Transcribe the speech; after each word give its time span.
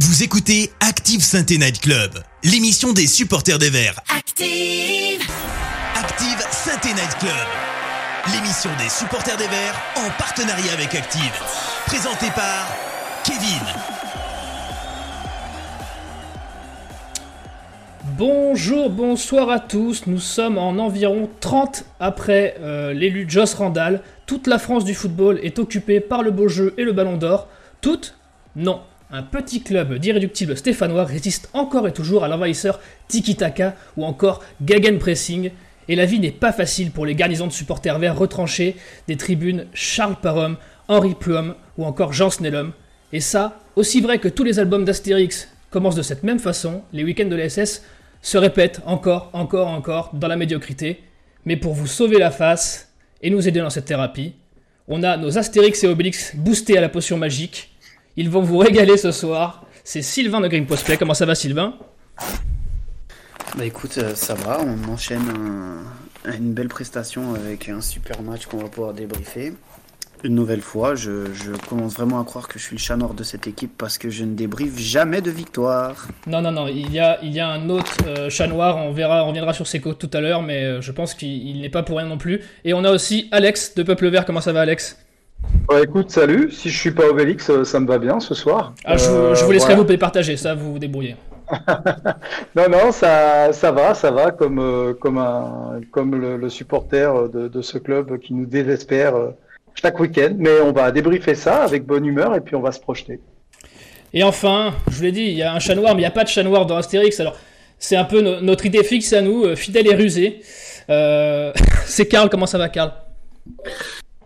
Vous 0.00 0.24
écoutez 0.24 0.72
Active 0.80 1.22
Sainte 1.22 1.50
Night 1.50 1.80
Club, 1.80 2.10
l'émission 2.42 2.92
des 2.92 3.06
supporters 3.06 3.60
des 3.60 3.70
Verts. 3.70 4.00
Active 4.12 5.22
Active 5.94 6.44
Sainte 6.50 6.84
Night 6.86 7.16
Club, 7.20 8.34
l'émission 8.34 8.70
des 8.82 8.88
supporters 8.88 9.36
des 9.36 9.46
Verts 9.46 9.80
en 9.96 10.10
partenariat 10.18 10.72
avec 10.72 10.96
Active. 10.96 11.32
Présentée 11.86 12.30
par 12.34 12.66
Kevin. 13.22 13.62
Bonjour, 18.18 18.90
bonsoir 18.90 19.48
à 19.48 19.60
tous. 19.60 20.08
Nous 20.08 20.18
sommes 20.18 20.58
en 20.58 20.70
environ 20.70 21.30
30 21.38 21.84
après 22.00 22.56
euh, 22.58 22.92
l'élu 22.92 23.26
Joss 23.28 23.54
Randall. 23.54 24.02
Toute 24.26 24.48
la 24.48 24.58
France 24.58 24.84
du 24.84 24.94
football 24.94 25.38
est 25.44 25.60
occupée 25.60 26.00
par 26.00 26.24
le 26.24 26.32
beau 26.32 26.48
jeu 26.48 26.74
et 26.78 26.82
le 26.82 26.92
ballon 26.92 27.16
d'or. 27.16 27.46
Toute 27.80 28.16
Non. 28.56 28.80
Un 29.10 29.22
petit 29.22 29.62
club 29.62 29.98
d'irréductibles 29.98 30.56
stéphanois 30.56 31.04
résiste 31.04 31.48
encore 31.52 31.86
et 31.86 31.92
toujours 31.92 32.24
à 32.24 32.28
l'envahisseur 32.28 32.80
Tiki 33.06 33.36
Taka 33.36 33.76
ou 33.96 34.04
encore 34.04 34.42
Pressing. 34.98 35.50
Et 35.88 35.96
la 35.96 36.06
vie 36.06 36.18
n'est 36.18 36.30
pas 36.30 36.52
facile 36.52 36.90
pour 36.90 37.04
les 37.04 37.14
garnisons 37.14 37.46
de 37.46 37.52
supporters 37.52 37.98
verts 37.98 38.18
retranchés 38.18 38.76
des 39.06 39.16
tribunes 39.16 39.66
Charles 39.74 40.16
Parham, 40.20 40.56
Henri 40.88 41.14
Pluhomme 41.14 41.54
ou 41.76 41.84
encore 41.84 42.12
Jean 42.12 42.30
Snellum. 42.30 42.72
Et 43.12 43.20
ça, 43.20 43.60
aussi 43.76 44.00
vrai 44.00 44.18
que 44.18 44.28
tous 44.28 44.44
les 44.44 44.58
albums 44.58 44.84
d'Astérix 44.84 45.48
commencent 45.70 45.94
de 45.94 46.02
cette 46.02 46.22
même 46.22 46.38
façon, 46.38 46.82
les 46.92 47.04
week-ends 47.04 47.28
de 47.28 47.36
l'SS 47.36 47.82
se 48.22 48.38
répètent 48.38 48.80
encore, 48.86 49.28
encore, 49.34 49.68
encore 49.68 50.10
dans 50.14 50.28
la 50.28 50.36
médiocrité. 50.36 51.04
Mais 51.44 51.56
pour 51.56 51.74
vous 51.74 51.86
sauver 51.86 52.18
la 52.18 52.30
face 52.30 52.92
et 53.22 53.28
nous 53.28 53.46
aider 53.46 53.60
dans 53.60 53.70
cette 53.70 53.84
thérapie, 53.84 54.34
on 54.88 55.02
a 55.02 55.16
nos 55.16 55.36
Astérix 55.36 55.84
et 55.84 55.88
Obélix 55.88 56.34
boostés 56.36 56.78
à 56.78 56.80
la 56.80 56.88
potion 56.88 57.18
magique. 57.18 57.73
Ils 58.16 58.30
vont 58.30 58.42
vous 58.42 58.58
régaler 58.58 58.96
ce 58.96 59.12
soir. 59.12 59.64
C'est 59.82 60.02
Sylvain 60.02 60.40
de 60.40 60.48
Green 60.48 60.66
Post 60.66 60.96
Comment 60.98 61.14
ça 61.14 61.26
va, 61.26 61.34
Sylvain? 61.34 61.74
Bah 63.56 63.64
écoute, 63.64 63.98
euh, 63.98 64.14
ça 64.14 64.34
va. 64.34 64.60
On 64.60 64.92
enchaîne 64.92 65.22
une 66.24 66.52
belle 66.52 66.68
prestation 66.68 67.34
avec 67.34 67.68
un 67.68 67.80
super 67.80 68.22
match 68.22 68.46
qu'on 68.46 68.58
va 68.58 68.68
pouvoir 68.68 68.94
débriefer 68.94 69.52
une 70.24 70.34
nouvelle 70.34 70.62
fois, 70.62 70.94
je, 70.94 71.28
commence 71.68 71.94
vraiment 71.94 72.20
à 72.20 72.24
croire 72.24 72.48
que 72.48 72.58
je 72.58 72.64
suis 72.64 72.76
le 72.76 72.80
chat 72.80 72.96
noir 72.96 73.12
de 73.14 73.22
cette 73.22 73.46
équipe 73.46 73.72
parce 73.76 73.98
que 73.98 74.08
je 74.08 74.24
ne 74.24 74.34
débriefe 74.34 74.78
jamais 74.78 75.20
de 75.20 75.30
victoire. 75.30 76.08
Non, 76.26 76.40
non, 76.40 76.50
non, 76.50 76.66
il 76.66 76.90
y 76.92 76.98
a, 76.98 77.18
il 77.22 77.32
y 77.32 77.40
a 77.40 77.48
un 77.48 77.68
autre 77.68 77.96
euh, 78.06 78.30
chat 78.30 78.46
noir, 78.46 78.78
on, 78.78 78.90
verra, 78.90 79.24
on 79.24 79.28
reviendra 79.28 79.52
sur 79.52 79.66
ses 79.66 79.80
côtes 79.80 79.98
tout 79.98 80.10
à 80.16 80.20
l'heure, 80.20 80.42
mais 80.42 80.64
euh, 80.64 80.80
je 80.80 80.92
pense 80.92 81.14
qu'il 81.14 81.60
n'est 81.60 81.68
pas 81.68 81.82
pour 81.82 81.98
rien 81.98 82.08
non 82.08 82.18
plus. 82.18 82.40
Et 82.64 82.72
on 82.72 82.84
a 82.84 82.90
aussi 82.90 83.28
Alex 83.32 83.74
de 83.74 83.82
Peuple 83.82 84.08
Vert, 84.08 84.24
comment 84.24 84.40
ça 84.40 84.52
va 84.52 84.62
Alex? 84.62 85.03
Bah, 85.68 85.82
écoute, 85.82 86.10
salut, 86.10 86.50
si 86.50 86.70
je 86.70 86.78
suis 86.78 86.90
pas 86.90 87.08
Obélix, 87.08 87.48
euh, 87.50 87.64
ça 87.64 87.80
me 87.80 87.86
va 87.86 87.98
bien 87.98 88.20
ce 88.20 88.34
soir. 88.34 88.74
Ah, 88.84 88.96
je, 88.96 89.08
vous, 89.44 89.52
laisserai 89.52 89.74
vous 89.74 89.84
partager, 89.98 90.36
ça 90.36 90.54
vous 90.54 90.72
vous 90.72 90.78
débrouillez. 90.78 91.16
non, 92.56 92.68
non, 92.70 92.92
ça, 92.92 93.52
ça 93.52 93.70
va, 93.70 93.94
ça 93.94 94.10
va, 94.10 94.30
comme, 94.30 94.94
comme, 95.00 95.18
un, 95.18 95.80
comme 95.90 96.14
le, 96.14 96.48
supporter 96.48 97.28
de, 97.28 97.48
de, 97.48 97.62
ce 97.62 97.78
club 97.78 98.18
qui 98.18 98.32
nous 98.34 98.46
désespère 98.46 99.14
chaque 99.74 99.98
week-end, 100.00 100.34
mais 100.38 100.60
on 100.60 100.72
va 100.72 100.90
débriefer 100.90 101.34
ça 101.34 101.62
avec 101.62 101.84
bonne 101.84 102.06
humeur 102.06 102.34
et 102.34 102.40
puis 102.40 102.54
on 102.56 102.60
va 102.60 102.72
se 102.72 102.80
projeter. 102.80 103.20
Et 104.12 104.22
enfin, 104.22 104.74
je 104.88 104.96
vous 104.96 105.02
l'ai 105.02 105.12
dit, 105.12 105.24
il 105.24 105.34
y 105.34 105.42
a 105.42 105.52
un 105.52 105.58
chat 105.58 105.74
noir, 105.74 105.94
mais 105.94 106.00
il 106.00 106.04
n'y 106.04 106.06
a 106.06 106.12
pas 106.12 106.22
de 106.22 106.28
chat 106.28 106.44
noir 106.44 106.66
dans 106.66 106.76
Astérix. 106.76 107.18
Alors, 107.18 107.36
c'est 107.78 107.96
un 107.96 108.04
peu 108.04 108.20
notre 108.20 108.64
idée 108.64 108.84
fixe 108.84 109.12
à 109.12 109.20
nous, 109.20 109.44
euh, 109.44 109.56
fidèle 109.56 109.88
et 109.88 109.94
rusé. 109.94 110.40
Euh, 110.88 111.52
c'est 111.86 112.06
Karl, 112.06 112.30
comment 112.30 112.46
ça 112.46 112.56
va, 112.56 112.68
Karl? 112.68 112.92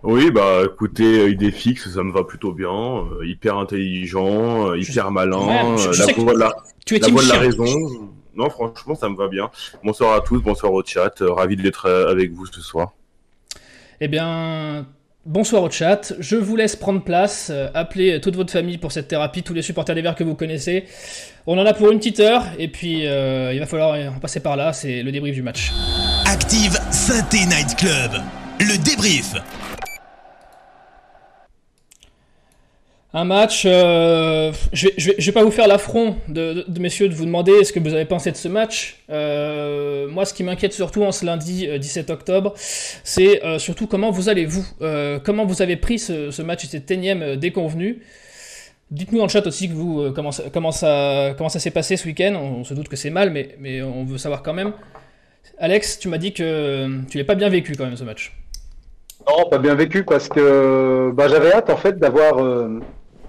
Oui, 0.03 0.31
bah 0.31 0.63
écoutez, 0.65 1.21
euh, 1.21 1.31
idée 1.31 1.51
fixe, 1.51 1.89
ça 1.89 2.03
me 2.03 2.13
va 2.13 2.25
plutôt 2.25 2.53
bien. 2.53 3.05
hyper 3.25 3.57
intelligent, 3.59 4.75
hyper 4.75 5.11
malin. 5.11 5.77
la 5.77 6.13
voix 6.15 6.35
de 6.35 6.39
la, 6.39 6.57
tu 6.87 6.97
es 6.97 6.99
la, 6.99 7.09
voix 7.09 7.23
de 7.23 7.29
la 7.29 7.39
raison. 7.39 7.67
Non, 8.35 8.49
franchement, 8.51 8.95
ça 8.95 9.09
me 9.09 9.17
va 9.17 9.29
bien. 9.29 9.51
Bonsoir 9.83 10.15
à 10.15 10.21
tous, 10.21 10.41
bonsoir 10.41 10.73
au 10.73 10.85
chat. 10.85 11.15
ravi 11.21 11.57
d'être 11.57 11.89
avec 11.89 12.33
vous 12.33 12.47
ce 12.47 12.61
soir. 12.61 12.93
Eh 14.01 14.07
bien, 14.07 14.87
Bonsoir 15.29 15.63
au 15.63 15.70
chat, 15.70 16.14
je 16.20 16.37
vous 16.37 16.57
laisse 16.57 16.75
prendre 16.75 17.05
place, 17.05 17.51
euh, 17.53 17.69
appelez 17.75 18.19
toute 18.19 18.35
votre 18.35 18.51
famille 18.51 18.79
pour 18.79 18.92
cette 18.92 19.08
thérapie, 19.08 19.42
tous 19.42 19.53
les 19.53 19.61
supporters 19.61 19.95
des 19.95 20.01
Verts 20.01 20.14
que 20.14 20.25
vous 20.25 20.35
connaissez. 20.35 20.85
On 21.47 21.58
en 21.58 21.67
a 21.67 21.75
pour 21.75 21.91
une 21.91 21.98
petite 21.98 22.19
heure, 22.20 22.47
et 22.58 22.69
puis 22.69 23.07
euh, 23.07 23.53
il 23.53 23.61
va 23.61 23.67
falloir 23.67 23.95
en 24.11 24.20
passer 24.20 24.41
par 24.41 24.57
là, 24.57 24.73
c'est 24.73 25.03
le 25.03 25.13
débrief 25.13 25.35
du 25.35 25.42
match. 25.42 25.70
Active 26.25 26.79
Synthé 26.91 27.45
Night 27.45 27.77
Club, 27.77 28.13
le 28.58 28.83
débrief. 28.83 29.35
Un 33.18 33.24
match, 33.24 33.64
euh, 33.67 34.52
je, 34.73 34.86
vais, 34.86 35.17
vais, 35.18 35.33
pas 35.33 35.42
vous 35.42 35.51
faire 35.51 35.67
l'affront 35.67 36.14
de, 36.29 36.64
messieurs 36.79 37.08
de 37.08 37.14
vous 37.14 37.24
demander 37.24 37.64
ce 37.64 37.73
que 37.73 37.80
vous 37.80 37.92
avez 37.92 38.05
pensé 38.05 38.30
de 38.30 38.36
ce 38.36 38.46
match. 38.46 39.02
Euh, 39.11 40.06
moi, 40.06 40.24
ce 40.24 40.33
qui 40.33 40.45
m'inquiète 40.45 40.73
surtout 40.73 41.02
en 41.02 41.11
ce 41.11 41.27
lundi 41.27 41.67
17 41.67 42.11
euh, 42.11 42.12
octobre, 42.12 42.55
c'est 42.57 43.42
surtout 43.58 43.89
comment 43.89 44.12
vous 44.12 44.28
allez 44.28 44.46
vous, 44.46 44.64
comment 45.24 45.45
vous 45.46 45.62
avez 45.62 45.74
pris 45.74 45.98
ce, 45.98 46.42
match 46.42 46.62
et 46.62 46.68
cette 46.68 46.92
énième 46.92 47.34
déconvenue. 47.34 48.02
Dites-nous 48.92 49.20
en 49.20 49.27
chat 49.27 49.45
aussi 49.48 49.68
que 49.68 49.74
vous, 49.74 50.12
comment, 50.12 50.30
ça, 50.30 50.45
comment 50.52 50.70
ça, 50.70 51.34
comment 51.36 51.48
ça 51.48 51.58
s'est 51.58 51.73
passé 51.73 51.96
ce 51.96 52.07
week-end. 52.07 52.34
On, 52.36 52.62
se 52.62 52.73
doute 52.73 52.86
que 52.86 52.95
c'est 52.95 53.11
mal, 53.11 53.30
mais, 53.30 53.57
mais 53.58 53.83
on 53.83 54.05
veut 54.05 54.18
savoir 54.18 54.45
quand 54.45 54.55
même. 54.55 54.74
Alex, 55.58 55.98
tu 55.98 56.07
m'as 56.07 56.18
dit 56.18 56.33
que 56.33 56.89
tu 57.11 57.18
l'as 57.18 57.24
pas 57.24 57.34
bien 57.34 57.48
vécu 57.48 57.73
quand 57.77 57.84
même 57.84 57.96
ce 57.96 58.05
match. 58.05 58.33
Non, 59.28 59.48
pas 59.51 59.58
bien 59.58 59.74
vécu 59.74 60.05
parce 60.05 60.28
que 60.28 61.11
bah, 61.12 61.27
j'avais 61.27 61.52
hâte 61.52 61.68
en 61.68 61.77
fait 61.77 61.98
d'avoir 61.98 62.39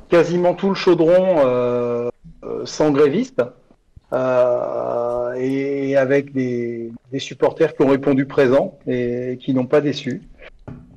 quasiment 0.10 0.54
tout 0.54 0.70
le 0.70 0.76
chaudron 0.76 1.38
euh, 1.46 2.10
euh, 2.44 2.66
sans 2.66 2.92
gréviste 2.92 3.42
euh, 4.12 5.34
et 5.34 5.96
avec 5.96 6.34
des, 6.34 6.92
supporters 7.18 7.76
qui 7.76 7.84
ont 7.84 7.90
répondu 7.90 8.26
présent 8.26 8.78
et 8.88 9.38
qui 9.40 9.54
n'ont 9.54 9.68
pas 9.68 9.82
déçu. 9.82 10.24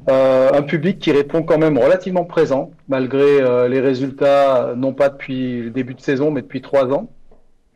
un 0.08 0.62
public 0.62 0.98
qui 0.98 1.12
répond 1.12 1.42
quand 1.42 1.58
même 1.58 1.78
relativement 1.78 2.24
présent, 2.24 2.70
malgré 2.88 3.68
les 3.68 3.80
résultats, 3.80 4.74
non 4.76 4.92
pas 4.92 5.08
depuis 5.10 5.62
le 5.62 5.70
début 5.70 5.94
de 5.94 6.00
saison, 6.00 6.30
mais 6.30 6.42
depuis 6.42 6.62
trois 6.62 6.86
ans. 6.92 7.10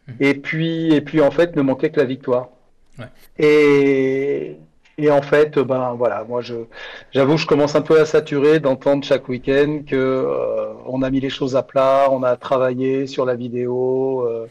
Mmh. 0.09 0.13
Et 0.21 0.35
puis, 0.35 0.93
et 0.93 1.01
puis 1.01 1.21
en 1.21 1.31
fait, 1.31 1.57
ne 1.57 1.63
manquait 1.63 1.91
que 1.91 2.01
la 2.01 2.07
victoire. 2.07 2.49
Et, 3.39 4.57
et 4.99 5.11
en 5.11 5.21
fait, 5.21 5.59
ben 5.59 5.95
voilà, 5.95 6.25
moi 6.25 6.41
je, 6.41 6.55
j'avoue, 7.13 7.37
je 7.37 7.47
commence 7.47 7.75
un 7.77 7.83
peu 7.83 8.01
à 8.01 8.07
saturer 8.07 8.61
d'entendre 8.61 9.05
chaque 9.05 9.29
week-end 9.29 9.81
que 9.87 9.95
euh, 9.95 10.73
on 10.87 11.03
a 11.03 11.11
mis 11.11 11.21
les 11.21 11.29
choses 11.29 11.55
à 11.55 11.63
plat, 11.63 12.09
on 12.11 12.23
a 12.23 12.37
travaillé 12.37 13.07
sur 13.07 13.27
la 13.27 13.35
vidéo, 13.35 14.23
euh, 14.27 14.47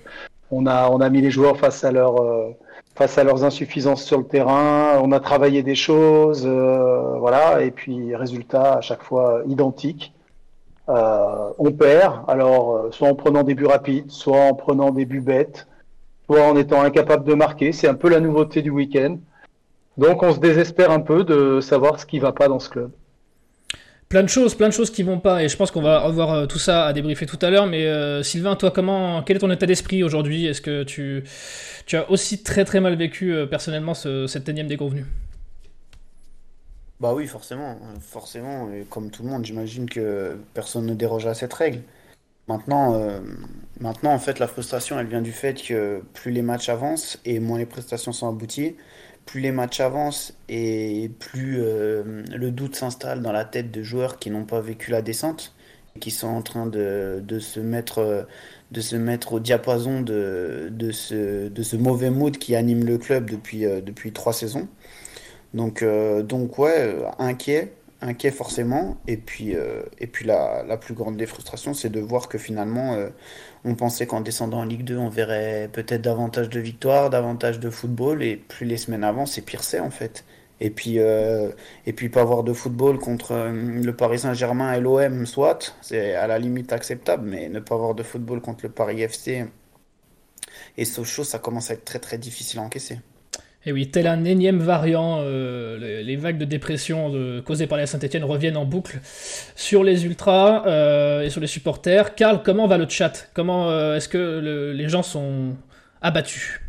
on 0.52 0.68
a 0.68 0.90
on 0.90 1.02
a 1.02 1.10
mis 1.10 1.22
les 1.22 1.32
joueurs 1.32 1.58
face 1.58 1.84
à 1.84 1.92
leur 1.92 2.22
euh, 2.22 2.52
face 2.96 3.18
à 3.18 3.24
leurs 3.24 3.44
insuffisances 3.44 4.04
sur 4.04 4.20
le 4.20 4.26
terrain, 4.26 5.00
on 5.02 5.12
a 5.12 5.20
travaillé 5.20 5.64
des 5.64 5.76
choses, 5.76 6.46
voilà, 6.48 7.62
et 7.62 7.72
puis 7.72 8.16
résultat 8.16 8.76
à 8.76 8.82
chaque 8.82 9.04
fois 9.04 9.42
identique. 9.48 10.14
on 10.88 11.72
perd, 11.78 12.24
alors 12.28 12.88
soit 12.92 13.10
en 13.10 13.16
prenant 13.16 13.44
des 13.44 13.56
buts 13.56 13.66
rapides, 13.66 14.12
soit 14.12 14.40
en 14.40 14.54
prenant 14.54 14.92
des 14.92 15.06
buts 15.06 15.22
bêtes, 15.22 15.68
soit 16.28 16.44
en 16.44 16.56
étant 16.56 16.82
incapable 16.82 17.26
de 17.26 17.34
marquer. 17.34 17.72
C'est 17.74 17.88
un 17.88 17.96
peu 17.96 18.10
la 18.10 18.20
nouveauté 18.20 18.62
du 18.62 18.70
week-end. 18.70 19.18
Donc 19.98 20.24
on 20.24 20.34
se 20.34 20.40
désespère 20.40 20.92
un 20.92 21.00
peu 21.00 21.24
de 21.24 21.62
savoir 21.62 22.00
ce 22.00 22.06
qui 22.06 22.20
va 22.20 22.32
pas 22.32 22.48
dans 22.48 22.60
ce 22.60 22.70
club. 22.70 22.92
Plein 24.10 24.22
de 24.22 24.30
choses, 24.30 24.54
plein 24.54 24.68
de 24.68 24.74
choses 24.74 24.92
qui 24.92 25.02
vont 25.02 25.20
pas, 25.20 25.44
et 25.44 25.50
je 25.50 25.58
pense 25.58 25.72
qu'on 25.72 25.82
va 25.82 26.00
revoir 26.00 26.32
euh, 26.32 26.46
tout 26.46 26.60
ça 26.60 26.86
à 26.86 26.94
débriefer 26.94 27.26
tout 27.26 27.40
à 27.42 27.50
l'heure. 27.50 27.66
Mais 27.66 27.86
euh, 27.86 28.22
Sylvain, 28.22 28.56
toi, 28.56 28.70
comment, 28.70 29.24
quel 29.24 29.38
est 29.38 29.40
ton 29.40 29.50
état 29.50 29.66
d'esprit 29.66 30.04
aujourd'hui? 30.04 30.46
Est-ce 30.46 30.62
que 30.62 30.84
tu, 30.84 31.24
tu 31.88 31.96
as 31.96 32.10
aussi 32.12 32.44
très 32.44 32.66
très 32.66 32.80
mal 32.80 32.96
vécu 32.96 33.34
euh, 33.34 33.48
personnellement 33.48 33.96
ce, 33.96 34.28
cette 34.28 34.48
énième 34.48 34.68
déconvenue? 34.68 35.06
Bah 37.00 37.14
oui, 37.16 37.26
forcément, 37.26 37.78
forcément. 38.00 38.72
Et 38.72 38.86
comme 38.90 39.10
tout 39.10 39.24
le 39.24 39.30
monde, 39.30 39.44
j'imagine 39.44 39.90
que 39.90 40.38
personne 40.54 40.86
ne 40.86 40.94
déroge 40.94 41.26
à 41.26 41.34
cette 41.34 41.54
règle. 41.54 41.82
Maintenant, 42.48 43.20
maintenant, 43.82 44.14
en 44.14 44.20
fait, 44.20 44.40
la 44.40 44.48
frustration, 44.48 44.98
elle 44.98 45.08
vient 45.08 45.22
du 45.22 45.34
fait 45.34 45.62
que 45.62 46.04
plus 46.14 46.32
les 46.32 46.42
matchs 46.42 46.70
avancent 46.70 47.20
et 47.26 47.40
moins 47.40 47.58
les 47.58 47.66
prestations 47.66 48.14
sont 48.14 48.30
abouties 48.30 48.76
plus 49.26 49.42
les 49.42 49.52
matchs 49.52 49.80
avancent 49.80 50.38
et 50.50 51.12
plus 51.20 51.58
euh, 51.60 52.24
le 52.34 52.52
doute 52.52 52.76
s'installe 52.76 53.22
dans 53.22 53.32
la 53.32 53.46
tête 53.46 53.72
de 53.72 53.82
joueurs 53.82 54.20
qui 54.20 54.30
n'ont 54.30 54.46
pas 54.46 54.62
vécu 54.62 54.92
la 54.92 55.02
descente 55.02 55.56
et 55.96 56.00
qui 56.00 56.12
sont 56.12 56.28
en 56.28 56.42
train 56.42 56.68
de, 56.68 57.24
se 57.40 57.60
mettre 57.60 58.28
de 58.72 58.82
se 58.82 58.96
mettre 58.96 59.34
au 59.34 59.40
diapason 59.40 60.02
de, 60.02 60.70
de, 60.72 60.92
ce, 60.92 61.48
de 61.48 61.64
ce 61.64 61.76
mauvais 61.76 62.10
mood 62.10 62.38
qui 62.38 62.56
anime 62.56 62.86
le 62.86 62.98
club 62.98 63.30
depuis, 63.30 63.66
euh, 63.66 63.82
depuis 63.82 64.12
trois 64.12 64.34
saisons. 64.34 64.68
Donc, 65.54 65.82
euh, 65.82 66.22
donc 66.22 66.60
ouais, 66.60 66.96
inquiet, 67.18 67.74
inquiet 68.02 68.32
forcément. 68.32 68.98
Et 69.08 69.18
puis, 69.18 69.56
et 70.00 70.08
puis 70.08 70.26
la, 70.26 70.64
la, 70.64 70.78
plus 70.78 70.94
grande 70.94 71.18
des 71.18 71.26
frustrations, 71.26 71.74
c'est 71.74 71.90
de 71.90 72.02
voir 72.02 72.28
que 72.28 72.38
finalement, 72.38 72.98
on 73.66 73.76
pensait 73.76 74.08
qu'en 74.08 74.22
descendant 74.22 74.60
en 74.60 74.66
Ligue 74.66 74.84
2, 74.84 74.98
on 74.98 75.10
verrait 75.10 75.70
peut-être 75.74 76.02
davantage 76.02 76.50
de 76.50 76.60
victoires, 76.60 77.10
davantage 77.10 77.60
de 77.60 77.70
football, 77.70 78.24
et 78.24 78.38
plus 78.38 78.66
les 78.66 78.78
semaines 78.78 79.04
avancent, 79.04 79.38
et 79.38 79.42
pire 79.42 79.64
c'est 79.64 79.80
en 79.80 79.90
fait. 79.92 80.24
Et 80.62 80.70
puis, 80.70 80.98
et 80.98 81.94
puis 81.94 82.10
pas 82.10 82.22
avoir 82.22 82.44
de 82.44 82.54
football 82.54 82.98
contre 83.00 83.34
le 83.52 83.92
Paris 83.92 84.20
Saint-Germain 84.20 84.74
et 84.74 84.80
l'OM, 84.80 85.26
soit, 85.26 85.76
c'est 85.82 86.16
à 86.16 86.28
la 86.28 86.40
limite 86.40 86.72
acceptable, 86.72 87.28
mais 87.28 87.50
ne 87.50 87.60
pas 87.60 87.76
avoir 87.76 87.94
de 87.96 88.04
football 88.04 88.40
contre 88.42 88.66
le 88.66 88.72
Paris 88.72 89.02
FC 89.02 89.46
et 90.78 90.86
Sochaux, 90.86 91.24
ça 91.24 91.40
commence 91.40 91.72
à 91.72 91.74
être 91.74 91.86
très 91.86 92.00
très 92.00 92.18
difficile 92.18 92.60
à 92.60 92.64
encaisser. 92.64 93.00
Et 93.68 93.72
oui, 93.72 93.90
tel 93.90 94.06
un 94.06 94.26
énième 94.26 94.60
variant, 94.60 95.22
euh, 95.22 96.04
les, 96.04 96.16
vagues 96.16 96.38
de 96.38 96.46
dépression 96.46 97.12
causées 97.44 97.66
par 97.66 97.80
la 97.80 97.88
Saint-Etienne 97.88 98.24
reviennent 98.24 98.58
en 98.58 98.66
boucle 98.66 99.00
sur 99.56 99.84
les 99.84 100.06
ultras 100.06 100.68
euh, 100.68 101.24
et 101.24 101.32
sur 101.32 101.42
les 101.42 101.48
supporters. 101.48 102.14
Karl, 102.14 102.44
comment 102.44 102.68
va 102.68 102.78
le 102.78 102.88
chat? 102.88 103.28
Comment 103.34 103.72
euh, 103.72 103.96
est-ce 103.96 104.08
que 104.08 104.74
les 104.76 104.88
gens 104.88 105.02
sont 105.02 105.56
abattus? 106.02 106.62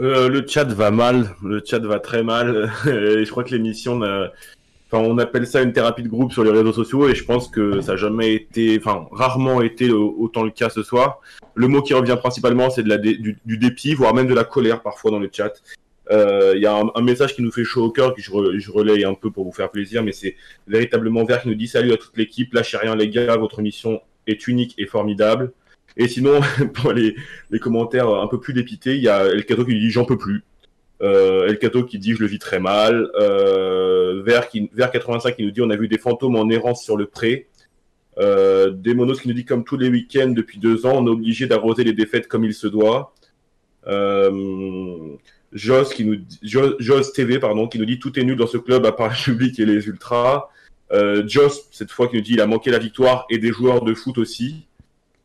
Le 0.00 0.44
chat 0.48 0.64
va 0.64 0.90
mal, 0.90 1.30
le 1.44 1.62
chat 1.64 1.78
va 1.78 2.00
très 2.00 2.24
mal. 2.24 2.68
je 2.84 3.30
crois 3.30 3.44
que 3.44 3.50
l'émission, 3.50 4.00
enfin, 4.00 5.04
on 5.08 5.18
appelle 5.18 5.46
ça 5.46 5.62
une 5.62 5.72
thérapie 5.72 6.02
de 6.02 6.08
groupe 6.08 6.32
sur 6.32 6.42
les 6.42 6.50
réseaux 6.50 6.72
sociaux 6.72 7.08
et 7.08 7.14
je 7.14 7.24
pense 7.24 7.46
que 7.46 7.80
ça 7.80 7.92
n'a 7.92 7.96
jamais 7.96 8.34
été, 8.34 8.76
enfin, 8.84 9.06
rarement 9.12 9.62
été 9.62 9.92
autant 9.92 10.42
le 10.42 10.50
cas 10.50 10.68
ce 10.68 10.82
soir. 10.82 11.20
Le 11.54 11.68
mot 11.68 11.80
qui 11.80 11.94
revient 11.94 12.16
principalement, 12.18 12.70
c'est 12.70 12.82
de 12.82 12.88
la 12.88 12.98
du, 12.98 13.38
du, 13.44 13.56
dépit, 13.56 13.94
voire 13.94 14.14
même 14.14 14.26
de 14.26 14.34
la 14.34 14.42
colère 14.42 14.82
parfois 14.82 15.12
dans 15.12 15.20
le 15.20 15.30
chat. 15.32 15.52
Il 16.10 16.16
euh, 16.16 16.58
y 16.58 16.66
a 16.66 16.82
un, 16.94 17.02
message 17.02 17.34
qui 17.34 17.42
nous 17.42 17.50
fait 17.50 17.64
chaud 17.64 17.84
au 17.84 17.90
cœur, 17.90 18.14
que 18.14 18.20
je, 18.20 18.30
relaye 18.30 19.04
un 19.04 19.14
peu 19.14 19.30
pour 19.30 19.44
vous 19.44 19.52
faire 19.52 19.70
plaisir, 19.70 20.02
mais 20.02 20.12
c'est 20.12 20.36
véritablement 20.66 21.24
Vert 21.24 21.42
qui 21.42 21.48
nous 21.48 21.54
dit 21.54 21.66
salut 21.66 21.92
à 21.92 21.96
toute 21.96 22.16
l'équipe, 22.16 22.52
lâchez 22.52 22.76
rien 22.76 22.94
les 22.94 23.08
gars, 23.08 23.36
votre 23.36 23.62
mission 23.62 24.00
est 24.26 24.46
unique 24.46 24.74
et 24.76 24.86
formidable. 24.86 25.52
Et 25.96 26.08
sinon, 26.08 26.40
pour 26.74 26.92
les, 26.92 27.14
commentaires 27.60 28.08
un 28.08 28.26
peu 28.26 28.38
plus 28.38 28.52
dépités, 28.52 28.96
il 28.96 29.02
y 29.02 29.08
a 29.08 29.26
El 29.26 29.46
Cato 29.46 29.64
qui 29.64 29.78
dit 29.78 29.90
j'en 29.90 30.04
peux 30.04 30.18
plus. 30.18 30.44
Euh, 31.02 31.48
El 31.48 31.58
qui 31.58 31.98
dit 31.98 32.14
je 32.14 32.20
le 32.20 32.26
vis 32.26 32.38
très 32.38 32.60
mal. 32.60 33.10
Euh, 33.18 34.22
Vert, 34.22 34.48
qui, 34.48 34.70
Vert 34.74 34.90
85 34.90 35.36
qui 35.36 35.44
nous 35.44 35.50
dit 35.52 35.62
on 35.62 35.70
a 35.70 35.76
vu 35.76 35.88
des 35.88 35.98
fantômes 35.98 36.36
en 36.36 36.50
errance 36.50 36.84
sur 36.84 36.96
le 36.96 37.06
pré. 37.06 37.48
Euh, 38.18 38.70
Demonos 38.70 39.20
qui 39.20 39.28
nous 39.28 39.34
dit 39.34 39.44
comme 39.44 39.64
tous 39.64 39.76
les 39.76 39.88
week-ends 39.88 40.30
depuis 40.30 40.58
deux 40.58 40.86
ans, 40.86 41.02
on 41.02 41.06
est 41.06 41.10
obligé 41.10 41.46
d'arroser 41.46 41.82
les 41.84 41.94
défaites 41.94 42.28
comme 42.28 42.44
il 42.44 42.54
se 42.54 42.66
doit. 42.66 43.14
Euh, 43.86 45.16
Jos 45.54 45.84
qui 45.84 46.04
nous 46.04 46.16
Jos, 46.42 47.12
TV 47.14 47.38
pardon 47.38 47.68
qui 47.68 47.78
nous 47.78 47.84
dit 47.84 47.98
tout 47.98 48.18
est 48.18 48.24
nul 48.24 48.36
dans 48.36 48.46
ce 48.46 48.58
club 48.58 48.84
à 48.84 48.92
part 48.92 49.10
le 49.10 49.14
public 49.14 49.58
et 49.60 49.64
les 49.64 49.86
ultras. 49.86 50.50
Euh, 50.92 51.26
Jos 51.26 51.68
cette 51.70 51.92
fois 51.92 52.08
qui 52.08 52.16
nous 52.16 52.22
dit 52.22 52.34
il 52.34 52.40
a 52.40 52.46
manqué 52.46 52.70
la 52.70 52.78
victoire 52.78 53.24
et 53.30 53.38
des 53.38 53.52
joueurs 53.52 53.82
de 53.82 53.94
foot 53.94 54.18
aussi. 54.18 54.66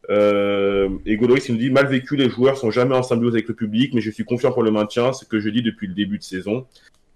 Euh, 0.09 0.89
et 1.05 1.17
Godoris 1.17 1.45
qui 1.45 1.51
nous 1.51 1.57
dit 1.57 1.69
mal 1.69 1.87
vécu 1.87 2.15
les 2.15 2.29
joueurs 2.29 2.57
sont 2.57 2.71
jamais 2.71 2.95
en 2.95 3.03
symbiose 3.03 3.33
avec 3.33 3.47
le 3.47 3.53
public 3.53 3.93
mais 3.93 4.01
je 4.01 4.09
suis 4.09 4.23
confiant 4.23 4.51
pour 4.51 4.63
le 4.63 4.71
maintien 4.71 5.13
ce 5.13 5.25
que 5.25 5.39
je 5.39 5.49
dis 5.49 5.61
depuis 5.61 5.87
le 5.87 5.93
début 5.93 6.19
de 6.19 6.23
saison. 6.23 6.65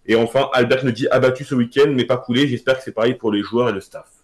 Et 0.06 0.16
enfin 0.16 0.50
Albert 0.54 0.84
nous 0.84 0.92
dit 0.92 1.08
abattu 1.10 1.44
ce 1.44 1.56
week-end 1.56 1.92
mais 1.94 2.06
pas 2.06 2.18
coulé 2.18 2.48
j'espère 2.48 2.78
que 2.78 2.84
c'est 2.84 2.92
pareil 2.92 3.14
pour 3.14 3.32
les 3.32 3.44
joueurs 3.44 3.70
et 3.70 3.74
le 3.74 3.82
staff. 3.82 4.23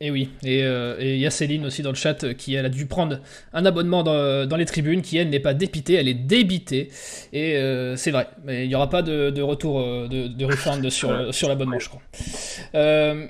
Et, 0.00 0.10
oui, 0.10 0.30
euh, 0.44 0.96
et 0.98 1.14
il 1.14 1.20
y 1.20 1.26
a 1.26 1.30
Céline 1.30 1.66
aussi 1.66 1.82
dans 1.82 1.90
le 1.90 1.96
chat 1.96 2.24
euh, 2.24 2.32
qui 2.32 2.54
elle 2.54 2.64
a 2.64 2.70
dû 2.70 2.86
prendre 2.86 3.20
un 3.52 3.66
abonnement 3.66 4.02
dans, 4.02 4.56
les 4.56 4.64
tribunes, 4.64 5.02
qui 5.02 5.18
elle 5.18 5.28
n'est 5.28 5.40
pas 5.40 5.54
dépitée, 5.54 5.94
elle 5.94 6.08
est 6.08 6.14
débitée. 6.14 6.88
Et 7.32 7.56
euh, 7.56 7.96
c'est 7.96 8.10
vrai, 8.10 8.28
mais 8.44 8.64
il 8.64 8.68
n'y 8.68 8.74
aura 8.74 8.88
pas 8.88 9.02
de, 9.02 9.40
retour 9.42 9.80
de, 9.80 10.28
de 10.28 10.44
refund 10.44 10.88
sur, 10.90 11.34
sur 11.34 11.48
l'abonnement, 11.48 11.78
je 11.78 11.88
crois. 11.88 12.02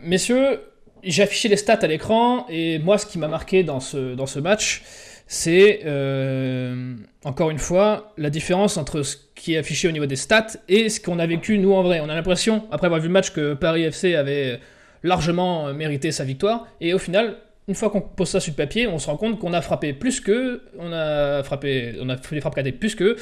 messieurs, 0.04 0.60
j'ai 1.02 1.22
affiché 1.22 1.48
les 1.48 1.56
stats 1.56 1.78
à 1.82 1.86
l'écran, 1.86 2.46
et 2.48 2.78
moi 2.78 2.98
ce 2.98 3.06
qui 3.06 3.18
m'a 3.18 3.28
marqué 3.28 3.62
dans 3.62 3.80
ce, 3.80 4.14
dans 4.14 4.26
ce 4.26 4.38
match, 4.38 4.82
c'est 5.26 5.80
encore 7.24 7.50
une 7.50 7.58
fois 7.58 8.12
la 8.16 8.30
différence 8.30 8.76
entre 8.76 9.02
ce 9.02 9.16
qui 9.34 9.54
est 9.54 9.58
affiché 9.58 9.88
au 9.88 9.92
niveau 9.92 10.06
des 10.06 10.16
stats 10.16 10.58
et 10.68 10.88
ce 10.88 11.00
qu'on 11.00 11.18
a 11.18 11.26
vécu 11.26 11.58
nous 11.58 11.72
en 11.72 11.82
vrai. 11.82 12.00
On 12.00 12.08
a 12.08 12.14
l'impression, 12.14 12.64
après 12.70 12.86
avoir 12.86 13.00
vu 13.00 13.08
le 13.08 13.12
match, 13.12 13.30
que 13.30 13.54
Paris 13.54 13.82
FC 13.82 14.14
avait 14.14 14.60
largement 15.02 15.68
euh, 15.68 15.72
mérité 15.72 16.12
sa 16.12 16.24
victoire. 16.24 16.66
Et 16.80 16.94
au 16.94 16.98
final, 16.98 17.36
une 17.68 17.74
fois 17.74 17.90
qu'on 17.90 18.00
pose 18.00 18.28
ça 18.28 18.40
sur 18.40 18.52
le 18.52 18.56
papier, 18.56 18.86
on 18.86 18.98
se 18.98 19.06
rend 19.06 19.16
compte 19.16 19.38
qu'on 19.38 19.52
a 19.52 19.62
frappé 19.62 19.92
plus 19.92 20.20
que, 20.20 20.62
on 20.78 20.92
a 20.92 21.42
frappé, 21.42 21.96
on 22.00 22.08
a 22.08 22.16
fait 22.16 22.34
des 22.34 22.40
frappes 22.40 22.54
cadées 22.54 22.72
plus 22.72 22.94
que. 22.94 23.16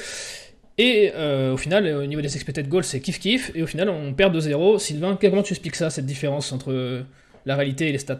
Et 0.78 1.12
euh, 1.16 1.54
au 1.54 1.56
final, 1.56 1.86
au 1.88 2.06
niveau 2.06 2.20
des 2.20 2.34
expected 2.36 2.68
goals, 2.68 2.84
c'est 2.84 3.00
kiff 3.00 3.18
kiff. 3.18 3.50
Et 3.54 3.62
au 3.62 3.66
final, 3.66 3.88
on 3.88 4.14
perd 4.14 4.36
2-0. 4.36 4.78
Sylvain, 4.78 5.18
comment 5.20 5.42
tu 5.42 5.52
expliques 5.52 5.74
ça, 5.74 5.90
cette 5.90 6.06
différence 6.06 6.52
entre 6.52 7.02
la 7.46 7.56
réalité 7.56 7.88
et 7.88 7.92
les 7.92 7.98
stats? 7.98 8.18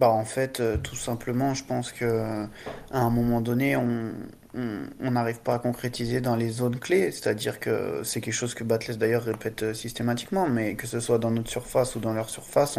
Bah 0.00 0.10
en 0.10 0.24
fait, 0.24 0.60
euh, 0.60 0.76
tout 0.76 0.94
simplement, 0.94 1.54
je 1.54 1.64
pense 1.64 1.90
que 1.90 2.46
à 2.92 3.00
un 3.00 3.10
moment 3.10 3.40
donné, 3.40 3.76
on, 3.76 4.12
on 4.54 5.10
n'arrive 5.10 5.40
pas 5.40 5.54
à 5.54 5.58
concrétiser 5.58 6.20
dans 6.20 6.34
les 6.34 6.48
zones 6.48 6.78
clés, 6.78 7.10
c'est-à-dire 7.10 7.60
que 7.60 8.00
c'est 8.02 8.20
quelque 8.20 8.34
chose 8.34 8.54
que 8.54 8.64
Batless 8.64 8.96
d'ailleurs 8.96 9.24
répète 9.24 9.62
euh, 9.62 9.74
systématiquement, 9.74 10.48
mais 10.48 10.74
que 10.74 10.86
ce 10.86 11.00
soit 11.00 11.18
dans 11.18 11.30
notre 11.30 11.50
surface 11.50 11.96
ou 11.96 12.00
dans 12.00 12.14
leur 12.14 12.30
surface, 12.30 12.78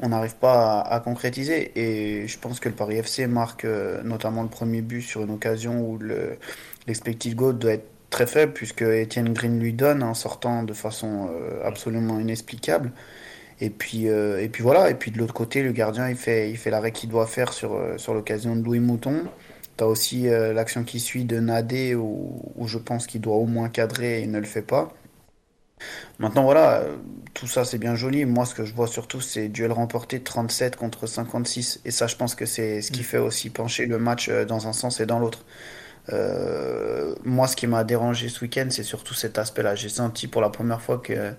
on 0.00 0.10
n'arrive 0.10 0.36
pas 0.36 0.80
à, 0.80 1.00
concrétiser. 1.00 1.72
Et 1.76 2.28
je 2.28 2.38
pense 2.38 2.60
que 2.60 2.68
le 2.68 2.74
Paris 2.74 2.96
FC 2.98 3.26
marque 3.26 3.64
euh, 3.64 4.02
notamment 4.02 4.42
le 4.42 4.50
premier 4.50 4.82
but 4.82 5.00
sur 5.00 5.22
une 5.22 5.30
occasion 5.30 5.80
où 5.80 5.98
l'expected 6.86 7.34
goal 7.34 7.58
doit 7.58 7.72
être 7.72 7.88
très 8.10 8.26
faible, 8.26 8.52
puisque 8.52 8.82
Etienne 8.82 9.32
Green 9.32 9.58
lui 9.58 9.72
donne 9.72 10.02
en 10.02 10.14
sortant 10.14 10.62
de 10.62 10.74
façon 10.74 11.30
euh, 11.30 11.66
absolument 11.66 12.20
inexplicable. 12.20 12.92
Et 13.60 13.70
puis, 13.70 14.04
et 14.06 14.48
puis 14.52 14.62
voilà, 14.62 14.88
et 14.88 14.94
puis 14.94 15.10
de 15.10 15.18
l'autre 15.18 15.34
côté, 15.34 15.64
le 15.64 15.72
gardien 15.72 16.08
il 16.08 16.14
fait, 16.14 16.48
il 16.48 16.56
fait 16.56 16.70
l'arrêt 16.70 16.92
qu'il 16.92 17.08
doit 17.10 17.26
faire 17.26 17.52
sur, 17.52 17.76
sur 17.96 18.14
l'occasion 18.14 18.54
de 18.54 18.62
Louis 18.62 18.78
Mouton. 18.78 19.24
Tu 19.78 19.84
as 19.84 19.86
aussi 19.86 20.28
euh, 20.28 20.52
l'action 20.52 20.84
qui 20.84 21.00
suit 21.00 21.24
de 21.24 21.38
Nadé 21.40 21.94
où, 21.94 22.42
je 22.66 22.78
pense 22.78 23.06
qu'il 23.06 23.20
doit 23.20 23.36
au 23.36 23.46
moins 23.46 23.68
cadrer 23.68 24.20
et 24.20 24.22
il 24.22 24.30
ne 24.30 24.38
le 24.40 24.46
fait 24.46 24.62
pas. 24.62 24.92
Maintenant 26.18 26.42
voilà, 26.42 26.80
euh, 26.80 26.96
tout 27.34 27.46
ça 27.46 27.64
c'est 27.64 27.78
bien 27.78 27.94
joli. 27.94 28.24
Moi 28.24 28.44
ce 28.44 28.54
que 28.54 28.64
je 28.64 28.74
vois 28.74 28.88
surtout 28.88 29.20
c'est 29.20 29.48
duel 29.48 29.70
remporté 29.72 30.20
37 30.20 30.76
contre 30.76 31.06
56. 31.06 31.80
Et 31.84 31.92
ça 31.92 32.08
je 32.08 32.16
pense 32.16 32.34
que 32.34 32.46
c'est 32.46 32.82
ce 32.82 32.90
qui 32.90 33.00
mm. 33.00 33.04
fait 33.04 33.18
aussi 33.18 33.50
pencher 33.50 33.86
le 33.86 33.98
match 33.98 34.28
euh, 34.28 34.44
dans 34.44 34.66
un 34.66 34.72
sens 34.72 35.00
et 35.00 35.06
dans 35.06 35.20
l'autre. 35.20 35.44
moi 37.24 37.46
ce 37.46 37.56
qui 37.56 37.66
m'a 37.66 37.84
dérangé 37.84 38.28
ce 38.28 38.40
week-end 38.40 38.68
c'est 38.70 38.82
surtout 38.82 39.14
cet 39.14 39.38
aspect-là. 39.38 39.74
J'ai 39.76 39.88
senti 39.88 40.26
pour 40.26 40.40
la 40.42 40.50
première 40.50 40.82
fois 40.82 40.98
que 40.98 41.32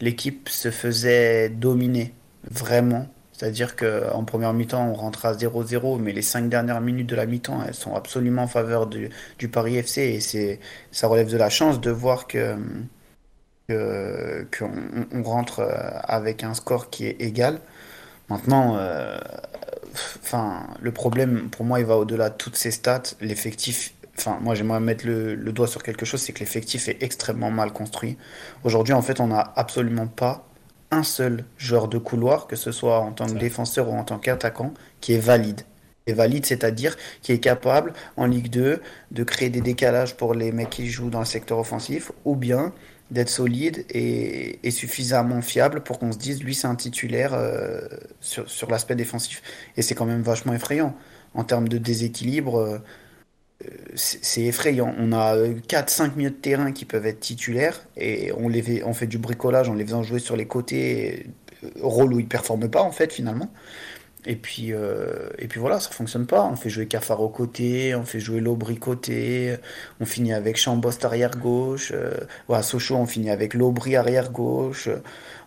l'équipe 0.00 0.48
se 0.48 0.70
faisait 0.70 1.50
dominer 1.50 2.14
vraiment 2.50 3.08
c'est-à-dire 3.42 3.74
qu'en 3.74 4.22
première 4.22 4.52
mi-temps, 4.52 4.86
on 4.86 4.94
rentre 4.94 5.26
à 5.26 5.32
0-0, 5.32 5.98
mais 5.98 6.12
les 6.12 6.22
cinq 6.22 6.48
dernières 6.48 6.80
minutes 6.80 7.08
de 7.08 7.16
la 7.16 7.26
mi-temps, 7.26 7.60
elles 7.66 7.74
sont 7.74 7.96
absolument 7.96 8.44
en 8.44 8.46
faveur 8.46 8.86
du, 8.86 9.10
Paris 9.50 9.78
FC. 9.78 10.00
Et 10.00 10.60
ça 10.92 11.08
relève 11.08 11.28
de 11.28 11.36
la 11.36 11.50
chance 11.50 11.80
de 11.80 11.90
voir 11.90 12.28
que, 12.28 12.54
qu'on 13.68 14.70
on 15.12 15.22
rentre 15.24 15.58
euh, 15.58 15.72
avec 16.04 16.44
un 16.44 16.54
score 16.54 16.88
qui 16.88 17.04
est 17.06 17.20
égal. 17.20 17.58
Maintenant, 18.28 18.76
euh, 18.76 19.18
enfin, 20.22 20.68
le 20.80 20.92
problème, 20.92 21.50
pour 21.50 21.64
moi, 21.64 21.80
il 21.80 21.86
va 21.86 21.96
au-delà 21.96 22.30
de 22.30 22.36
toutes 22.36 22.54
ces 22.54 22.70
stats. 22.70 23.02
L'effectif 23.20 23.92
enfin 24.18 24.38
moi 24.42 24.54
j'aimerais 24.54 24.78
mettre 24.78 25.06
le, 25.06 25.34
doigt 25.52 25.66
sur 25.66 25.82
quelque 25.82 26.04
chose, 26.04 26.20
c'est 26.20 26.34
que 26.34 26.40
l'effectif 26.40 26.86
est 26.88 27.02
extrêmement 27.02 27.50
mal 27.50 27.72
construit. 27.72 28.18
Aujourd'hui 28.62 28.92
en 28.92 29.02
fait 29.02 29.18
on 29.20 29.28
n'a 29.28 29.52
absolument 29.56 30.06
pas 30.06 30.46
un 30.92 31.02
seul 31.02 31.44
joueur 31.58 31.88
de 31.88 31.98
couloir, 31.98 32.46
que 32.46 32.54
ce 32.54 32.70
soit 32.70 33.00
en 33.00 33.12
tant 33.12 33.26
que 33.26 33.38
défenseur 33.38 33.88
ou 33.88 33.94
en 33.94 34.04
tant 34.04 34.18
qu'attaquant, 34.18 34.72
qui 35.00 35.14
est 35.14 35.18
valide. 35.18 35.62
Et 36.06 36.12
valide, 36.12 36.44
c'est-à-dire 36.46 36.96
qui 37.22 37.32
est 37.32 37.38
capable 37.38 37.92
en 38.16 38.26
Ligue 38.26 38.50
2 38.50 38.80
de 39.10 39.24
créer 39.24 39.50
des 39.50 39.60
décalages 39.60 40.16
pour 40.16 40.34
les 40.34 40.52
mecs 40.52 40.70
qui 40.70 40.88
jouent 40.88 41.10
dans 41.10 41.20
le 41.20 41.24
secteur 41.24 41.58
offensif, 41.58 42.12
ou 42.24 42.36
bien 42.36 42.72
d'être 43.10 43.28
solide 43.28 43.84
et, 43.90 44.70
suffisamment 44.70 45.42
fiable 45.42 45.82
pour 45.82 45.98
qu'on 45.98 46.12
se 46.12 46.18
dise, 46.18 46.42
lui, 46.42 46.54
c'est 46.54 46.66
un 46.66 46.74
titulaire 46.74 47.34
euh, 47.34 47.80
sur, 48.20 48.48
sur 48.48 48.70
l'aspect 48.70 48.94
défensif. 48.94 49.42
Et 49.76 49.82
c'est 49.82 49.94
quand 49.94 50.06
même 50.06 50.22
vachement 50.22 50.54
effrayant. 50.54 50.96
En 51.34 51.44
termes 51.44 51.68
de 51.68 51.78
déséquilibre, 51.78 52.58
euh, 52.58 52.78
c'est 53.94 54.42
effrayant. 54.42 54.94
On 54.98 55.12
a 55.12 55.36
4-5 55.36 56.16
milieux 56.16 56.30
de 56.30 56.34
terrain 56.34 56.72
qui 56.72 56.84
peuvent 56.84 57.06
être 57.06 57.20
titulaires 57.20 57.80
et 57.96 58.32
on, 58.32 58.94
fait 58.94 59.06
du 59.06 59.18
bricolage 59.18 59.68
en 59.68 59.74
les 59.74 59.84
faisant 59.84 60.02
jouer 60.02 60.18
sur 60.18 60.36
les 60.36 60.46
côtés, 60.46 61.26
euh, 61.64 61.68
rôle 61.82 62.14
où 62.14 62.20
ils 62.20 62.24
ne 62.24 62.28
performent 62.28 62.70
pas 62.70 62.82
en 62.82 62.92
fait 62.92 63.12
finalement. 63.12 63.50
Et 64.24 64.36
puis, 64.36 64.72
euh, 64.72 65.30
et 65.38 65.48
puis 65.48 65.58
voilà, 65.58 65.80
ça 65.80 65.90
fonctionne 65.90 66.26
pas. 66.26 66.44
On 66.44 66.54
fait 66.54 66.70
jouer 66.70 66.86
Cafaro 66.86 67.28
côté, 67.28 67.94
on 67.96 68.04
fait 68.04 68.20
jouer 68.20 68.40
Lobry 68.40 68.76
côté, 68.76 69.56
on 70.00 70.04
finit 70.04 70.32
avec 70.32 70.56
Chambost 70.56 71.04
arrière 71.04 71.36
gauche. 71.36 71.92
Euh, 71.92 72.14
on 72.48 73.06
finit 73.06 73.30
avec 73.30 73.54
Lobry 73.54 73.96
arrière 73.96 74.30
gauche. 74.30 74.88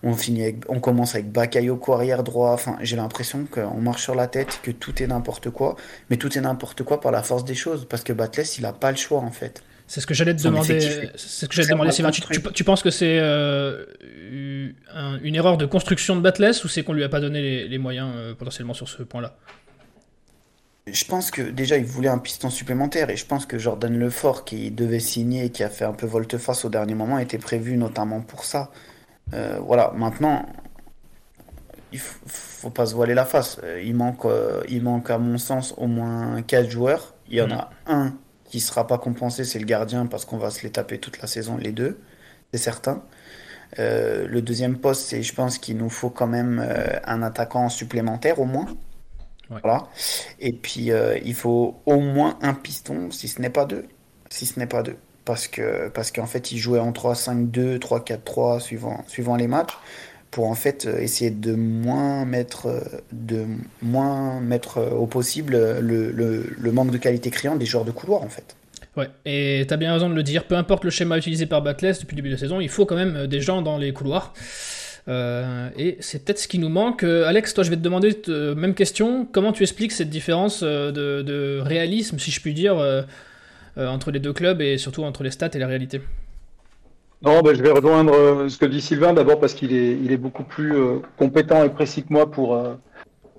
On, 0.06 0.14
finit 0.14 0.56
on 0.70 0.80
commence 0.80 1.16
avec 1.16 1.32
Bakayoko 1.32 1.94
arrière 1.94 2.24
droit. 2.24 2.52
Enfin, 2.52 2.78
j'ai 2.82 2.96
l'impression 2.96 3.46
qu'on 3.50 3.82
marche 3.82 4.04
sur 4.04 4.16
la 4.16 4.28
tête, 4.28 4.60
que 4.64 4.72
tout 4.72 5.02
est 5.04 5.08
n'importe 5.08 5.50
quoi. 5.50 5.76
Mais 6.10 6.18
tout 6.18 6.38
est 6.38 6.42
n'importe 6.42 6.84
quoi 6.84 7.02
par 7.02 7.12
la 7.12 7.24
force 7.24 7.44
des 7.44 7.56
choses. 7.56 7.86
Parce 7.90 8.04
que 8.04 8.14
Batless, 8.14 8.58
il 8.58 8.62
n'a 8.62 8.74
pas 8.74 8.92
le 8.92 8.98
choix 8.98 9.20
en 9.20 9.32
fait. 9.32 9.64
C'est 9.88 10.02
ce 10.02 10.08
que 10.08 10.14
j'allais 10.14 10.36
te 10.36 10.42
demander. 10.42 10.80
C'est 10.80 11.18
ce 11.18 11.46
que 11.46 11.54
j'allais 11.54 11.70
demander, 11.70 11.92
Sylvain. 11.92 12.12
Tu, 12.12 12.64
penses 12.64 12.82
que 12.82 12.90
c'est 12.90 13.20
euh, 13.20 13.86
une 15.22 15.36
erreur 15.36 15.58
de 15.58 15.66
construction 15.66 16.16
de 16.16 16.22
Batless 16.22 16.64
ou 16.64 16.68
c'est 16.68 16.84
qu'on 16.84 16.94
lui 16.94 17.04
a 17.04 17.10
pas 17.10 17.20
donné 17.20 17.68
les, 17.68 17.78
moyens 17.78 18.12
euh, 18.16 18.34
potentiellement 18.34 18.74
sur 18.74 18.90
ce 18.90 19.04
point-là? 19.04 19.36
Je 20.88 21.06
pense 21.06 21.32
que 21.32 21.42
déjà 21.42 21.78
il 21.78 21.86
voulait 21.86 22.10
un 22.10 22.20
piston 22.20 22.52
supplémentaire 22.52 23.10
et 23.10 23.18
je 23.18 23.26
pense 23.26 23.48
que 23.48 23.58
Jordan 23.58 23.98
Lefort 23.98 24.46
qui 24.46 24.70
devait 24.70 25.00
signer, 25.00 25.50
qui 25.50 25.64
a 25.64 25.70
fait 25.70 25.86
un 25.86 25.94
peu 25.94 26.06
volte-face 26.06 26.64
au 26.64 26.70
dernier 26.70 26.94
moment, 26.94 27.18
était 27.18 27.40
prévu 27.40 27.76
notamment 27.78 28.22
pour 28.22 28.44
ça. 28.44 28.72
Euh, 29.34 29.60
voilà, 29.60 29.92
maintenant, 29.96 30.46
il 31.92 32.00
faut, 32.00 32.20
faut 32.26 32.70
pas 32.70 32.86
se 32.86 32.96
voiler 32.96 33.14
la 33.14 33.26
face. 33.26 33.60
Euh, 33.64 33.82
il 33.84 33.96
manque, 33.96 34.26
euh, 34.26 34.64
il 34.70 34.84
manque 34.84 35.10
à 35.10 35.18
mon 35.18 35.38
sens 35.38 35.74
au 35.78 35.88
moins 35.88 36.42
4 36.42 36.70
joueurs. 36.70 37.16
Il 37.28 37.36
y 37.38 37.42
en 37.42 37.52
a 37.52 37.72
mm. 37.88 37.92
un 37.92 38.18
qui 38.46 38.60
sera 38.60 38.86
pas 38.88 38.98
compensé, 38.98 39.44
c'est 39.44 39.60
le 39.60 39.66
gardien 39.66 40.06
parce 40.06 40.26
qu'on 40.26 40.38
va 40.38 40.52
se 40.52 40.64
les 40.64 40.72
taper 40.72 41.00
toute 41.00 41.20
la 41.20 41.28
saison, 41.28 41.58
les 41.58 41.72
deux, 41.72 42.00
c'est 42.54 42.60
certain. 42.60 43.04
le 43.78 44.40
deuxième 44.40 44.78
poste, 44.78 45.08
c'est 45.08 45.24
je 45.24 45.34
pense 45.34 45.58
qu'il 45.58 45.78
nous 45.78 45.90
faut 45.90 46.12
quand 46.12 46.28
même 46.28 46.64
un 47.06 47.24
attaquant 47.24 47.70
supplémentaire 47.70 48.40
au 48.40 48.46
moins. 48.46 48.68
Voilà. 49.50 49.88
Et 50.40 50.54
puis, 50.54 50.92
il 51.26 51.34
faut 51.34 51.82
au 51.88 52.00
moins 52.00 52.38
un 52.44 52.54
piston, 52.54 53.10
si 53.10 53.28
ce 53.28 53.42
n'est 53.42 53.50
pas 53.50 53.66
deux. 53.66 53.88
Si 54.30 54.46
ce 54.46 54.60
n'est 54.60 54.68
pas 54.68 54.84
deux. 54.84 54.98
Parce 55.26 55.48
que 55.48 55.90
parce 55.90 56.12
qu'en 56.12 56.28
fait, 56.28 56.52
il 56.52 56.58
jouait 56.58 56.80
en 56.80 56.92
3-5-2, 56.92 57.80
3-4-3, 57.80 58.60
suivant, 58.60 59.04
suivant 59.08 59.36
les 59.36 59.48
matchs, 59.48 59.74
pour 60.32 60.48
en 60.48 60.56
fait 60.56 60.86
euh, 60.86 61.00
essayer 61.00 61.32
de 61.32 61.54
moins 61.56 62.26
mettre, 62.26 62.68
euh, 62.68 62.80
de 63.12 63.46
moins 63.82 64.40
mettre 64.40 64.80
au 64.94 65.08
possible 65.08 65.54
le, 65.80 66.12
le, 66.12 66.72
manque 66.72 66.92
de 66.92 66.98
qualité 66.98 67.32
criant 67.32 67.56
des 67.56 67.66
joueurs 67.66 67.86
de 67.86 67.92
couloir, 67.92 68.22
en 68.22 68.30
fait. 68.30 68.56
Ouais, 68.96 69.10
et 69.26 69.66
tu 69.68 69.74
as 69.74 69.78
bien 69.78 69.92
raison 69.92 70.10
de 70.10 70.16
le 70.16 70.24
dire, 70.24 70.46
peu 70.46 70.56
importe 70.56 70.86
le 70.86 70.90
schéma 70.90 71.18
utilisé 71.18 71.48
par 71.48 71.62
Batless 71.62 72.00
depuis 72.00 72.16
le 72.16 72.18
début 72.18 72.30
de 72.30 72.36
la 72.36 72.40
saison, 72.40 72.62
il 72.62 72.70
faut 72.70 72.86
quand 72.86 72.96
même 72.96 73.28
des 73.28 73.42
gens 73.42 73.62
dans 73.62 73.78
les 73.78 73.92
couloirs. 73.92 74.34
Euh, 75.08 75.70
et 75.78 75.98
c'est 76.00 76.24
peut-être 76.24 76.40
ce 76.40 76.48
qui 76.48 76.60
nous 76.60 76.70
manque. 76.70 77.04
Euh, 77.04 77.28
Alex, 77.28 77.54
toi, 77.54 77.64
je 77.64 77.70
vais 77.70 77.76
te 77.76 77.82
demander 77.82 78.20
euh, 78.28 78.56
même 78.56 78.74
question. 78.74 79.28
Comment 79.32 79.52
tu 79.52 79.64
expliques 79.64 79.92
cette 79.92 80.10
différence 80.10 80.64
de, 80.64 81.60
réalisme, 81.62 82.20
si 82.20 82.32
je 82.32 82.42
puis 82.42 82.54
dire, 82.54 83.06
entre 83.78 84.12
les 84.12 84.20
deux 84.20 84.34
clubs 84.34 84.62
et 84.62 84.78
surtout 84.78 85.04
entre 85.04 85.24
les 85.24 85.32
stats 85.32 85.50
et 85.54 85.60
la 85.60 85.68
réalité 85.68 86.02
non, 87.22 87.42
ben, 87.42 87.56
je 87.56 87.64
vais 87.64 87.72
rejoindre 87.72 88.48
ce 88.50 88.58
que 88.58 88.66
dit 88.66 88.82
Sylvain, 88.82 89.14
d'abord 89.14 89.40
parce 89.40 89.54
qu'il 89.54 89.74
est, 89.74 90.18
beaucoup 90.18 90.44
plus 90.44 90.74
compétent 91.18 91.64
et 91.64 91.70
précis 91.70 92.04
que 92.04 92.14
moi 92.14 92.30
pour, 92.30 92.62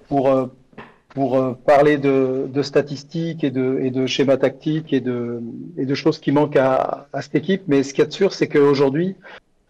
pour, 0.09 1.57
parler 1.67 1.99
de, 1.99 2.63
statistiques 2.63 3.45
et 3.45 3.51
de, 3.51 3.79
et 3.83 3.91
de 3.91 4.07
schémas 4.07 4.39
tactiques 4.39 4.93
et 4.93 5.01
de, 5.01 5.95
choses 5.95 6.19
qui 6.19 6.33
manquent 6.33 6.57
à, 6.57 7.07
à 7.13 7.23
cette 7.23 7.37
équipe. 7.37 7.63
Mais 7.69 7.83
ce 7.85 7.93
qu'il 7.93 8.01
y 8.01 8.03
a 8.03 8.09
de 8.09 8.13
sûr, 8.13 8.33
c'est 8.33 8.49
qu'aujourd'hui, 8.49 9.15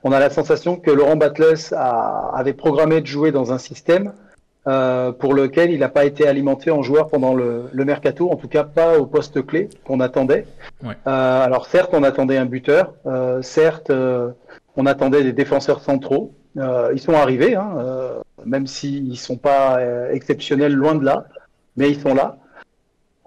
on 0.06 0.12
a 0.12 0.20
la 0.20 0.30
sensation 0.30 0.76
que 0.76 0.92
Laurent 0.92 1.16
Batles 1.16 1.75
avait 1.75 2.52
programmé 2.52 3.00
de 3.00 3.06
jouer 3.06 3.32
dans 3.32 3.52
un 3.52 3.58
système 3.58 4.12
euh, 4.68 5.12
pour 5.12 5.32
lequel 5.32 5.70
il 5.70 5.78
n'a 5.78 5.88
pas 5.88 6.04
été 6.04 6.26
alimenté 6.26 6.73
en 6.73 6.82
joueur 6.82 7.08
pendant 7.08 7.35
le, 7.35 7.70
mercato, 7.73 8.30
en 8.30 8.37
tout 8.37 8.49
cas 8.49 8.64
pas 8.64 8.99
au 8.99 9.06
poste 9.06 9.46
clé 9.46 9.68
qu'on 9.85 10.00
attendait. 10.00 10.44
Euh, 10.85 10.90
alors 11.06 11.66
certes, 11.66 11.90
on 11.92 12.02
attendait 12.02 12.37
un 12.37 12.46
buteur, 12.46 12.94
euh, 13.06 13.42
certes, 13.42 13.92
on 14.76 14.87
attendait 14.87 15.23
des 15.23 15.32
défenseurs 15.32 15.80
centraux. 15.80 16.35
ils 16.56 17.00
sont 17.00 17.12
arrivés, 17.14 17.54
hein, 17.54 17.76
même 18.44 18.66
s'ils 18.66 19.11
ne 19.11 19.14
sont 19.14 19.37
pas 19.37 19.78
exceptionnels, 20.12 20.73
loin 20.73 20.96
de 20.96 21.04
là, 21.04 21.26
mais 21.76 21.90
ils 21.90 22.00
sont 22.00 22.14
là. 22.14 22.38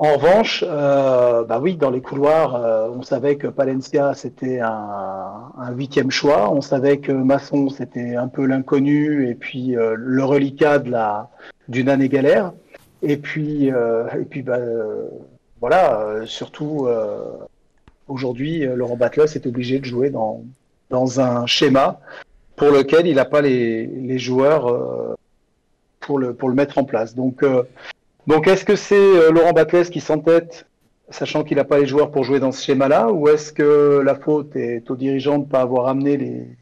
En 0.02 0.16
revanche, 0.16 0.64
euh, 0.66 1.44
bah 1.44 1.60
oui, 1.62 1.76
dans 1.76 1.90
les 1.90 2.00
couloirs, 2.00 2.56
euh, 2.56 2.88
on 2.90 3.02
savait 3.02 3.36
que 3.36 3.48
Palencia 3.48 4.14
c'était 4.14 4.62
un, 4.62 5.52
huitième 5.74 6.10
choix, 6.10 6.50
on 6.54 6.62
savait 6.62 7.00
que 7.00 7.12
Masson 7.12 7.68
c'était 7.68 8.16
un 8.16 8.30
peu 8.30 8.46
l'inconnu 8.46 9.30
et 9.30 9.36
puis 9.36 9.76
euh, 9.76 9.96
le 9.98 10.24
reliquat 10.24 10.80
de 10.80 10.90
la 10.90 11.30
d'une 11.68 11.90
année 11.90 12.08
galère. 12.08 12.54
Et 13.02 13.18
puis 13.18 13.66
et 13.68 14.26
puis 14.30 14.42
bah, 14.42 14.60
voilà, 15.60 16.22
surtout 16.26 16.88
aujourd'hui, 18.08 18.66
Laurent 18.66 18.96
Batles 18.96 19.36
est 19.36 19.48
obligé 19.48 19.80
de 19.80 19.86
jouer 19.86 20.10
dans 20.10 20.44
dans 20.90 21.20
un 21.20 21.46
schéma 21.46 22.00
pour 22.56 22.70
lequel 22.70 23.06
il 23.06 23.16
n'a 23.16 23.26
pas 23.26 23.42
les, 23.42 23.86
les 23.86 24.20
joueurs 24.20 25.16
pour 26.00 26.20
le 26.20 26.34
pour 26.34 26.50
le 26.50 26.56
mettre 26.56 26.78
en 26.78 26.86
place. 26.86 27.16
Donc 27.16 27.44
donc, 28.28 28.48
est-ce 28.48 28.66
que 28.66 28.76
c'est 28.76 28.96
euh, 28.96 29.32
Laurent 29.32 29.54
Batles 29.54 29.90
qui 29.90 30.02
s'entête, 30.02 30.68
sachant 31.10 31.44
qu'il 31.44 31.58
n'a 31.58 31.64
pas 31.64 31.80
les 31.80 31.88
joueurs 31.88 32.12
pour 32.12 32.24
jouer 32.24 32.40
dans 32.40 32.52
ce 32.52 32.64
schéma-là, 32.64 33.12
ou 33.12 33.28
est-ce 33.28 33.52
que 33.52 34.02
la 34.04 34.16
faute 34.16 34.56
est 34.56 34.90
aux 34.92 34.96
dirigeants 34.96 35.38
de 35.38 35.46
ne 35.46 35.50
pas 35.50 35.62
avoir 35.62 35.88
amené 35.88 36.18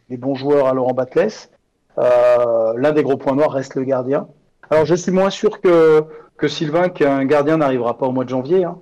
les, 0.09 0.17
bons 0.17 0.35
joueurs 0.35 0.67
à 0.67 0.73
Laurent 0.73 0.93
Batles? 0.93 1.49
Euh, 1.97 2.73
L'un 2.77 2.91
des 2.91 3.03
gros 3.03 3.17
points 3.17 3.35
noirs 3.35 3.51
reste 3.51 3.75
le 3.75 3.83
gardien. 3.83 4.27
Alors, 4.69 4.85
je 4.85 4.95
suis 4.95 5.11
moins 5.11 5.29
sûr 5.29 5.59
que, 5.61 6.03
que 6.37 6.47
Sylvain 6.47 6.89
qu'un 6.89 7.25
gardien 7.25 7.57
n'arrivera 7.57 7.97
pas 7.97 8.05
au 8.05 8.11
mois 8.11 8.23
de 8.23 8.29
janvier. 8.29 8.63
Hein. 8.63 8.79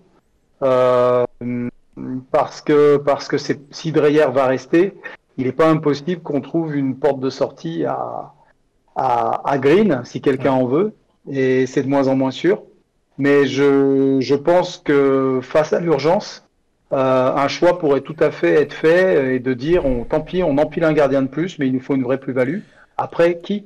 Euh, 0.64 1.26
parce 2.32 2.62
que, 2.62 2.98
parce 2.98 3.28
que 3.28 3.38
si 3.38 3.92
Dreyer 3.92 4.28
va 4.32 4.46
rester, 4.46 4.94
il 5.38 5.46
n'est 5.46 5.54
pas 5.54 5.70
impossible 5.70 6.22
qu'on 6.22 6.42
trouve 6.42 6.76
une 6.76 6.98
porte 6.98 7.20
de 7.20 7.30
sortie 7.30 7.86
à, 7.86 8.34
à, 8.96 9.50
à 9.50 9.58
Green, 9.58 10.02
si 10.06 10.22
quelqu'un 10.22 10.52
en 10.52 10.66
veut. 10.66 10.94
Et 11.30 11.66
c'est 11.66 11.84
de 11.84 11.88
moins 11.88 12.08
en 12.08 12.16
moins 12.16 12.32
sûr. 12.32 12.64
Mais 13.18 13.46
je, 13.46 14.18
je 14.20 14.36
pense 14.36 14.78
que 14.78 15.40
face 15.42 15.74
à 15.74 15.80
l'urgence, 15.80 16.48
euh, 16.94 17.34
un 17.34 17.48
choix 17.48 17.80
pourrait 17.80 18.02
tout 18.02 18.16
à 18.20 18.32
fait 18.32 18.54
être 18.62 18.74
fait 18.74 19.36
et 19.36 19.40
de 19.40 19.54
dire 19.54 19.86
on, 19.86 20.04
tant 20.04 20.22
pis, 20.22 20.44
on 20.44 20.58
empile 20.58 20.84
un 20.84 20.94
gardien 20.94 21.22
de 21.22 21.28
plus, 21.28 21.58
mais 21.58 21.68
il 21.68 21.74
nous 21.74 21.80
faut 21.80 21.96
une 21.96 22.04
vraie 22.04 22.20
plus-value. 22.20 22.60
Après, 22.98 23.40
qui 23.40 23.66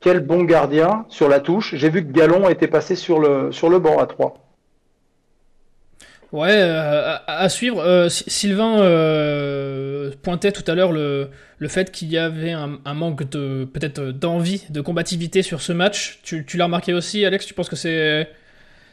Quel 0.00 0.20
bon 0.20 0.44
gardien 0.44 1.06
sur 1.08 1.28
la 1.28 1.40
touche? 1.40 1.74
J'ai 1.76 1.88
vu 1.88 2.04
que 2.04 2.12
Gallon 2.12 2.48
était 2.48 2.68
passé 2.68 2.96
sur 2.96 3.20
le, 3.20 3.52
sur 3.52 3.68
le 3.68 3.78
banc 3.78 3.98
à 3.98 4.06
3. 4.06 4.41
Ouais, 6.32 6.48
euh, 6.50 7.16
à, 7.26 7.48
suivre. 7.50 7.80
Euh, 7.80 8.08
Sylvain 8.08 8.80
euh, 8.80 10.10
pointait 10.22 10.50
tout 10.50 10.64
à 10.66 10.74
l'heure 10.74 10.90
le, 10.90 11.28
le 11.58 11.68
fait 11.68 11.90
qu'il 11.90 12.10
y 12.10 12.16
avait 12.16 12.52
un, 12.52 12.94
manque 12.94 13.28
de 13.28 13.66
peut-être 13.66 14.00
d'envie, 14.00 14.64
de 14.70 14.80
combativité 14.80 15.42
sur 15.42 15.60
ce 15.60 15.74
match. 15.74 16.20
Tu, 16.22 16.46
tu 16.46 16.56
l'as 16.56 16.64
remarqué 16.64 16.94
aussi, 16.94 17.26
Alex? 17.26 17.44
Tu 17.44 17.52
penses 17.52 17.68
que 17.68 17.76
c'est 17.76 18.28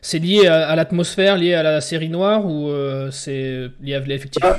c'est 0.01 0.19
lié 0.19 0.47
à, 0.47 0.75
l'atmosphère, 0.75 1.37
lié 1.37 1.53
à 1.53 1.63
la 1.63 1.81
série 1.81 2.09
noire 2.09 2.45
ou 2.45 2.71
c'est 3.11 3.69
lié 3.81 3.95
à 3.95 3.99
l'effectif? 3.99 4.43
Ah, 4.45 4.57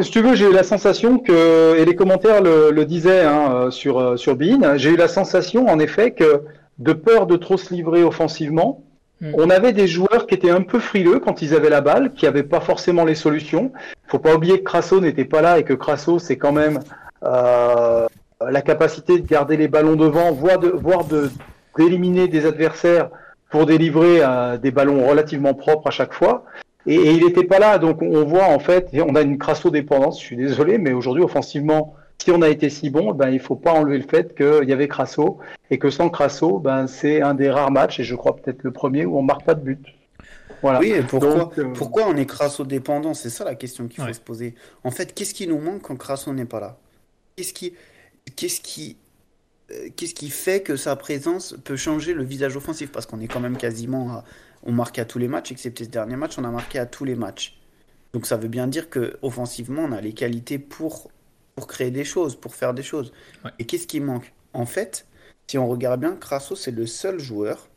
Si 0.00 0.10
tu 0.10 0.22
veux, 0.22 0.34
j'ai 0.34 0.46
eu 0.46 0.52
la 0.52 0.62
sensation 0.62 1.18
que 1.18 1.78
et 1.78 1.84
les 1.84 1.94
commentaires 1.94 2.42
le, 2.42 2.70
le 2.70 2.84
disaient 2.86 3.24
hein, 3.24 3.70
sur 3.70 4.18
sur 4.18 4.34
Bean. 4.34 4.78
J'ai 4.78 4.90
eu 4.90 4.96
la 4.96 5.08
sensation, 5.08 5.66
en 5.68 5.78
effet, 5.78 6.12
que 6.12 6.42
de 6.78 6.92
peur 6.94 7.26
de 7.26 7.36
trop 7.36 7.58
se 7.58 7.72
livrer 7.74 8.02
offensivement 8.02 8.87
Hmm. 9.20 9.32
On 9.34 9.50
avait 9.50 9.72
des 9.72 9.88
joueurs 9.88 10.26
qui 10.26 10.34
étaient 10.34 10.50
un 10.50 10.62
peu 10.62 10.78
frileux 10.78 11.18
quand 11.18 11.42
ils 11.42 11.54
avaient 11.54 11.70
la 11.70 11.80
balle, 11.80 12.12
qui 12.12 12.24
n'avaient 12.24 12.44
pas 12.44 12.60
forcément 12.60 13.04
les 13.04 13.16
solutions. 13.16 13.72
Faut 14.06 14.20
pas 14.20 14.34
oublier 14.34 14.58
que 14.60 14.64
Crasso 14.64 15.00
n'était 15.00 15.24
pas 15.24 15.42
là 15.42 15.58
et 15.58 15.64
que 15.64 15.74
Crasso, 15.74 16.18
c'est 16.18 16.36
quand 16.36 16.52
même 16.52 16.80
euh, 17.24 18.06
la 18.40 18.62
capacité 18.62 19.18
de 19.18 19.26
garder 19.26 19.56
les 19.56 19.68
ballons 19.68 19.96
devant, 19.96 20.30
voire 20.32 20.58
de, 20.58 20.68
voire 20.68 21.04
de 21.04 21.30
d'éliminer 21.76 22.26
des 22.26 22.44
adversaires 22.44 23.08
pour 23.50 23.64
délivrer 23.64 24.20
euh, 24.20 24.56
des 24.56 24.72
ballons 24.72 25.06
relativement 25.06 25.54
propres 25.54 25.88
à 25.88 25.90
chaque 25.90 26.12
fois. 26.12 26.44
Et, 26.86 26.94
et 26.94 27.10
il 27.12 27.24
n'était 27.24 27.44
pas 27.44 27.58
là, 27.58 27.78
donc 27.78 28.02
on 28.02 28.24
voit 28.24 28.46
en 28.46 28.58
fait, 28.58 28.88
on 28.94 29.14
a 29.14 29.22
une 29.22 29.38
Crasso 29.38 29.70
dépendance. 29.70 30.20
Je 30.20 30.26
suis 30.26 30.36
désolé, 30.36 30.78
mais 30.78 30.92
aujourd'hui 30.92 31.22
offensivement, 31.22 31.94
si 32.20 32.30
on 32.30 32.42
a 32.42 32.48
été 32.48 32.68
si 32.68 32.90
bon, 32.90 33.14
ben, 33.14 33.30
il 33.30 33.34
ne 33.34 33.38
faut 33.38 33.56
pas 33.56 33.72
enlever 33.72 33.98
le 33.98 34.06
fait 34.06 34.34
qu'il 34.34 34.68
y 34.68 34.72
avait 34.72 34.88
Crasso 34.88 35.38
et 35.70 35.78
que 35.78 35.88
sans 35.88 36.10
Crasso, 36.10 36.58
ben, 36.58 36.86
c'est 36.86 37.22
un 37.22 37.34
des 37.34 37.50
rares 37.50 37.70
matchs, 37.70 38.00
et 38.00 38.04
je 38.04 38.14
crois 38.14 38.36
peut-être 38.36 38.62
le 38.64 38.72
premier, 38.72 39.06
où 39.06 39.16
on 39.18 39.22
marque 39.22 39.44
pas 39.44 39.54
de 39.54 39.62
but. 39.62 39.86
Voilà. 40.60 40.80
Oui, 40.80 40.90
et 40.90 41.02
pourquoi, 41.02 41.52
euh, 41.58 41.72
pourquoi 41.72 42.08
on 42.08 42.16
est 42.16 42.26
Crasso 42.26 42.64
dépendant? 42.64 43.14
C'est 43.14 43.30
ça 43.30 43.44
la 43.44 43.54
question 43.54 43.86
qu'il 43.86 44.04
faut 44.04 44.12
se 44.12 44.20
poser. 44.20 44.56
En 44.82 44.90
fait, 44.90 45.14
qu'est-ce 45.14 45.32
qui 45.32 45.46
nous 45.46 45.60
manque 45.60 45.82
quand 45.82 45.96
Crasso 45.96 46.32
n'est 46.32 46.44
pas 46.44 46.58
là? 46.58 46.76
Qu'est-ce 47.36 47.52
qui, 47.52 47.74
qu'est-ce 48.34 48.60
qui, 48.60 48.96
euh, 49.70 49.88
qu'est-ce 49.96 50.14
qui 50.14 50.30
fait 50.30 50.60
que 50.60 50.74
sa 50.74 50.96
présence 50.96 51.56
peut 51.62 51.76
changer 51.76 52.12
le 52.14 52.24
visage 52.24 52.56
offensif? 52.56 52.90
Parce 52.90 53.06
qu'on 53.06 53.20
est 53.20 53.28
quand 53.28 53.38
même 53.38 53.56
quasiment, 53.56 54.24
on 54.64 54.72
marque 54.72 54.98
à 54.98 55.04
tous 55.04 55.20
les 55.20 55.28
matchs, 55.28 55.52
excepté 55.52 55.84
ce 55.84 55.90
dernier 55.90 56.16
match, 56.16 56.36
on 56.38 56.44
a 56.44 56.50
marqué 56.50 56.80
à 56.80 56.86
tous 56.86 57.04
les 57.04 57.14
matchs. 57.14 57.60
Donc 58.12 58.26
ça 58.26 58.36
veut 58.36 58.48
bien 58.48 58.66
dire 58.66 58.90
que 58.90 59.16
offensivement, 59.22 59.82
on 59.82 59.92
a 59.92 60.00
les 60.00 60.12
qualités 60.12 60.58
pour 60.58 61.12
pour 61.58 61.66
créer 61.66 61.90
des 61.90 62.04
choses, 62.04 62.36
pour 62.36 62.54
faire 62.54 62.72
des 62.72 62.84
choses. 62.84 63.12
Et 63.58 63.64
qu'est-ce 63.64 63.88
qui 63.88 63.98
manque? 63.98 64.32
En 64.52 64.64
fait, 64.64 65.06
si 65.48 65.58
on 65.58 65.66
regarde 65.66 66.00
bien, 66.00 66.14
Crasso, 66.14 66.54
c'est 66.54 66.70
le 66.70 66.86
seul 66.86 67.18
joueur 67.18 67.68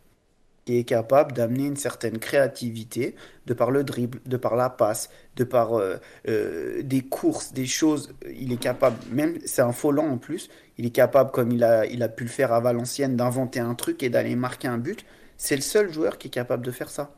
qui 0.66 0.78
est 0.78 0.84
capable 0.84 1.32
d'amener 1.32 1.66
une 1.66 1.76
certaine 1.76 2.20
créativité 2.20 3.16
de 3.48 3.56
par 3.56 3.72
le 3.72 3.84
dribble, 3.84 4.20
de 4.24 4.38
par 4.38 4.56
la 4.56 4.70
passe, 4.70 5.10
de 5.36 5.44
par 5.44 5.74
euh, 5.74 5.96
euh, 6.28 6.84
des 6.84 7.02
courses, 7.02 7.54
des 7.54 7.66
choses. 7.66 8.14
Il 8.30 8.54
est 8.54 8.62
capable, 8.62 8.98
même 9.12 9.40
c'est 9.46 9.64
un 9.64 9.72
faux 9.72 9.98
en 9.98 10.20
plus, 10.20 10.50
il 10.78 10.86
est 10.86 10.92
capable, 10.92 11.32
comme 11.32 11.52
il 11.52 11.64
a, 11.64 11.88
il 11.88 12.04
a 12.04 12.10
pu 12.10 12.24
le 12.24 12.30
faire 12.30 12.54
à 12.54 12.60
Valenciennes, 12.60 13.16
d'inventer 13.16 13.60
un 13.60 13.74
truc 13.74 14.04
et 14.04 14.10
d'aller 14.10 14.36
marquer 14.36 14.68
un 14.68 14.78
but. 14.78 15.04
C'est 15.38 15.56
le 15.56 15.64
seul 15.64 15.92
joueur 15.92 16.20
qui 16.20 16.28
est 16.28 16.32
capable 16.32 16.64
de 16.64 16.72
faire 16.72 16.92
ça. 16.92 17.16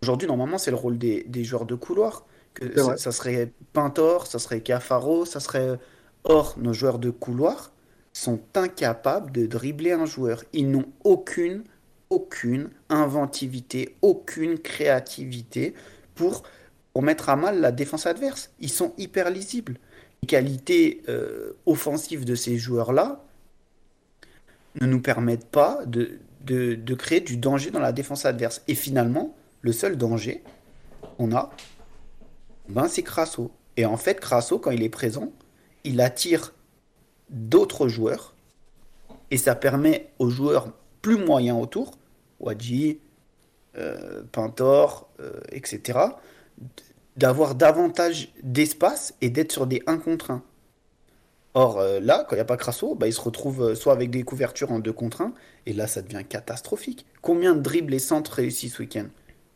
Aujourd'hui, 0.00 0.26
normalement, 0.26 0.56
c'est 0.56 0.70
le 0.70 0.78
rôle 0.78 0.96
des, 0.96 1.24
des, 1.24 1.44
joueurs 1.44 1.66
de 1.66 1.74
couloir. 1.74 2.24
Que 2.54 2.80
ça, 2.80 2.96
ça, 2.96 3.12
serait 3.12 3.52
Pintor, 3.74 4.26
ça 4.26 4.38
serait 4.38 4.60
Cafaro, 4.60 5.26
ça 5.26 5.40
serait 5.40 5.78
Or, 6.24 6.56
nos 6.58 6.72
joueurs 6.72 6.98
de 6.98 7.10
couloir 7.10 7.72
sont 8.12 8.40
incapables 8.54 9.32
de 9.32 9.46
dribbler 9.46 9.92
un 9.92 10.06
joueur. 10.06 10.44
Ils 10.52 10.70
n'ont 10.70 10.86
aucune 11.04 11.64
aucune 12.10 12.70
inventivité, 12.88 13.96
aucune 14.02 14.58
créativité 14.58 15.74
pour, 16.14 16.42
mettre 17.00 17.28
à 17.28 17.36
mal 17.36 17.60
la 17.60 17.70
défense 17.70 18.06
adverse. 18.06 18.50
Ils 18.58 18.70
sont 18.70 18.92
hyper 18.98 19.30
lisibles. 19.30 19.78
Les 20.22 20.26
qualités 20.26 21.02
euh, 21.08 21.52
offensives 21.64 22.24
de 22.24 22.34
ces 22.34 22.58
joueurs-là 22.58 23.24
ne 24.80 24.86
nous 24.86 25.00
permettent 25.00 25.46
pas 25.46 25.78
de, 25.86 26.18
de, 26.42 26.94
créer 26.94 27.20
du 27.20 27.36
danger 27.36 27.70
dans 27.70 27.78
la 27.78 27.92
défense 27.92 28.26
adverse. 28.26 28.62
Et 28.66 28.74
finalement, 28.74 29.36
le 29.62 29.70
seul 29.70 29.96
danger 29.96 30.42
qu'on 31.16 31.30
a, 31.30 31.50
ben, 32.68 32.88
c'est 32.88 33.04
Crasso. 33.04 33.52
Et 33.76 33.86
en 33.86 33.96
fait, 33.96 34.18
Crasso, 34.18 34.58
quand 34.58 34.72
il 34.72 34.82
est 34.82 34.88
présent, 34.88 35.30
il 35.84 36.00
attire 36.00 36.54
d'autres 37.30 37.88
joueurs 37.88 38.34
et 39.30 39.36
ça 39.36 39.54
permet 39.54 40.10
aux 40.18 40.30
joueurs 40.30 40.72
plus 41.02 41.16
moyens 41.16 41.60
autour, 41.60 41.92
Wadji, 42.40 42.98
euh, 43.76 44.22
Pintor, 44.32 45.08
euh, 45.20 45.40
etc., 45.52 45.98
d'avoir 47.16 47.54
davantage 47.54 48.32
d'espace 48.42 49.14
et 49.20 49.30
d'être 49.30 49.52
sur 49.52 49.66
des 49.66 49.82
1 49.86 49.98
contre 49.98 50.30
1. 50.30 50.42
Or, 51.54 51.78
euh, 51.78 51.98
là, 52.00 52.24
quand 52.24 52.36
il 52.36 52.38
n'y 52.38 52.42
a 52.42 52.44
pas 52.44 52.56
Crasso, 52.56 52.94
bah, 52.94 53.08
il 53.08 53.12
se 53.12 53.20
retrouve 53.20 53.74
soit 53.74 53.92
avec 53.92 54.10
des 54.10 54.22
couvertures 54.22 54.70
en 54.70 54.78
2 54.78 54.92
contre 54.92 55.22
1, 55.22 55.32
et 55.66 55.72
là, 55.72 55.86
ça 55.86 56.02
devient 56.02 56.24
catastrophique. 56.28 57.06
Combien 57.20 57.54
de 57.54 57.60
dribbles 57.60 57.94
et 57.94 57.98
centres 57.98 58.32
réussis 58.32 58.68
ce 58.68 58.82
week-end? 58.82 59.06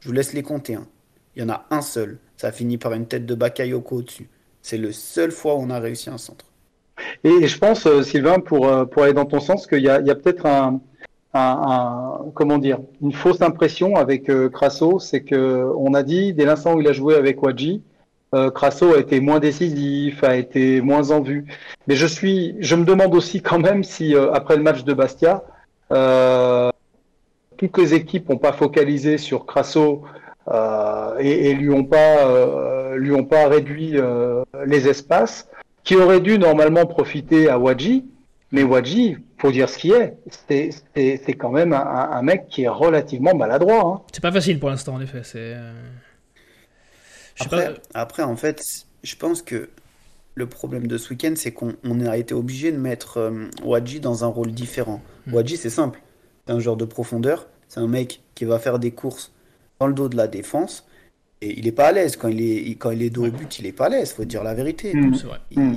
Je 0.00 0.08
vous 0.08 0.12
laisse 0.12 0.32
les 0.32 0.42
compter. 0.42 0.74
Hein. 0.74 0.88
Il 1.36 1.42
y 1.42 1.44
en 1.44 1.48
a 1.48 1.66
un 1.70 1.82
seul. 1.82 2.18
Ça 2.36 2.50
finit 2.52 2.78
par 2.78 2.92
une 2.92 3.06
tête 3.06 3.24
de 3.24 3.34
Bakayoko 3.34 3.96
au-dessus. 3.96 4.28
C'est 4.62 4.78
le 4.78 4.92
seul 4.92 5.32
fois 5.32 5.56
où 5.56 5.58
on 5.58 5.70
a 5.70 5.80
réussi 5.80 6.08
un 6.08 6.18
centre. 6.18 6.46
Et 7.24 7.46
je 7.46 7.58
pense, 7.58 7.86
euh, 7.86 8.02
Sylvain, 8.02 8.38
pour, 8.38 8.68
euh, 8.68 8.84
pour 8.84 9.02
aller 9.02 9.12
dans 9.12 9.24
ton 9.24 9.40
sens, 9.40 9.66
qu'il 9.66 9.80
y 9.80 9.88
a, 9.88 10.00
peut-être 10.14 10.46
un, 10.46 10.80
comment 12.34 12.58
dire, 12.58 12.78
une 13.00 13.12
fausse 13.12 13.42
impression 13.42 13.96
avec 13.96 14.28
euh, 14.28 14.48
Crasso, 14.48 14.98
c'est 14.98 15.22
que 15.22 15.66
on 15.76 15.94
a 15.94 16.02
dit 16.02 16.32
dès 16.32 16.44
l'instant 16.44 16.74
où 16.74 16.80
il 16.80 16.88
a 16.88 16.92
joué 16.92 17.16
avec 17.16 17.42
Wadji, 17.42 17.82
Crasso 18.54 18.94
a 18.94 18.98
été 18.98 19.20
moins 19.20 19.40
décisif, 19.40 20.24
a 20.24 20.36
été 20.36 20.80
moins 20.80 21.10
en 21.10 21.20
vue. 21.20 21.44
Mais 21.86 21.96
je 21.96 22.06
suis, 22.06 22.56
je 22.60 22.74
me 22.76 22.86
demande 22.86 23.14
aussi 23.14 23.42
quand 23.42 23.58
même 23.58 23.84
si 23.84 24.14
après 24.16 24.56
le 24.56 24.62
match 24.62 24.84
de 24.84 24.94
Bastia, 24.94 25.44
toutes 27.58 27.76
les 27.76 27.92
équipes 27.92 28.30
n'ont 28.30 28.38
pas 28.38 28.54
focalisé 28.54 29.18
sur 29.18 29.44
Crasso 29.44 30.04
et, 30.48 31.50
et, 31.50 31.54
lui 31.54 31.70
ont 31.70 31.84
pas 31.84 32.94
lui 32.96 33.12
ont 33.12 33.24
pas 33.24 33.48
réduit 33.48 33.96
les 34.66 34.88
espaces 34.88 35.48
qui 35.84 35.96
aurait 35.96 36.20
dû 36.20 36.38
normalement 36.38 36.86
profiter 36.86 37.48
à 37.48 37.58
Wadji, 37.58 38.04
mais 38.52 38.62
Wadji, 38.62 39.16
faut 39.38 39.50
dire 39.50 39.68
ce 39.68 39.78
qui 39.78 39.92
est, 39.92 40.16
c'est 40.48 41.34
quand 41.34 41.50
même 41.50 41.72
un, 41.72 42.22
mec 42.22 42.48
qui 42.48 42.62
est 42.62 42.68
relativement 42.68 43.34
maladroit. 43.34 43.86
Hein. 43.86 44.02
C'est 44.12 44.22
pas 44.22 44.30
facile 44.30 44.60
pour 44.60 44.68
l'instant, 44.68 44.94
en 44.94 45.00
effet. 45.00 45.22
C'est. 45.24 45.54
Euh, 45.56 45.72
après, 47.40 47.74
après, 47.94 48.22
en 48.22 48.36
fait, 48.36 48.62
je 49.02 49.16
pense 49.16 49.42
que 49.42 49.70
le 50.34 50.46
problème 50.46 50.86
de 50.86 50.98
ce 50.98 51.10
week-end, 51.10 51.32
c'est 51.34 51.52
qu'on 51.52 52.00
a 52.06 52.16
été 52.16 52.34
obligé 52.34 52.72
de 52.72 52.76
mettre 52.76 53.18
euh, 53.18 53.48
Wadji 53.64 54.00
dans 54.00 54.24
un 54.24 54.28
rôle 54.28 54.52
différent. 54.52 55.00
Hmm. 55.26 55.34
Wadji, 55.34 55.56
c'est 55.56 55.70
simple. 55.70 56.00
C'est 56.46 56.52
un 56.52 56.60
joueur 56.60 56.76
de 56.76 56.84
profondeur. 56.84 57.48
C'est 57.68 57.80
un 57.80 57.88
mec 57.88 58.20
qui 58.34 58.44
va 58.44 58.58
faire 58.58 58.78
des 58.78 58.90
courses 58.90 59.32
dans 59.82 59.88
le 59.88 59.94
dos 59.94 60.08
de 60.08 60.16
la 60.16 60.28
défense 60.28 60.86
il 61.42 61.66
est 61.66 61.72
pas 61.72 61.88
à 61.88 61.92
l'aise 61.92 62.16
quand 62.16 62.28
il 62.28 62.40
est 62.40 62.76
quand 62.76 62.92
il 62.92 63.02
est 63.02 63.10
dos 63.10 63.26
au 63.26 63.30
but, 63.30 63.58
il 63.58 63.66
est 63.66 63.72
pas 63.72 63.86
à 63.86 63.88
l'aise, 63.88 64.12
faut 64.12 64.24
dire 64.24 64.44
la 64.44 64.54
vérité. 64.54 64.94
Mm. 64.94 65.16
Il, 65.50 65.60
mm. 65.60 65.74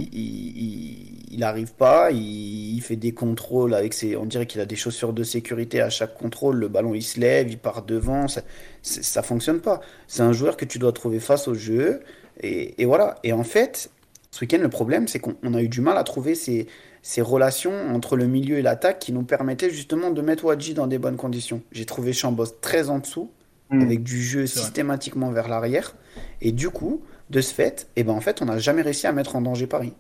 il, 1.31 1.43
arrive 1.43 1.73
pas, 1.73 2.11
il, 2.11 2.79
fait 2.81 2.95
des 2.95 3.13
contrôles 3.13 3.73
avec 3.73 3.95
ses, 3.95 4.15
on 4.15 4.25
dirait 4.25 4.45
qu'il 4.45 4.61
a 4.61 4.67
des 4.67 4.75
chaussures 4.75 5.11
de 5.11 5.23
sécurité 5.23 5.81
à 5.81 5.89
chaque 5.89 6.13
contrôle, 6.13 6.57
le 6.57 6.67
ballon 6.67 6.93
il 6.93 7.01
se 7.01 7.19
lève, 7.19 7.49
il 7.49 7.57
part 7.57 7.81
devant, 7.81 8.27
ça, 8.27 8.41
ça 8.83 9.23
fonctionne 9.23 9.59
pas. 9.59 9.81
C'est 10.07 10.21
un 10.21 10.33
joueur 10.33 10.55
que 10.55 10.65
tu 10.65 10.77
dois 10.77 10.93
trouver 10.93 11.19
face 11.19 11.47
au 11.47 11.55
jeu 11.55 12.01
et, 12.41 12.79
et 12.79 12.85
voilà. 12.85 13.15
Et 13.23 13.33
en 13.33 13.43
fait, 13.43 13.89
ce 14.29 14.41
week-end 14.41 14.59
le 14.61 14.69
problème 14.69 15.07
c'est 15.07 15.19
qu'on 15.19 15.53
a 15.55 15.61
eu 15.63 15.67
du 15.67 15.81
mal 15.81 15.97
à 15.97 16.03
trouver 16.03 16.35
ces, 16.35 16.67
ces 17.01 17.21
relations 17.21 17.93
entre 17.93 18.17
le 18.17 18.27
milieu 18.27 18.59
et 18.59 18.61
l'attaque 18.61 18.99
qui 18.99 19.13
nous 19.13 19.23
permettaient 19.23 19.71
justement 19.71 20.11
de 20.11 20.21
mettre 20.21 20.45
Wadji 20.45 20.75
dans 20.75 20.87
des 20.87 20.99
bonnes 20.99 21.17
conditions. 21.17 21.61
J'ai 21.71 21.85
trouvé 21.85 22.13
Chambos 22.13 22.47
très 22.61 22.89
en 22.89 22.99
dessous. 22.99 23.31
Mm. 23.69 23.81
avec 23.81 24.03
du 24.03 24.21
jeu 24.21 24.45
systématiquement 24.45 25.31
vers 25.31 25.47
l'arrière. 25.47 25.95
Et 26.41 26.51
du 26.51 26.69
coup, 26.69 27.01
de 27.29 27.41
ce 27.41 27.53
fait, 27.53 27.87
et 27.95 28.01
eh 28.01 28.03
ben 28.03 28.13
en 28.13 28.21
fait, 28.21 28.41
on 28.41 28.45
n'a 28.45 28.59
jamais 28.59 28.83
réussi 28.83 29.07
à 29.07 29.11
mettre 29.11 29.35
en 29.35 29.41
danger 29.41 29.65
Paris. 29.65 29.93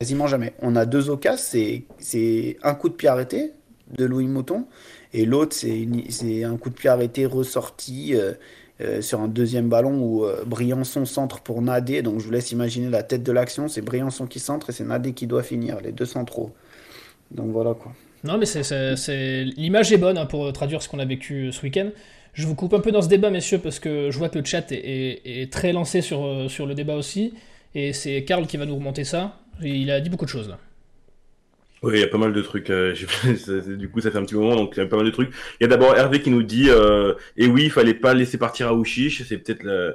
Quasiment 0.00 0.26
jamais. 0.26 0.54
On 0.60 0.74
a 0.74 0.86
deux 0.86 1.10
occasions, 1.10 1.84
c'est 1.98 2.56
un 2.62 2.74
coup 2.74 2.88
de 2.88 2.94
pied 2.94 3.08
arrêté 3.08 3.52
de 3.96 4.04
Louis 4.04 4.26
Mouton, 4.26 4.66
et 5.12 5.26
l'autre, 5.26 5.54
c'est 5.54 6.44
un 6.44 6.56
coup 6.56 6.70
de 6.70 6.74
pied 6.74 6.90
arrêté 6.90 7.26
ressorti 7.26 8.16
euh, 8.16 8.32
euh, 8.80 9.00
sur 9.00 9.20
un 9.20 9.28
deuxième 9.28 9.68
ballon 9.68 9.96
où 10.02 10.24
euh, 10.24 10.42
Briançon 10.44 11.04
centre 11.04 11.40
pour 11.40 11.62
Nadé. 11.62 12.02
Donc 12.02 12.18
je 12.18 12.24
vous 12.24 12.32
laisse 12.32 12.50
imaginer 12.50 12.90
la 12.90 13.04
tête 13.04 13.22
de 13.22 13.30
l'action, 13.30 13.68
c'est 13.68 13.82
Briançon 13.82 14.26
qui 14.26 14.40
centre 14.40 14.70
et 14.70 14.72
c'est 14.72 14.84
Nadé 14.84 15.12
qui 15.12 15.28
doit 15.28 15.44
finir, 15.44 15.80
les 15.80 15.92
deux 15.92 16.06
centraux. 16.06 16.52
Donc 17.30 17.52
voilà 17.52 17.74
quoi. 17.74 17.92
Non 18.24 18.38
mais 18.38 18.46
c'est 18.46 19.44
l'image 19.56 19.92
est 19.92 19.98
bonne 19.98 20.18
hein, 20.18 20.26
pour 20.26 20.52
traduire 20.52 20.82
ce 20.82 20.88
qu'on 20.88 20.98
a 20.98 21.04
vécu 21.04 21.52
ce 21.52 21.62
week-end. 21.62 21.90
Je 22.34 22.48
vous 22.48 22.56
coupe 22.56 22.74
un 22.74 22.80
peu 22.80 22.90
dans 22.90 23.00
ce 23.00 23.08
débat, 23.08 23.30
messieurs, 23.30 23.58
parce 23.58 23.78
que 23.78 24.10
je 24.10 24.18
vois 24.18 24.28
que 24.28 24.38
le 24.38 24.44
chat 24.44 24.66
est, 24.72 25.52
très 25.52 25.72
lancé 25.72 26.00
sur, 26.00 26.24
euh, 26.24 26.48
sur 26.48 26.66
le 26.66 26.74
débat 26.74 26.96
aussi. 26.96 27.32
Et 27.76 27.92
c'est 27.92 28.24
Karl 28.24 28.46
qui 28.46 28.56
va 28.56 28.66
nous 28.66 28.74
remonter 28.74 29.04
ça. 29.04 29.38
Il 29.62 29.90
a 29.90 30.00
dit 30.00 30.10
beaucoup 30.10 30.24
de 30.24 30.30
choses 30.30 30.48
là. 30.48 30.58
Oui, 31.82 31.92
il 31.96 32.00
y 32.00 32.04
a 32.04 32.08
pas 32.08 32.18
mal 32.18 32.32
de 32.32 32.42
trucs. 32.42 32.70
Euh, 32.70 32.94
du 33.78 33.88
coup, 33.88 34.00
ça 34.00 34.10
fait 34.10 34.18
un 34.18 34.24
petit 34.24 34.34
moment, 34.34 34.56
donc 34.56 34.72
il 34.76 34.80
y 34.80 34.82
a 34.82 34.86
pas 34.86 34.96
mal 34.96 35.06
de 35.06 35.10
trucs. 35.12 35.30
Il 35.60 35.64
y 35.64 35.66
a 35.66 35.68
d'abord 35.68 35.96
Hervé 35.96 36.20
qui 36.22 36.30
nous 36.30 36.42
dit 36.42 36.70
euh, 36.70 37.14
Et 37.36 37.46
oui, 37.46 37.64
il 37.64 37.70
fallait 37.70 37.94
pas 37.94 38.14
laisser 38.14 38.36
partir 38.36 38.66
à 38.66 38.74
Ouchiche. 38.74 39.22
C'est 39.28 39.38
peut-être 39.38 39.62
la. 39.62 39.92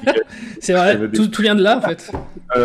c'est 0.60 0.72
vrai, 0.72 0.98
tout, 1.10 1.26
tout, 1.26 1.42
vient 1.42 1.54
de 1.54 1.62
là 1.62 1.78
en 1.78 1.80
fait. 1.82 2.10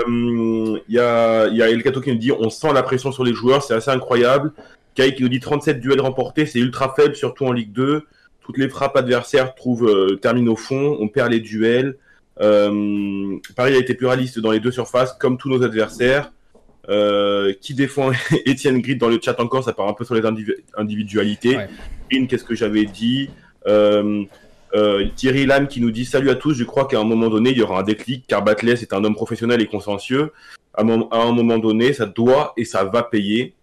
Il 0.07 0.81
y, 0.87 0.99
a, 0.99 1.47
y 1.47 1.61
a 1.61 1.69
Elkato 1.69 1.99
qui 1.99 2.11
nous 2.11 2.19
dit 2.19 2.31
On 2.31 2.49
sent 2.49 2.71
la 2.73 2.83
pression 2.83 3.11
sur 3.11 3.25
les 3.25 3.33
joueurs, 3.33 3.63
c'est 3.63 3.73
assez 3.73 3.91
incroyable. 3.91 4.53
Kai 4.95 5.13
qui 5.13 5.23
nous 5.23 5.29
dit 5.29 5.39
37 5.39 5.81
duels 5.81 5.99
remportés, 5.99 6.45
c'est 6.45 6.59
ultra 6.59 6.93
faible, 6.95 7.15
surtout 7.15 7.45
en 7.45 7.51
Ligue 7.51 7.73
2 7.73 8.05
toutes 8.49 8.57
les 8.57 8.67
frappes 8.67 8.97
adversaires 8.97 9.53
trouvent, 9.53 9.87
euh, 9.87 10.15
terminent 10.15 10.53
au 10.53 10.55
fond, 10.55 10.97
on 10.99 11.07
perd 11.07 11.31
les 11.31 11.39
duels. 11.39 11.97
Euh, 12.41 13.37
Paris 13.55 13.75
a 13.75 13.77
été 13.77 13.93
pluraliste 13.93 14.39
dans 14.39 14.49
les 14.49 14.59
deux 14.59 14.71
surfaces, 14.71 15.13
comme 15.19 15.37
tous 15.37 15.49
nos 15.49 15.61
adversaires. 15.61 16.31
Euh, 16.89 17.53
qui 17.61 17.75
défend 17.75 18.09
Étienne 18.47 18.81
Grid 18.81 18.97
dans 18.97 19.09
le 19.09 19.19
chat 19.23 19.39
encore, 19.39 19.63
ça 19.63 19.73
part 19.73 19.87
un 19.87 19.93
peu 19.93 20.03
sur 20.03 20.15
les 20.15 20.23
individualités. 20.75 21.59
qu'est-ce 22.09 22.43
que 22.43 22.55
j'avais 22.55 22.85
dit? 22.85 23.29
Thierry 25.15 25.45
Lam 25.45 25.67
qui 25.67 25.79
nous 25.79 25.91
dit 25.91 26.05
Salut 26.05 26.31
à 26.31 26.35
tous, 26.35 26.55
je 26.55 26.63
crois 26.63 26.87
qu'à 26.87 26.99
un 26.99 27.03
moment 27.03 27.29
donné, 27.29 27.51
il 27.51 27.57
y 27.59 27.61
aura 27.61 27.81
un 27.81 27.83
déclic, 27.83 28.25
car 28.25 28.43
Batles 28.43 28.69
est 28.69 28.93
un 28.93 29.03
homme 29.03 29.13
professionnel 29.13 29.61
et 29.61 29.67
consciencieux. 29.67 30.31
À, 30.73 30.81
un 30.81 31.31
moment 31.33 31.59
donné, 31.59 31.93
ça 31.93 32.07
doit 32.07 32.53
et 32.57 32.65
ça 32.65 32.83
va 32.83 33.03
payer. 33.03 33.53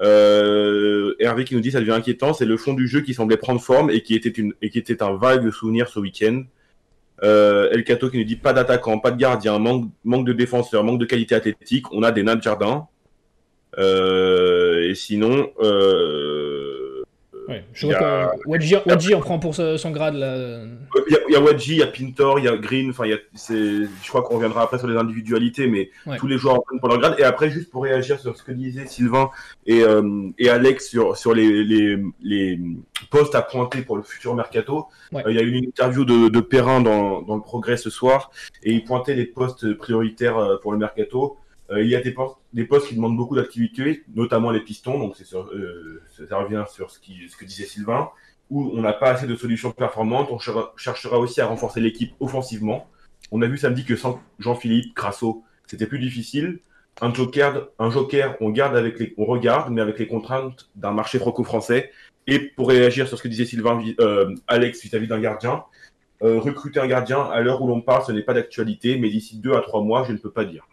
Euh, 0.00 1.14
Hervé 1.18 1.44
qui 1.44 1.54
nous 1.54 1.60
dit 1.60 1.72
ça 1.72 1.80
devient 1.80 1.92
inquiétant, 1.92 2.32
c'est 2.32 2.44
le 2.44 2.56
fond 2.56 2.74
du 2.74 2.86
jeu 2.86 3.00
qui 3.00 3.14
semblait 3.14 3.36
prendre 3.36 3.60
forme 3.60 3.90
et 3.90 4.02
qui 4.02 4.14
était, 4.14 4.28
une, 4.28 4.54
et 4.62 4.70
qui 4.70 4.78
était 4.78 5.02
un 5.02 5.16
vague 5.16 5.50
souvenir 5.50 5.88
ce 5.88 5.98
week-end. 5.98 6.44
Euh, 7.24 7.68
El 7.72 7.82
Cato 7.82 8.10
qui 8.10 8.18
nous 8.18 8.24
dit 8.24 8.36
pas 8.36 8.52
d'attaquant, 8.52 9.00
pas 9.00 9.10
de 9.10 9.16
gardien, 9.16 9.58
manque, 9.58 9.90
manque 10.04 10.26
de 10.26 10.32
défenseur, 10.32 10.84
manque 10.84 11.00
de 11.00 11.04
qualité 11.04 11.34
athlétique. 11.34 11.92
On 11.92 12.02
a 12.02 12.12
des 12.12 12.22
nains 12.22 12.36
de 12.36 12.42
jardin. 12.42 12.86
Euh, 13.78 14.88
et 14.88 14.94
sinon, 14.94 15.50
euh, 15.60 16.47
Ouais, 17.48 17.64
je 17.72 17.86
vois 17.86 17.94
que 17.94 18.48
Wadji, 18.86 19.14
en 19.14 19.20
prend 19.20 19.38
pour 19.38 19.54
son 19.54 19.90
grade 19.90 20.14
là. 20.14 20.60
Il 21.08 21.32
y 21.32 21.36
a, 21.36 21.40
Wadji, 21.40 21.72
il 21.72 21.78
y 21.78 21.82
a 21.82 21.86
Pintor, 21.86 22.38
il 22.38 22.44
y 22.44 22.48
a 22.48 22.56
Green. 22.58 22.90
Enfin, 22.90 23.04
je 23.06 24.08
crois 24.08 24.22
qu'on 24.22 24.34
reviendra 24.34 24.62
après 24.62 24.78
sur 24.78 24.86
les 24.86 24.98
individualités, 24.98 25.66
mais 25.66 25.90
tous 26.18 26.26
les 26.26 26.36
joueurs 26.36 26.56
en 26.56 26.60
prennent 26.60 26.78
pour 26.78 26.90
leur 26.90 26.98
grade. 26.98 27.14
Et 27.18 27.24
après, 27.24 27.50
juste 27.50 27.70
pour 27.70 27.84
réagir 27.84 28.20
sur 28.20 28.36
ce 28.36 28.42
que 28.42 28.52
disaient 28.52 28.86
Sylvain 28.86 29.30
et, 29.66 29.82
euh, 29.82 30.28
et 30.38 30.50
Alex 30.50 30.90
sur, 30.90 31.16
sur 31.16 31.32
les, 31.32 31.64
les, 31.64 31.98
les, 32.20 32.60
postes 33.10 33.34
à 33.34 33.40
pointer 33.40 33.80
pour 33.80 33.96
le 33.96 34.02
futur 34.02 34.34
mercato, 34.34 34.86
euh, 35.14 35.22
il 35.28 35.36
y 35.36 35.38
a 35.38 35.42
eu 35.42 35.52
une 35.52 35.64
interview 35.64 36.04
de, 36.04 36.28
de 36.28 36.40
Perrin 36.40 36.82
dans, 36.82 37.22
dans 37.22 37.36
le 37.36 37.42
Progrès 37.42 37.78
ce 37.78 37.88
soir 37.88 38.30
et 38.62 38.72
il 38.72 38.84
pointait 38.84 39.14
les 39.14 39.24
postes 39.24 39.72
prioritaires 39.74 40.36
euh, 40.36 40.56
pour 40.60 40.72
le 40.72 40.78
mercato. 40.78 41.38
Euh, 41.70 41.82
il 41.82 41.88
y 41.88 41.96
a 41.96 42.00
des 42.00 42.12
postes, 42.12 42.36
des 42.52 42.64
postes 42.64 42.88
qui 42.88 42.94
demandent 42.94 43.16
beaucoup 43.16 43.36
d'activité, 43.36 44.04
notamment 44.14 44.50
les 44.50 44.60
pistons, 44.60 44.98
donc 44.98 45.16
c'est 45.16 45.36
euh, 45.36 46.02
ça 46.28 46.36
revient 46.38 46.64
sur 46.72 46.90
ce, 46.90 46.98
qui, 46.98 47.28
ce 47.28 47.36
que 47.36 47.44
disait 47.44 47.64
Sylvain, 47.64 48.10
où 48.50 48.70
on 48.74 48.80
n'a 48.80 48.94
pas 48.94 49.10
assez 49.10 49.26
de 49.26 49.36
solutions 49.36 49.72
performantes, 49.72 50.30
on 50.30 50.38
cherchera, 50.76 51.18
aussi 51.18 51.40
à 51.40 51.46
renforcer 51.46 51.80
l'équipe 51.80 52.14
offensivement. 52.20 52.88
On 53.30 53.42
a 53.42 53.46
vu 53.46 53.58
samedi 53.58 53.84
que 53.84 53.96
sans 53.96 54.20
Jean-Philippe 54.38 54.94
Crasso, 54.94 55.44
c'était 55.66 55.86
plus 55.86 55.98
difficile. 55.98 56.60
Un 57.00 57.12
joker, 57.12 57.68
un 57.78 57.90
joker, 57.90 58.36
on 58.40 58.50
garde 58.50 58.74
avec 58.74 58.98
les, 58.98 59.14
on 59.18 59.26
regarde, 59.26 59.70
mais 59.70 59.82
avec 59.82 59.98
les 59.98 60.06
contraintes 60.06 60.70
d'un 60.74 60.92
marché 60.92 61.18
franco-français. 61.18 61.92
Et 62.26 62.38
pour 62.38 62.68
réagir 62.68 63.06
sur 63.06 63.18
ce 63.18 63.22
que 63.22 63.28
disait 63.28 63.44
Sylvain, 63.44 63.82
euh, 64.00 64.34
Alex 64.48 64.82
vis-à-vis 64.82 65.06
d'un 65.06 65.20
gardien, 65.20 65.64
euh, 66.22 66.40
recruter 66.40 66.80
un 66.80 66.86
gardien 66.86 67.22
à 67.22 67.40
l'heure 67.40 67.62
où 67.62 67.68
l'on 67.68 67.82
parle, 67.82 68.04
ce 68.04 68.12
n'est 68.12 68.22
pas 68.22 68.34
d'actualité, 68.34 68.98
mais 68.98 69.10
d'ici 69.10 69.38
deux 69.38 69.52
à 69.52 69.60
trois 69.60 69.82
mois, 69.82 70.04
je 70.04 70.12
ne 70.12 70.18
peux 70.18 70.30
pas 70.30 70.44
dire. 70.44 70.66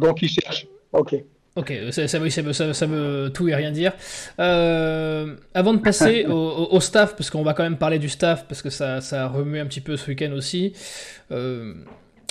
Donc 0.00 0.22
il 0.22 0.28
cherche. 0.28 0.66
Ok. 0.92 1.16
Ok, 1.56 1.72
ça, 1.90 2.06
ça, 2.06 2.20
ça, 2.30 2.72
ça, 2.72 2.86
veut 2.86 3.32
tout 3.34 3.48
et 3.48 3.54
rien 3.54 3.72
dire. 3.72 3.92
Euh, 4.38 5.34
avant 5.54 5.74
de 5.74 5.80
passer 5.80 6.24
au, 6.28 6.78
staff, 6.78 7.16
parce 7.16 7.30
qu'on 7.30 7.42
va 7.42 7.52
quand 7.52 7.64
même 7.64 7.78
parler 7.78 7.98
du 7.98 8.08
staff, 8.08 8.46
parce 8.46 8.62
que 8.62 8.70
ça, 8.70 9.00
ça 9.00 9.24
a 9.24 9.28
remué 9.28 9.58
un 9.58 9.66
petit 9.66 9.80
peu 9.80 9.96
ce 9.96 10.08
week-end 10.08 10.30
aussi. 10.32 10.72
Euh, 11.32 11.74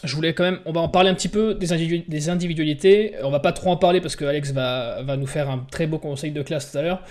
je 0.06 0.16
voulais 0.16 0.34
quand 0.34 0.44
même, 0.44 0.60
on 0.66 0.72
va 0.72 0.80
en 0.80 0.88
parler 0.88 1.10
un 1.10 1.14
petit 1.14 1.28
peu 1.28 1.56
des, 1.56 2.06
des 2.08 2.30
individualités. 2.30 3.16
On 3.22 3.30
va 3.30 3.42
pas 3.42 3.52
trop 3.52 3.70
en 3.70 3.78
parler 3.78 4.00
parce 4.00 4.16
que 4.16 4.24
Alex 4.24 4.52
va, 4.54 5.02
va, 5.04 5.18
nous 5.18 5.28
faire 5.28 5.50
un 5.50 5.66
très 5.72 5.88
beau 5.88 5.98
conseil 5.98 6.32
de 6.32 6.42
classe 6.42 6.72
tout 6.72 6.78
à 6.78 6.82
l'heure. 6.82 7.02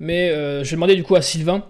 Mais 0.00 0.30
euh, 0.30 0.64
je 0.64 0.70
vais 0.70 0.76
demander 0.76 0.96
du 0.96 1.02
coup 1.02 1.16
à 1.16 1.22
Sylvain 1.22 1.64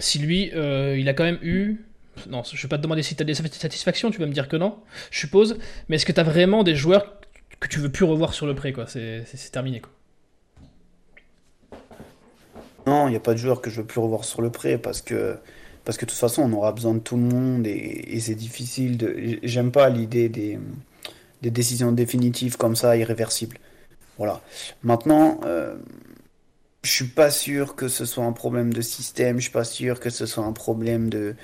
si 0.00 0.18
lui, 0.18 0.50
euh, 0.54 0.96
il 0.98 1.08
a 1.08 1.14
quand 1.14 1.24
même 1.24 1.38
eu. 1.42 1.84
Non, 2.28 2.42
je 2.44 2.60
vais 2.60 2.68
pas 2.68 2.76
te 2.76 2.82
demander 2.82 3.02
si 3.02 3.16
tu 3.16 3.22
as 3.22 3.26
des 3.26 3.34
satisfactions, 3.34 4.10
tu 4.10 4.18
vas 4.18 4.26
me 4.26 4.32
dire 4.32 4.48
que 4.48 4.56
non, 4.56 4.78
je 5.10 5.18
suppose. 5.20 5.58
Mais 5.88 5.96
est-ce 5.96 6.06
que 6.06 6.12
tu 6.12 6.20
as 6.20 6.24
vraiment 6.24 6.62
des 6.62 6.74
joueurs 6.74 7.20
que 7.60 7.68
tu 7.68 7.78
veux 7.78 7.90
plus 7.90 8.04
revoir 8.04 8.34
sur 8.34 8.46
le 8.46 8.54
pré, 8.54 8.72
quoi? 8.72 8.86
C'est 8.86 9.24
terminé, 9.52 9.80
quoi. 9.80 9.92
Non, 12.86 13.08
il 13.08 13.10
n'y 13.10 13.16
a 13.16 13.20
pas 13.20 13.34
de 13.34 13.38
joueurs 13.38 13.60
que 13.60 13.70
je 13.70 13.80
veux 13.80 13.86
plus 13.86 14.00
revoir 14.00 14.24
sur 14.24 14.40
le 14.40 14.50
pré 14.50 14.78
parce 14.78 15.02
que 15.02 15.36
parce 15.84 15.96
que 15.96 16.04
de 16.04 16.10
toute 16.10 16.18
façon, 16.18 16.42
on 16.42 16.52
aura 16.52 16.72
besoin 16.72 16.94
de 16.94 16.98
tout 16.98 17.16
le 17.16 17.22
monde 17.22 17.66
et, 17.66 18.20
c'est 18.20 18.34
difficile. 18.34 19.38
J'aime 19.42 19.72
pas 19.72 19.88
l'idée 19.88 20.28
des, 20.28 20.58
des, 21.42 21.50
décisions 21.50 21.90
définitives 21.92 22.56
comme 22.56 22.76
ça, 22.76 22.96
irréversibles. 22.96 23.58
Voilà. 24.18 24.40
Maintenant, 24.82 25.40
euh, 25.44 25.76
je 26.82 26.90
suis 26.90 27.06
pas 27.08 27.30
sûr 27.30 27.76
que 27.76 27.88
ce 27.88 28.04
soit 28.04 28.24
un 28.24 28.32
problème 28.32 28.72
de 28.72 28.82
système, 28.82 29.38
je 29.38 29.44
suis 29.44 29.52
pas 29.52 29.64
sûr 29.64 30.00
que 30.00 30.10
ce 30.10 30.26
soit 30.26 30.44
un 30.44 30.52
problème 30.52 31.08
de 31.08 31.34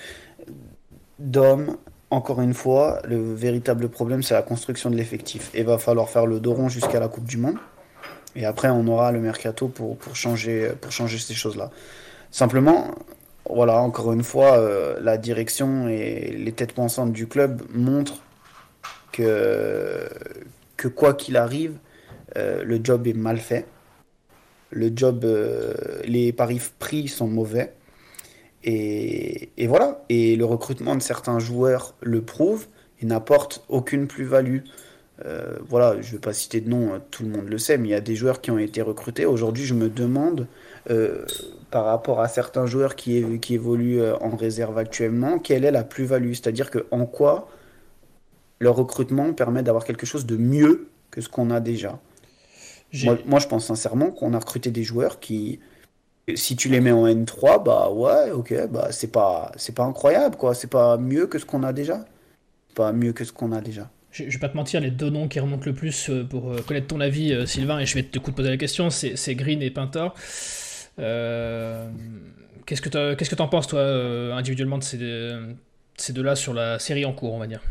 d'hommes. 1.18 1.76
Encore 2.10 2.40
une 2.40 2.54
fois, 2.54 3.00
le 3.04 3.34
véritable 3.34 3.88
problème, 3.88 4.22
c'est 4.22 4.34
la 4.34 4.42
construction 4.42 4.90
de 4.90 4.96
l'effectif. 4.96 5.50
Et 5.54 5.60
il 5.60 5.66
va 5.66 5.78
falloir 5.78 6.08
faire 6.08 6.26
le 6.26 6.38
dos 6.38 6.54
rond 6.54 6.68
jusqu'à 6.68 7.00
la 7.00 7.08
Coupe 7.08 7.24
du 7.24 7.36
Monde. 7.36 7.56
Et 8.36 8.44
après, 8.44 8.68
on 8.68 8.86
aura 8.86 9.12
le 9.12 9.20
mercato 9.20 9.68
pour, 9.68 9.96
pour, 9.96 10.14
changer, 10.14 10.70
pour 10.80 10.92
changer 10.92 11.18
ces 11.18 11.34
choses-là. 11.34 11.70
Simplement, 12.30 12.94
voilà, 13.48 13.80
encore 13.80 14.12
une 14.12 14.22
fois, 14.22 14.58
euh, 14.58 14.98
la 15.00 15.16
direction 15.18 15.88
et 15.88 16.34
les 16.36 16.52
têtes 16.52 16.72
pensantes 16.72 17.12
du 17.12 17.26
club 17.26 17.62
montrent 17.72 18.22
que, 19.12 20.08
que 20.76 20.88
quoi 20.88 21.14
qu'il 21.14 21.36
arrive, 21.36 21.78
euh, 22.36 22.62
le 22.64 22.80
job 22.82 23.06
est 23.06 23.14
mal 23.14 23.38
fait. 23.38 23.66
Le 24.70 24.90
job, 24.94 25.24
euh, 25.24 25.74
les 26.04 26.32
paris 26.32 26.60
pris 26.78 27.08
sont 27.08 27.28
mauvais. 27.28 27.72
Et, 28.64 29.50
et, 29.56 29.66
voilà. 29.66 30.04
Et 30.08 30.36
le 30.36 30.44
recrutement 30.44 30.96
de 30.96 31.02
certains 31.02 31.38
joueurs 31.38 31.94
le 32.00 32.22
prouve. 32.22 32.66
Il 33.02 33.08
n'apporte 33.08 33.64
aucune 33.68 34.06
plus-value. 34.06 34.60
voilà, 35.68 36.00
je 36.00 36.08
ne 36.08 36.12
vais 36.12 36.18
pas 36.18 36.32
citer 36.32 36.60
de 36.62 36.70
nom, 36.70 37.00
tout 37.10 37.24
le 37.24 37.28
monde 37.28 37.48
le 37.48 37.58
sait, 37.58 37.76
mais 37.76 37.88
il 37.88 37.90
y 37.90 37.94
a 37.94 38.00
des 38.00 38.16
joueurs 38.16 38.40
qui 38.40 38.50
ont 38.50 38.58
été 38.58 38.80
recrutés. 38.80 39.26
Aujourd'hui, 39.26 39.64
je 39.64 39.74
me 39.74 39.90
demande 39.90 40.46
par 41.70 41.84
rapport 41.84 42.20
à 42.20 42.28
certains 42.28 42.66
joueurs 42.66 42.96
qui, 42.96 43.38
qui 43.40 43.54
évoluent 43.54 44.00
euh, 44.00 44.16
en 44.18 44.36
réserve 44.36 44.78
actuellement, 44.78 45.38
quelle 45.38 45.64
est 45.64 45.70
la 45.70 45.84
plus-value? 45.84 46.32
C'est-à-dire 46.32 46.70
que 46.70 46.86
en 46.90 47.06
quoi 47.06 47.48
leur 48.60 48.76
recrutement 48.76 49.32
permet 49.32 49.62
d'avoir 49.62 49.84
quelque 49.84 50.06
chose 50.06 50.26
de 50.26 50.36
mieux 50.36 50.88
que 51.10 51.20
ce 51.20 51.28
qu'on 51.28 51.50
a 51.50 51.60
déjà? 51.60 52.00
Moi, 53.26 53.40
je 53.40 53.46
pense 53.46 53.66
sincèrement 53.66 54.10
qu'on 54.10 54.32
a 54.32 54.38
recruté 54.38 54.70
des 54.70 54.84
joueurs 54.84 55.20
qui, 55.20 55.60
si 56.34 56.56
tu 56.56 56.68
les 56.68 56.80
mets 56.80 56.92
en 56.92 57.06
N3, 57.06 57.62
bah 57.64 57.90
ouais, 57.90 58.30
ok, 58.32 58.68
bah 58.70 58.88
c'est 58.90 59.12
pas, 59.12 59.52
c'est 59.56 59.74
pas 59.74 59.84
incroyable, 59.84 60.36
quoi. 60.36 60.54
C'est 60.54 60.70
pas 60.70 60.96
mieux 60.96 61.26
que 61.26 61.38
ce 61.38 61.44
qu'on 61.44 61.62
a 61.62 61.72
déjà. 61.72 62.04
Pas 62.74 62.92
mieux 62.92 63.12
que 63.12 63.24
ce 63.24 63.32
qu'on 63.32 63.52
a 63.52 63.60
déjà. 63.60 63.90
Je, 64.10 64.24
je, 64.24 64.30
vais 64.30 64.40
pas 64.40 64.48
te 64.48 64.56
mentir, 64.56 64.80
les 64.80 64.90
deux 64.90 65.10
noms 65.10 65.28
qui 65.28 65.40
remontent 65.40 65.66
le 65.66 65.74
plus 65.74 66.10
euh, 66.10 66.24
pour 66.24 66.52
euh, 66.52 66.60
connaître 66.66 66.88
ton 66.88 67.00
avis, 67.00 67.46
Sylvain, 67.46 67.78
et 67.78 67.86
je 67.86 67.94
vais 67.94 68.02
te, 68.02 68.18
te 68.18 68.30
poser 68.30 68.50
la 68.50 68.56
question, 68.56 68.90
c'est 68.90 69.34
Green 69.34 69.62
et 69.62 69.70
Pintor. 69.70 70.14
Euh, 70.98 71.90
qu'est-ce 72.64 72.82
que 72.82 73.14
qu'est-ce 73.14 73.34
que 73.34 73.42
en 73.42 73.48
penses 73.48 73.66
toi 73.66 73.80
euh, 73.80 74.32
individuellement 74.32 74.78
de 74.78 74.84
ces, 74.84 74.98
ces 75.96 76.12
deux-là 76.12 76.36
sur 76.36 76.54
la 76.54 76.78
série 76.78 77.04
en 77.04 77.12
cours, 77.12 77.34
on 77.34 77.38
va 77.38 77.46
dire? 77.46 77.62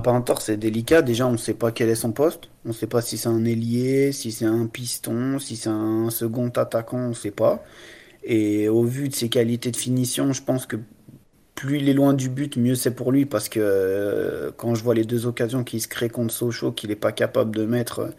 Tort, 0.00 0.42
c'est 0.42 0.56
délicat. 0.56 1.02
Déjà, 1.02 1.26
on 1.26 1.32
ne 1.32 1.36
sait 1.36 1.54
pas 1.54 1.72
quel 1.72 1.88
est 1.88 1.94
son 1.94 2.12
poste. 2.12 2.48
On 2.64 2.68
ne 2.68 2.74
sait 2.74 2.86
pas 2.86 3.00
si 3.00 3.18
c'est 3.18 3.28
un 3.28 3.44
ailier, 3.44 4.12
si 4.12 4.32
c'est 4.32 4.44
un 4.46 4.66
piston, 4.66 5.38
si 5.38 5.56
c'est 5.56 5.70
un 5.70 6.10
second 6.10 6.48
attaquant, 6.48 6.98
on 6.98 7.08
ne 7.10 7.14
sait 7.14 7.30
pas. 7.30 7.62
Et 8.24 8.68
au 8.68 8.82
vu 8.84 9.08
de 9.08 9.14
ses 9.14 9.28
qualités 9.28 9.70
de 9.70 9.76
finition, 9.76 10.32
je 10.32 10.42
pense 10.42 10.66
que 10.66 10.76
plus 11.54 11.78
il 11.78 11.88
est 11.88 11.94
loin 11.94 12.14
du 12.14 12.28
but, 12.28 12.56
mieux 12.56 12.74
c'est 12.74 12.94
pour 12.94 13.12
lui. 13.12 13.26
Parce 13.26 13.48
que 13.48 13.60
euh, 13.62 14.50
quand 14.56 14.74
je 14.74 14.82
vois 14.82 14.94
les 14.94 15.04
deux 15.04 15.26
occasions 15.26 15.64
qui 15.64 15.80
se 15.80 15.88
créent 15.88 16.08
contre 16.08 16.34
Sochaux, 16.34 16.72
qu'il 16.72 16.90
n'est 16.90 16.96
pas 16.96 17.12
capable 17.12 17.54
de 17.54 17.64
mettre 17.64 18.10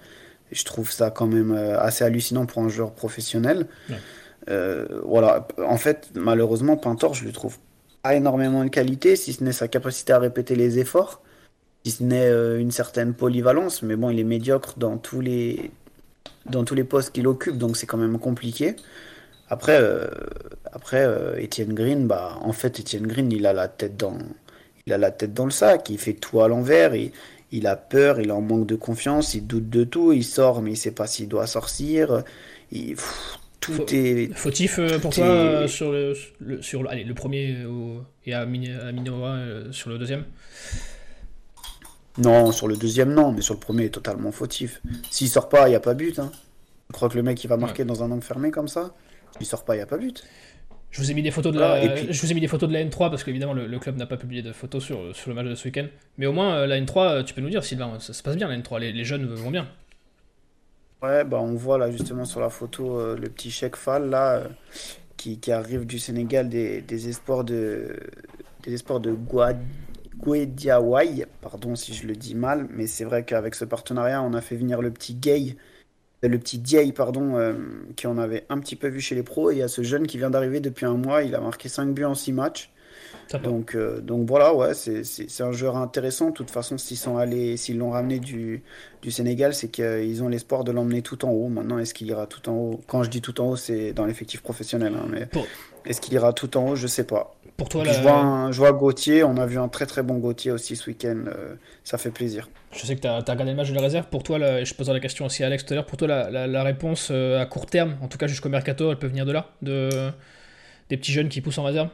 je 0.51 0.63
trouve 0.63 0.91
ça 0.91 1.11
quand 1.11 1.27
même 1.27 1.51
euh, 1.51 1.79
assez 1.79 2.03
hallucinant 2.03 2.45
pour 2.45 2.63
un 2.63 2.69
joueur 2.69 2.91
professionnel. 2.93 3.67
Euh, 4.49 5.01
voilà. 5.03 5.47
En 5.65 5.77
fait, 5.77 6.09
malheureusement, 6.15 6.77
Pintor, 6.77 7.13
je 7.13 7.25
le 7.25 7.31
trouve 7.31 7.57
pas 8.01 8.15
énormément 8.15 8.63
de 8.63 8.69
qualité, 8.69 9.15
si 9.15 9.33
ce 9.33 9.43
n'est 9.43 9.51
sa 9.51 9.67
capacité 9.67 10.13
à 10.13 10.19
répéter 10.19 10.55
les 10.55 10.79
efforts, 10.79 11.21
si 11.83 11.91
ce 11.91 12.03
n'est 12.03 12.29
euh, 12.29 12.59
une 12.59 12.71
certaine 12.71 13.13
polyvalence. 13.13 13.81
Mais 13.83 13.95
bon, 13.95 14.09
il 14.09 14.19
est 14.19 14.23
médiocre 14.23 14.75
dans 14.77 14.97
tous 14.97 15.21
les, 15.21 15.71
dans 16.45 16.63
tous 16.63 16.75
les 16.75 16.83
postes 16.83 17.11
qu'il 17.11 17.27
occupe, 17.27 17.57
donc 17.57 17.77
c'est 17.77 17.85
quand 17.85 17.97
même 17.97 18.19
compliqué. 18.19 18.75
Après, 19.51 19.81
après 20.71 21.07
Etienne 21.43 21.73
Green, 21.73 22.05
bah, 22.05 22.37
en 22.43 22.53
fait, 22.53 22.79
Etienne 22.79 23.07
Green, 23.07 23.31
il 23.31 23.47
a 23.47 23.53
la 23.53 23.67
tête 23.67 23.97
dans, 23.97 24.15
il 24.85 24.93
a 24.93 24.99
la 24.99 25.09
tête 25.09 25.33
dans 25.33 25.45
le 25.45 25.51
sac, 25.51 25.89
il 25.89 25.97
fait 25.97 26.13
tout 26.13 26.41
à 26.41 26.47
l'envers, 26.47 26.93
et 26.93 27.11
il 27.51 27.67
a 27.67 27.75
peur, 27.75 28.19
il 28.19 28.31
en 28.31 28.41
manque 28.41 28.67
de 28.67 28.75
confiance, 28.75 29.33
il 29.33 29.47
doute 29.47 29.69
de 29.69 29.83
tout, 29.83 30.13
il 30.13 30.23
sort 30.23 30.61
mais 30.61 30.71
il 30.71 30.77
sait 30.77 30.91
pas 30.91 31.07
s'il 31.07 31.27
doit 31.27 31.47
sortir. 31.47 32.23
Il, 32.71 32.95
tout 33.59 33.93
est 33.93 34.33
fautif 34.35 34.79
euh, 34.79 34.99
pour 34.99 35.13
toi 35.13 35.25
euh, 35.25 35.67
sur 35.67 35.91
le, 35.91 36.13
sur 36.61 36.83
le, 36.83 36.89
allez, 36.89 37.03
le 37.03 37.13
premier 37.13 37.57
et 38.25 38.33
à, 38.33 38.45
Minoa 38.45 39.29
euh, 39.29 39.71
sur 39.71 39.89
le 39.89 39.97
deuxième? 39.97 40.23
Non, 42.19 42.51
sur 42.51 42.67
le 42.67 42.75
deuxième 42.75 43.13
non, 43.13 43.31
mais 43.31 43.41
sur 43.41 43.53
le 43.53 43.59
premier 43.59 43.83
il 43.83 43.85
est 43.87 43.89
totalement 43.89 44.31
fautif. 44.31 44.81
S'il 45.09 45.29
sort 45.29 45.49
pas, 45.49 45.69
il 45.69 45.71
y 45.71 45.75
a 45.75 45.79
pas 45.79 45.93
but. 45.93 46.19
Hein. 46.19 46.31
Je 46.89 46.93
crois 46.93 47.09
que 47.09 47.15
le 47.15 47.23
mec 47.23 47.43
il 47.43 47.47
va 47.47 47.57
marquer 47.57 47.85
dans 47.85 48.03
un 48.03 48.11
angle 48.11 48.23
fermé 48.23 48.51
comme 48.51 48.67
ça. 48.67 48.93
S'il 49.37 49.45
sort 49.45 49.63
pas, 49.63 49.75
il 49.75 49.79
y 49.79 49.81
a 49.81 49.85
pas 49.85 49.97
but. 49.97 50.23
Je 50.91 51.01
vous 51.01 51.11
ai 51.11 51.13
mis 51.13 51.21
des 51.21 51.31
photos 51.31 51.53
de 51.53 51.59
la, 51.59 52.11
je 52.11 52.19
vous 52.19 52.31
ai 52.31 52.33
mis 52.33 52.41
des 52.41 52.47
photos 52.47 52.67
de 52.67 52.73
la 52.73 52.83
N3 52.83 53.11
parce 53.11 53.23
qu'évidemment 53.23 53.53
le, 53.53 53.67
le, 53.67 53.79
club 53.79 53.95
n'a 53.97 54.07
pas 54.07 54.17
publié 54.17 54.41
de 54.41 54.51
photos 54.51 54.83
sur, 54.83 55.15
sur 55.15 55.29
le 55.29 55.35
match 55.35 55.45
de 55.45 55.53
ce 55.53 55.65
week-end. 55.65 55.85
Mais 56.17 56.25
au 56.25 56.33
moins 56.33 56.55
euh, 56.55 56.67
la 56.67 56.81
N3, 56.81 56.97
euh, 56.97 57.23
tu 57.23 57.35
peux 57.35 57.41
nous 57.41 57.49
dire 57.49 57.63
Sylvain, 57.63 57.99
ça 57.99 58.11
se 58.11 58.23
passe 58.23 58.35
bien 58.35 58.47
la 58.47 58.57
N3, 58.57 58.79
les, 58.79 58.91
les 58.91 59.03
jeunes 59.03 59.25
vont 59.25 59.51
bien. 59.51 59.67
Ouais, 61.03 61.23
bah 61.23 61.37
on 61.39 61.53
voit 61.53 61.77
là 61.77 61.91
justement 61.91 62.25
sur 62.25 62.39
la 62.39 62.49
photo 62.49 62.99
euh, 62.99 63.15
le 63.15 63.29
petit 63.29 63.51
Cheikh 63.51 63.75
Fall 63.75 64.09
là 64.09 64.43
qui, 65.15 65.39
qui, 65.39 65.51
arrive 65.51 65.85
du 65.85 65.99
Sénégal 65.99 66.49
des, 66.49 66.81
des 66.81 67.07
espoirs 67.07 67.43
de 67.43 67.95
des 68.63 68.73
espoirs 68.73 68.99
de 68.99 69.11
Guediawai, 70.23 71.25
pardon 71.41 71.75
si 71.75 71.93
je 71.93 72.07
le 72.07 72.15
dis 72.15 72.35
mal, 72.35 72.67
mais 72.71 72.87
c'est 72.87 73.05
vrai 73.05 73.23
qu'avec 73.23 73.55
ce 73.55 73.65
partenariat 73.65 74.21
on 74.21 74.33
a 74.33 74.41
fait 74.41 74.55
venir 74.55 74.81
le 74.81 74.91
petit 74.91 75.15
Gay 75.15 75.55
le 76.27 76.37
petit 76.37 76.57
Diaye, 76.57 76.91
pardon, 76.91 77.37
euh, 77.37 77.53
qui 77.95 78.07
en 78.07 78.17
avait 78.17 78.45
un 78.49 78.59
petit 78.59 78.75
peu 78.75 78.87
vu 78.87 78.99
chez 78.99 79.15
les 79.15 79.23
pros. 79.23 79.51
Et 79.51 79.55
il 79.55 79.57
y 79.59 79.63
a 79.63 79.67
ce 79.67 79.83
jeune 79.83 80.05
qui 80.05 80.17
vient 80.17 80.29
d'arriver 80.29 80.59
depuis 80.59 80.85
un 80.85 80.95
mois. 80.95 81.23
Il 81.23 81.33
a 81.33 81.39
marqué 81.39 81.69
5 81.69 81.93
buts 81.93 82.03
en 82.03 82.15
6 82.15 82.33
matchs. 82.33 82.71
Donc, 83.43 83.75
euh, 83.75 84.01
donc 84.01 84.27
voilà, 84.27 84.53
ouais, 84.53 84.73
c'est 84.73 85.41
un 85.41 85.51
joueur 85.51 85.77
intéressant. 85.77 86.29
De 86.29 86.33
toute 86.33 86.51
façon, 86.51 86.77
s'ils 86.77 86.97
sont 86.97 87.17
allés, 87.17 87.55
s'ils 87.57 87.77
l'ont 87.77 87.91
ramené 87.91 88.19
du, 88.19 88.63
du 89.01 89.11
Sénégal, 89.11 89.53
c'est 89.53 89.69
qu'ils 89.69 90.21
ont 90.23 90.27
l'espoir 90.27 90.63
de 90.63 90.71
l'emmener 90.71 91.01
tout 91.01 91.23
en 91.25 91.29
haut. 91.29 91.47
Maintenant, 91.47 91.77
est-ce 91.77 91.93
qu'il 91.93 92.07
ira 92.07 92.27
tout 92.27 92.49
en 92.49 92.53
haut? 92.53 92.81
Quand 92.87 93.03
je 93.03 93.09
dis 93.09 93.21
tout 93.21 93.39
en 93.39 93.51
haut, 93.51 93.55
c'est 93.55 93.93
dans 93.93 94.05
l'effectif 94.05 94.41
professionnel. 94.41 94.93
Hein, 94.95 95.07
mais 95.09 95.29
est-ce 95.85 96.01
qu'il 96.01 96.13
ira 96.13 96.33
tout 96.33 96.57
en 96.57 96.69
haut? 96.69 96.75
Je 96.75 96.87
sais 96.87 97.05
pas. 97.05 97.35
Pour 97.59 97.69
toi, 97.69 97.83
je, 97.83 98.01
vois 98.01 98.47
je 98.51 98.57
vois 98.57 98.71
Gauthier. 98.71 99.23
On 99.23 99.37
a 99.37 99.45
vu 99.45 99.59
un 99.59 99.67
très 99.67 99.85
très 99.85 100.01
bon 100.01 100.17
Gauthier 100.17 100.51
aussi 100.51 100.75
ce 100.75 100.89
week-end. 100.89 101.25
Euh, 101.27 101.55
ça 101.83 101.97
fait 101.97 102.09
plaisir. 102.09 102.49
Je 102.71 102.79
sais 102.85 102.95
que 102.95 103.01
tu 103.01 103.07
as, 103.07 103.19
regardé 103.19 103.51
le 103.51 103.55
match 103.55 103.69
de 103.69 103.75
la 103.75 103.81
réserve. 103.81 104.07
Pour 104.07 104.23
toi, 104.23 104.63
je 104.63 104.73
posais 104.73 104.93
la 104.93 104.99
question 104.99 105.25
aussi 105.25 105.43
à 105.43 105.47
Alex 105.47 105.65
tout 105.65 105.73
à 105.73 105.75
l'heure. 105.75 105.85
Pour 105.85 105.97
toi, 105.97 106.07
la, 106.07 106.47
la, 106.47 106.63
réponse 106.63 107.11
à 107.11 107.45
court 107.45 107.67
terme, 107.67 107.97
en 108.01 108.07
tout 108.07 108.17
cas 108.17 108.27
jusqu'au 108.27 108.49
mercato, 108.49 108.89
elle 108.89 108.97
peut 108.97 109.07
venir 109.07 109.25
de 109.25 109.31
là 109.33 109.51
de, 109.61 110.09
Des 110.89 110.97
petits 110.97 111.11
jeunes 111.11 111.29
qui 111.29 111.41
poussent 111.41 111.57
en 111.57 111.63
réserve? 111.63 111.89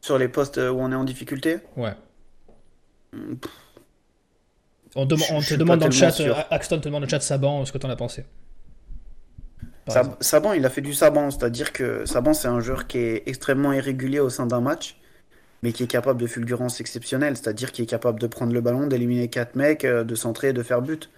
Sur 0.00 0.16
les 0.18 0.28
postes 0.28 0.56
où 0.56 0.80
on 0.80 0.90
est 0.90 0.96
en 0.96 1.04
difficulté? 1.04 1.58
Ouais. 1.76 1.92
On, 4.94 5.06
te 5.06 5.54
demande 5.54 5.80
dans 5.80 5.86
le 5.86 5.92
chat, 5.92 6.18
euh, 6.20 6.34
Axton 6.50 6.78
te 6.78 6.84
demande 6.84 7.02
dans 7.02 7.06
le 7.06 7.10
chat 7.10 7.20
Saban, 7.20 7.64
ce 7.64 7.72
que 7.72 7.78
t'en 7.78 7.90
as 7.90 7.96
pensé. 7.96 8.24
Saban, 10.20 10.52
il 10.52 10.64
a 10.64 10.70
fait 10.70 10.80
du 10.80 10.94
Saban, 10.94 11.30
c'est-à-dire 11.30 11.72
que 11.72 12.04
Saban, 12.06 12.34
c'est 12.34 12.48
un 12.48 12.60
joueur 12.60 12.86
qui 12.86 12.98
est 12.98 13.22
extrêmement 13.26 13.72
irrégulier 13.72 14.20
au 14.20 14.30
sein 14.30 14.46
d'un 14.46 14.60
match, 14.60 14.96
mais 15.62 15.72
qui 15.72 15.84
est 15.84 15.88
capable 15.88 16.20
de 16.20 16.26
fulgurance 16.26 16.80
exceptionnelle, 16.80 17.36
c'est-à-dire 17.36 17.72
qui 17.72 17.82
est 17.82 17.86
capable 17.86 18.20
de 18.20 18.26
prendre 18.26 18.52
le 18.52 18.60
ballon, 18.60 18.86
d'éliminer 18.86 19.28
4 19.28 19.56
mecs, 19.56 19.84
euh, 19.84 20.04
de 20.04 20.14
centrer, 20.14 20.52
de 20.52 20.62
faire 20.62 20.82
but. 20.82 21.10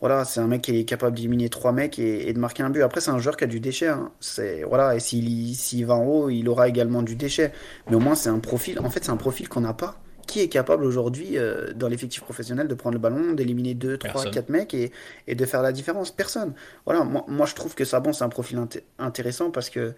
Voilà, 0.00 0.24
c'est 0.24 0.40
un 0.40 0.46
mec 0.46 0.62
qui 0.62 0.78
est 0.78 0.84
capable 0.84 1.14
d'éliminer 1.16 1.50
trois 1.50 1.72
mecs 1.72 1.98
et, 1.98 2.32
de 2.32 2.38
marquer 2.38 2.62
un 2.62 2.70
but. 2.70 2.80
Après, 2.82 3.02
c'est 3.02 3.10
un 3.10 3.18
joueur 3.18 3.36
qui 3.36 3.44
a 3.44 3.46
du 3.46 3.60
déchet. 3.60 3.88
Hein. 3.88 4.10
C'est 4.18 4.62
voilà, 4.62 4.96
et 4.96 5.00
s'il 5.00 5.84
va 5.84 5.94
en 5.94 6.04
haut, 6.04 6.30
il 6.30 6.48
aura 6.48 6.68
également 6.68 7.02
du 7.02 7.16
déchet. 7.16 7.52
Mais 7.88 7.96
au 7.96 8.00
moins, 8.00 8.14
c'est 8.14 8.30
un 8.30 8.38
profil. 8.38 8.80
En 8.80 8.88
fait, 8.88 9.04
c'est 9.04 9.10
un 9.10 9.18
profil 9.18 9.48
qu'on 9.50 9.60
n'a 9.60 9.74
pas, 9.74 10.00
qui 10.30 10.40
est 10.40 10.48
capable 10.48 10.84
aujourd'hui 10.84 11.36
euh, 11.36 11.72
dans 11.74 11.88
l'effectif 11.88 12.22
professionnel 12.22 12.68
de 12.68 12.74
prendre 12.74 12.94
le 12.94 13.00
ballon, 13.00 13.32
d'éliminer 13.32 13.74
2, 13.74 13.98
3, 13.98 14.30
4 14.30 14.48
mecs 14.48 14.74
et, 14.74 14.92
et, 15.26 15.34
de 15.34 15.44
faire 15.44 15.62
la 15.62 15.72
différence 15.72 16.10
Personne. 16.10 16.54
Voilà, 16.86 17.04
moi, 17.04 17.24
moi 17.28 17.46
je 17.46 17.54
trouve 17.54 17.74
que 17.74 17.84
Sabon 17.84 18.12
c'est 18.12 18.24
un 18.24 18.28
profil 18.28 18.58
intéressant 18.98 19.50
parce 19.50 19.70
que 19.70 19.94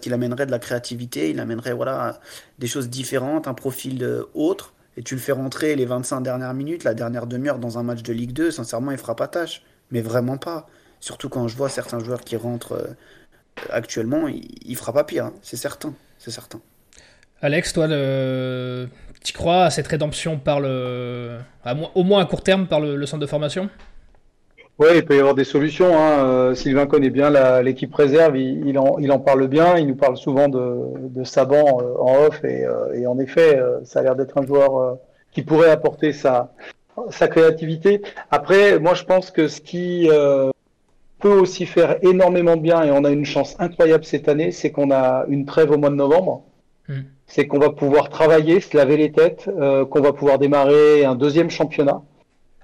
qu'il 0.00 0.12
amènerait 0.12 0.46
de 0.46 0.50
la 0.50 0.58
créativité, 0.58 1.30
il 1.30 1.40
amènerait 1.40 1.72
voilà 1.72 2.20
des 2.58 2.66
choses 2.66 2.88
différentes, 2.88 3.48
un 3.48 3.54
profil 3.54 4.02
euh, 4.02 4.24
autre 4.34 4.74
et 4.96 5.02
tu 5.02 5.14
le 5.14 5.20
fais 5.20 5.32
rentrer 5.32 5.76
les 5.76 5.84
25 5.84 6.22
dernières 6.22 6.54
minutes, 6.54 6.84
la 6.84 6.94
dernière 6.94 7.26
demi-heure 7.26 7.58
dans 7.58 7.78
un 7.78 7.82
match 7.82 8.02
de 8.02 8.12
Ligue 8.12 8.32
2, 8.32 8.50
sincèrement, 8.50 8.92
il 8.92 8.98
fera 8.98 9.14
pas 9.14 9.28
tâche. 9.28 9.62
Mais 9.90 10.00
vraiment 10.00 10.38
pas. 10.38 10.68
Surtout 11.00 11.28
quand 11.28 11.46
je 11.48 11.56
vois 11.56 11.68
certains 11.68 11.98
joueurs 12.00 12.22
qui 12.22 12.36
rentrent 12.36 12.72
euh, 12.72 12.94
actuellement, 13.70 14.26
il, 14.26 14.48
il, 14.64 14.76
fera 14.76 14.92
pas 14.92 15.04
pire, 15.04 15.26
hein. 15.26 15.34
c'est 15.42 15.56
certain, 15.56 15.94
c'est 16.18 16.30
certain. 16.30 16.60
Alex, 17.42 17.72
toi, 17.72 17.86
tu 19.22 19.32
crois 19.32 19.64
à 19.64 19.70
cette 19.70 19.86
rédemption 19.86 20.38
par 20.38 20.60
le, 20.60 21.38
au 21.94 22.02
moins 22.04 22.22
à 22.22 22.26
court 22.26 22.42
terme 22.42 22.66
par 22.66 22.80
le, 22.80 23.04
centre 23.06 23.20
de 23.20 23.26
formation? 23.26 23.68
Oui, 24.78 24.88
il 24.96 25.04
peut 25.04 25.16
y 25.16 25.20
avoir 25.20 25.34
des 25.34 25.44
solutions. 25.44 25.98
Hein. 25.98 26.24
Euh, 26.24 26.54
Sylvain 26.54 26.86
connaît 26.86 27.10
bien 27.10 27.30
l'équipe 27.62 27.94
réserve, 27.94 28.36
il, 28.36 28.78
en, 28.78 29.18
parle 29.18 29.48
bien, 29.48 29.78
il 29.78 29.86
nous 29.86 29.96
parle 29.96 30.16
souvent 30.16 30.48
de, 30.48 31.24
Saban 31.24 31.80
euh, 31.80 31.94
en 31.98 32.26
off, 32.26 32.44
et, 32.44 32.66
et 32.94 33.06
en 33.06 33.18
effet, 33.18 33.58
ça 33.84 34.00
a 34.00 34.02
l'air 34.02 34.16
d'être 34.16 34.38
un 34.38 34.46
joueur 34.46 34.98
qui 35.32 35.42
pourrait 35.42 35.70
apporter 35.70 36.12
sa, 36.12 36.52
sa 37.10 37.28
créativité. 37.28 38.02
Après, 38.30 38.78
moi, 38.78 38.94
je 38.94 39.04
pense 39.04 39.30
que 39.30 39.48
ce 39.48 39.60
qui 39.60 40.08
euh, 40.10 40.50
peut 41.18 41.38
aussi 41.38 41.66
faire 41.66 41.96
énormément 42.02 42.56
bien, 42.56 42.82
et 42.82 42.90
on 42.90 43.04
a 43.04 43.10
une 43.10 43.24
chance 43.24 43.56
incroyable 43.58 44.04
cette 44.04 44.28
année, 44.28 44.50
c'est 44.50 44.70
qu'on 44.70 44.90
a 44.90 45.24
une 45.28 45.44
trêve 45.44 45.70
au 45.70 45.78
mois 45.78 45.90
de 45.90 45.94
novembre. 45.94 46.44
Hmm. 46.88 47.02
C'est 47.26 47.46
qu'on 47.46 47.58
va 47.58 47.70
pouvoir 47.70 48.08
travailler, 48.08 48.60
se 48.60 48.76
laver 48.76 48.96
les 48.96 49.12
têtes, 49.12 49.48
euh, 49.48 49.84
qu'on 49.84 50.00
va 50.00 50.12
pouvoir 50.12 50.38
démarrer 50.38 51.04
un 51.04 51.14
deuxième 51.14 51.50
championnat. 51.50 52.02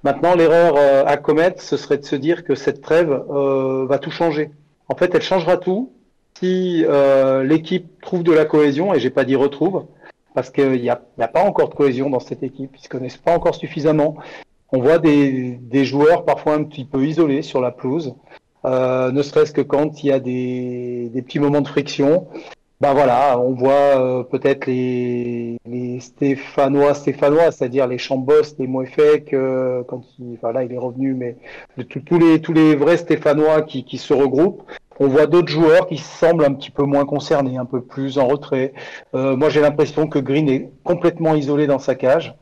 Maintenant, 0.04 0.34
l'erreur 0.34 0.74
euh, 0.76 1.04
à 1.06 1.16
commettre, 1.16 1.62
ce 1.62 1.76
serait 1.76 1.98
de 1.98 2.04
se 2.04 2.16
dire 2.16 2.44
que 2.44 2.54
cette 2.54 2.80
trêve 2.80 3.10
va 3.10 3.98
tout 3.98 4.10
changer. 4.10 4.50
En 4.88 4.96
fait, 4.96 5.14
elle 5.14 5.22
changera 5.22 5.56
tout 5.56 5.92
si 6.38 6.84
l'équipe 7.44 8.00
trouve 8.00 8.24
de 8.24 8.32
la 8.32 8.44
cohésion, 8.44 8.92
et 8.94 8.98
j'ai 8.98 9.10
pas 9.10 9.24
dit 9.24 9.36
retrouve, 9.36 9.84
parce 10.34 10.50
qu'il 10.50 10.80
n'y 10.80 10.90
a, 10.90 10.96
pas 10.96 11.42
encore 11.42 11.68
de 11.68 11.74
cohésion 11.74 12.10
dans 12.10 12.20
cette 12.20 12.42
équipe. 12.42 12.70
Ils 12.74 12.78
ne 12.78 12.82
se 12.82 12.88
connaissent 12.88 13.16
pas 13.16 13.34
encore 13.34 13.54
suffisamment. 13.54 14.16
On 14.72 14.80
voit 14.80 14.98
des, 14.98 15.84
joueurs 15.84 16.24
parfois 16.24 16.54
un 16.54 16.64
petit 16.64 16.84
peu 16.84 17.04
isolés 17.06 17.42
sur 17.42 17.60
la 17.60 17.70
pelouse, 17.70 18.14
euh, 18.64 19.10
ne 19.10 19.22
serait-ce 19.22 19.52
que 19.52 19.60
quand 19.60 20.02
il 20.02 20.06
y 20.06 20.12
a 20.12 20.20
des, 20.20 21.10
petits 21.14 21.38
moments 21.38 21.60
de 21.60 21.68
friction. 21.68 22.28
Ben 22.82 22.94
voilà, 22.94 23.38
on 23.38 23.52
voit 23.52 23.72
euh, 23.72 24.22
peut-être 24.24 24.66
les, 24.66 25.56
Stéphanois, 26.00 26.94
Stéphanois, 26.94 27.52
c'est-à-dire 27.52 27.86
les 27.86 27.96
Chambos, 27.96 28.56
les 28.58 28.66
Moefek, 28.66 29.32
euh, 29.32 29.84
quand 29.86 30.02
il, 30.18 30.34
enfin 30.34 30.52
là 30.52 30.64
il 30.64 30.72
est 30.72 30.78
revenu, 30.78 31.14
mais 31.14 31.36
tous 31.84 32.18
les 32.18 32.40
tous 32.40 32.52
les 32.52 32.74
vrais 32.74 32.96
Stéphanois 32.96 33.62
qui, 33.62 33.84
qui 33.84 33.98
se 33.98 34.12
regroupent 34.12 34.64
on 34.98 35.06
voit 35.08 35.26
d'autres 35.26 35.48
joueurs 35.48 35.86
qui 35.86 35.98
semblent 35.98 36.44
un 36.44 36.52
petit 36.54 36.72
peu 36.72 36.82
moins 36.82 37.04
concernés, 37.04 37.56
un 37.56 37.64
peu 37.64 37.80
plus 37.80 38.18
en 38.18 38.26
retrait. 38.26 38.72
Euh, 39.14 39.36
moi, 39.36 39.48
j'ai 39.48 39.60
l'impression 39.60 40.06
que 40.06 40.18
Green 40.18 40.48
est 40.48 40.70
complètement 40.84 41.34
isolé 41.34 41.66
dans 41.66 41.78
sa 41.78 41.94
cage. 41.94 42.34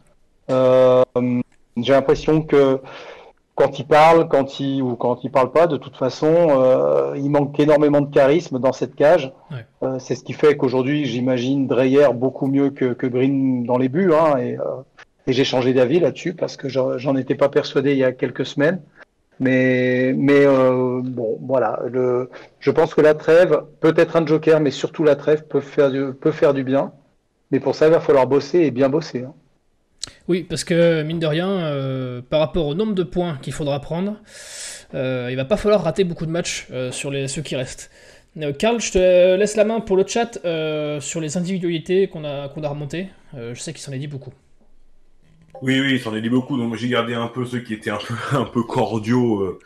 Euh, 0.51 1.03
j'ai 1.77 1.93
l'impression 1.93 2.43
que 2.43 2.81
quand 3.61 3.79
il 3.79 3.87
parle, 3.87 4.29
quand 4.29 4.59
il 4.59 4.83
ou 4.83 4.97
quand 4.97 5.23
il 5.23 5.31
parle 5.31 5.53
pas, 5.53 5.67
de 5.67 5.77
toute 5.77 5.97
façon, 5.97 6.33
euh, 6.51 7.15
il 7.17 7.31
manque 7.31 7.61
énormément 7.61 8.01
de 8.01 8.13
charisme 8.13 8.59
dans 8.59 8.73
cette 8.73 8.95
cage. 8.95 9.33
c'est 9.99 10.15
ce 10.15 10.25
qui 10.25 10.33
fait 10.33 10.57
qu'aujourd'hui, 10.57 11.05
j'imagine 11.05 11.67
Dreyer 11.67 12.09
beaucoup 12.15 12.47
mieux 12.47 12.71
que, 12.71 13.07
Green 13.07 13.65
dans 13.65 13.77
les 13.77 13.89
buts. 13.89 14.13
Hein, 14.15 14.39
et, 14.39 14.57
et 15.27 15.33
j'ai 15.33 15.45
changé 15.45 15.75
d'avis 15.75 16.01
là-dessus 16.01 16.35
parce 16.35 16.57
que 16.57 16.69
j'en 16.69 17.17
étais 17.17 17.35
pas 17.35 17.49
persuadé 17.49 17.93
il 17.93 17.99
y 17.99 18.05
a 18.05 18.13
quelques 18.13 18.47
semaines. 18.47 18.81
Mais, 19.41 20.13
mais 20.15 20.45
euh, 20.45 21.01
bon, 21.03 21.39
voilà. 21.43 21.81
Le, 21.91 22.31
je 22.61 22.71
pense 22.71 22.95
que 22.95 23.01
la 23.01 23.15
trêve, 23.15 23.63
peut 23.81 23.95
être 23.97 24.17
un 24.17 24.27
joker, 24.27 24.61
mais 24.61 24.71
surtout 24.71 25.03
la 25.03 25.17
trêve 25.17 25.47
peut 25.47 25.61
faire 25.61 25.91
du, 25.91 26.13
peut 26.13 26.31
faire 26.31 26.53
du 26.55 26.63
bien. 26.63 26.93
Mais 27.51 27.59
pour 27.59 27.75
ça, 27.75 27.87
il 27.87 27.93
va 27.93 28.01
falloir 28.01 28.27
bosser 28.27 28.61
et 28.61 28.71
bien 28.71 28.89
bosser. 28.89 29.25
Hein. 29.25 29.35
Oui, 30.29 30.45
parce 30.49 30.65
que 30.65 31.03
mine 31.03 31.19
de 31.19 31.27
rien, 31.27 31.49
euh, 31.49 32.23
par 32.23 32.41
rapport 32.41 32.67
au 32.67 32.75
nombre 32.75 32.95
de 32.95 33.03
points 33.03 33.39
qu'il 33.43 33.53
faudra 33.53 33.81
prendre, 33.81 34.17
euh, 34.95 35.29
il 35.31 35.37
va 35.37 35.45
pas 35.45 35.57
falloir 35.57 35.83
rater 35.83 36.05
beaucoup 36.05 36.27
de 36.27 36.31
matchs 36.31 36.67
euh, 36.71 36.91
sur 36.91 37.11
les, 37.11 37.29
ceux 37.29 37.43
qui 37.43 37.57
restent. 37.57 37.91
Karl, 38.59 38.81
je 38.81 38.93
te 38.93 39.37
laisse 39.37 39.57
la 39.57 39.65
main 39.65 39.81
pour 39.81 39.97
le 39.97 40.07
chat 40.07 40.39
sur 41.01 41.21
les 41.21 41.37
individualités 41.37 42.07
qu'on 42.07 42.25
a, 42.25 42.49
qu'on 42.49 42.63
a 42.63 42.69
remontées. 42.69 43.09
je 43.35 43.59
sais 43.59 43.73
qu'il 43.73 43.83
s'en 43.83 43.93
est 43.93 43.99
dit 43.99 44.07
beaucoup. 44.07 44.33
Oui, 45.63 45.79
oui, 45.79 45.93
il 45.93 46.01
s'en 46.01 46.15
est 46.15 46.23
dit 46.23 46.31
beaucoup. 46.31 46.57
Donc 46.57 46.75
j'ai 46.77 46.89
gardé 46.89 47.15
un 47.15 47.29
peu 47.29 47.45
ceux 47.45 47.61
qui 47.61 47.75
étaient 47.75 47.91
un 47.91 47.99
peu, 47.99 48.15
un 48.37 48.45
peu 48.45 48.63
cordiaux 48.63 49.41
euh, 49.41 49.59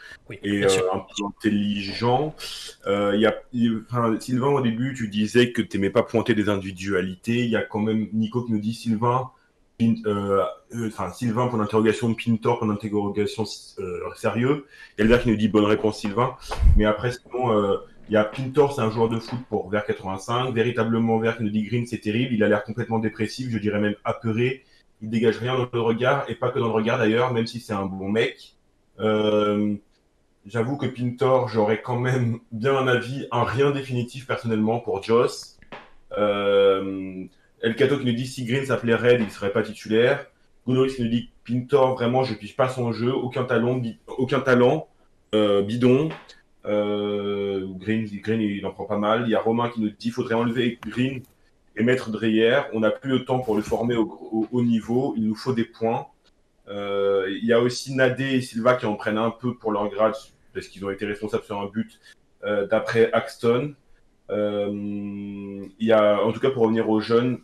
et 0.43 0.65
euh, 0.65 0.93
un 0.93 0.99
peu 0.99 1.27
intelligents. 1.27 2.35
Euh, 2.87 3.17
y 3.17 3.27
a, 3.27 3.35
enfin, 3.89 4.19
Sylvain, 4.21 4.49
au 4.49 4.61
début, 4.61 4.95
tu 4.95 5.09
disais 5.09 5.53
que 5.53 5.63
tu 5.63 5.77
n'aimais 5.77 5.91
pas 5.91 6.03
pointer 6.03 6.35
des 6.35 6.49
individualités. 6.49 7.45
Il 7.45 7.51
y 7.51 7.57
a 7.57 7.63
quand 7.63 7.81
même 7.81 8.09
Nico 8.13 8.43
qui 8.43 8.53
nous 8.53 8.61
dit 8.61 8.75
Sylvain. 8.75 9.31
Enfin, 9.81 11.11
Sylvain 11.13 11.49
pour 11.49 11.59
l'interrogation 11.59 12.15
Pintor 12.15 12.59
pour 12.59 12.69
l'interrogation 12.69 13.45
sérieux. 14.15 14.67
Y 14.99 15.03
a 15.03 15.05
Albert 15.05 15.23
qui 15.23 15.31
nous 15.31 15.37
dit 15.37 15.49
bonne 15.49 15.65
réponse 15.65 15.99
Sylvain. 15.99 16.37
Mais 16.77 16.85
après, 16.85 17.11
il 18.09 18.13
y 18.13 18.17
a 18.17 18.25
Pintor, 18.25 18.75
c'est 18.75 18.83
un 18.83 18.91
joueur 18.91 19.09
de 19.09 19.19
foot 19.19 19.41
pour 19.49 19.69
vers 19.71 19.85
85. 19.85 20.55
Véritablement, 20.55 21.19
Vert 21.19 21.37
qui 21.37 21.45
nous 21.45 21.51
dit 21.51 21.65
Green, 21.65 21.87
c'est 21.87 22.01
terrible. 22.01 22.35
Il 22.35 22.43
a 22.43 22.49
l'air 22.49 22.63
complètement 22.65 22.99
dépressif, 22.99 23.51
je 23.51 23.59
dirais 23.59 23.81
même 23.81 23.95
apeuré 24.05 24.65
il 25.05 25.11
dégage 25.11 25.39
rien 25.39 25.57
dans 25.57 25.69
le 25.73 25.81
regard 25.81 26.25
et 26.29 26.35
pas 26.35 26.51
que 26.51 26.59
dans 26.59 26.69
le 26.69 26.73
regard 26.73 26.99
d'ailleurs, 26.99 27.33
même 27.33 27.47
si 27.47 27.61
c'est 27.61 27.73
un 27.73 27.87
bon 27.87 28.09
mec. 28.09 28.55
Euh, 29.01 29.75
j'avoue 30.47 30.77
que 30.77 30.87
Pintor, 30.87 31.49
j'aurais 31.49 31.83
quand 31.83 31.99
même 31.99 32.39
bien 32.53 32.77
un 32.77 32.89
avis, 32.89 33.27
un 33.31 33.45
rien 33.45 33.71
définitif 33.71 34.27
personnellement 34.27 34.81
pour 34.81 35.03
Joss. 35.03 35.59
Euh, 36.17 37.25
El 37.65 37.77
Cato 37.77 37.99
qui 37.99 38.05
nous 38.05 38.13
dit 38.13 38.27
si 38.27 38.45
Green 38.45 38.67
s'appelait 38.67 38.95
Red, 38.95 39.23
il 39.23 39.31
serait 39.31 39.51
pas 39.51 39.63
titulaire. 39.63 40.27
Gounoris 40.67 40.97
qui 40.97 41.03
nous 41.03 41.09
dit 41.09 41.31
Pintor, 41.47 41.95
vraiment, 41.95 42.23
je 42.23 42.35
pige 42.35 42.57
pas 42.57 42.69
son 42.69 42.93
jeu, 42.93 43.11
aucun 43.11 43.45
talent, 43.45 43.81
euh, 45.35 45.63
bidon. 45.63 46.11
Green, 46.63 48.07
Green, 48.23 48.41
il 48.43 48.67
en 48.67 48.71
prend 48.71 48.85
pas 48.85 48.99
mal. 48.99 49.23
Il 49.27 49.31
y 49.31 49.35
a 49.35 49.41
Romain 49.41 49.71
qui 49.71 49.81
nous 49.81 49.89
dit 49.89 50.11
faudrait 50.11 50.35
enlever 50.35 50.79
Green 50.87 51.23
et 51.75 51.83
mettre 51.83 52.11
Dreyer. 52.11 52.61
On 52.75 52.81
n'a 52.81 52.91
plus 52.91 53.11
le 53.11 53.25
temps 53.25 53.39
pour 53.39 53.57
le 53.57 53.63
former 53.63 53.97
au 53.97 54.47
haut 54.53 54.63
niveau. 54.63 55.15
Il 55.17 55.27
nous 55.27 55.35
faut 55.35 55.55
des 55.55 55.65
points. 55.65 56.07
Euh, 56.69 57.27
il 57.31 57.47
y 57.47 57.55
a 57.55 57.61
aussi 57.61 57.95
Nadé 57.95 58.35
et 58.35 58.41
Silva 58.43 58.75
qui 58.75 58.85
en 58.85 58.97
prennent 58.97 59.19
un 59.19 59.31
peu 59.31 59.55
pour 59.55 59.73
leur 59.73 59.89
grade 59.89 60.15
parce 60.53 60.69
qu'ils 60.69 60.85
ont 60.85 60.91
été 60.91 61.07
responsables 61.07 61.45
sur 61.45 61.59
un 61.59 61.67
but 61.67 61.99
euh, 62.45 62.67
d'après 62.67 63.11
Axton. 63.13 63.75
Euh, 64.31 64.71
il 65.79 65.87
y 65.87 65.93
a, 65.93 66.23
en 66.25 66.33
tout 66.33 66.41
cas, 66.41 66.51
pour 66.51 66.63
revenir 66.63 66.89
aux 66.89 67.01
jeunes, 67.01 67.39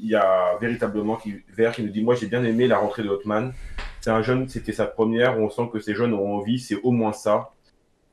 il 0.00 0.08
y 0.08 0.14
a 0.14 0.56
véritablement 0.60 1.16
qui, 1.16 1.34
Vert 1.56 1.72
qui 1.72 1.82
nous 1.82 1.90
dit 1.90 2.02
Moi, 2.02 2.14
j'ai 2.14 2.26
bien 2.26 2.44
aimé 2.44 2.66
la 2.66 2.78
rentrée 2.78 3.02
de 3.02 3.08
Hotman. 3.08 3.52
C'est 4.00 4.10
un 4.10 4.22
jeune, 4.22 4.48
c'était 4.48 4.72
sa 4.72 4.86
première. 4.86 5.38
On 5.38 5.50
sent 5.50 5.68
que 5.72 5.80
ces 5.80 5.94
jeunes 5.94 6.14
ont 6.14 6.36
envie, 6.36 6.58
c'est 6.58 6.80
au 6.82 6.90
moins 6.92 7.12
ça. 7.12 7.50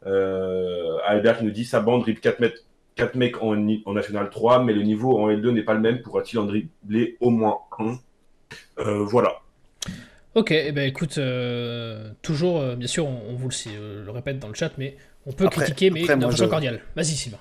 Albert 0.03 1.39
qui 1.39 1.45
nous 1.45 1.51
dit 1.51 1.65
Sa 1.65 1.79
bande 1.79 2.01
dribble 2.01 2.19
4 2.19 2.39
mètres 2.39 2.65
4 2.95 3.15
mecs 3.15 3.41
en, 3.41 3.55
en, 3.85 3.93
National 3.93 4.29
3, 4.29 4.63
mais 4.63 4.73
le 4.73 4.83
niveau 4.83 5.17
en 5.17 5.29
L2 5.29 5.49
n'est 5.51 5.63
pas 5.63 5.73
le 5.73 5.81
même. 5.81 6.01
Pourra-t-il 6.01 6.39
en 6.39 6.45
dribbler 6.45 7.17
au 7.19 7.29
moins 7.29 7.59
un? 7.79 7.97
Euh, 8.79 9.03
Voilà. 9.03 9.41
Ok, 10.33 10.51
eh 10.51 10.73
ben 10.73 10.85
écoute, 10.85 11.17
euh, 11.17 12.11
toujours, 12.21 12.59
euh, 12.59 12.75
bien 12.75 12.89
sûr, 12.89 13.07
on, 13.07 13.35
vous 13.35 13.47
le, 13.47 14.11
répète 14.11 14.38
dans 14.38 14.49
le 14.49 14.53
chat, 14.53 14.71
mais 14.77 14.97
on 15.25 15.31
peut 15.31 15.49
critiquer, 15.49 15.89
mais 15.89 16.01
de 16.01 16.05
façon 16.05 16.47
cordiale. 16.47 16.81
Vas-y, 16.95 17.15
Sylvain. 17.15 17.39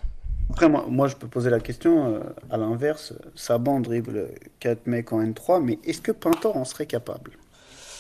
Après, 0.51 0.69
moi, 0.69 0.87
moi, 0.89 1.09
je 1.09 1.17
peux 1.17 1.27
poser 1.27 1.51
la 1.51 1.61
question 1.61 2.21
à 2.51 2.57
l'inverse. 2.57 3.15
Saban 3.35 3.81
dribble 3.81 4.29
4 4.61 4.87
mecs 4.87 5.13
en 5.13 5.23
N3, 5.23 5.63
mais 5.63 5.79
est-ce 5.85 6.01
que 6.01 6.13
Pintor 6.13 6.57
en 6.57 6.65
serait 6.65 6.87
capable? 6.87 7.33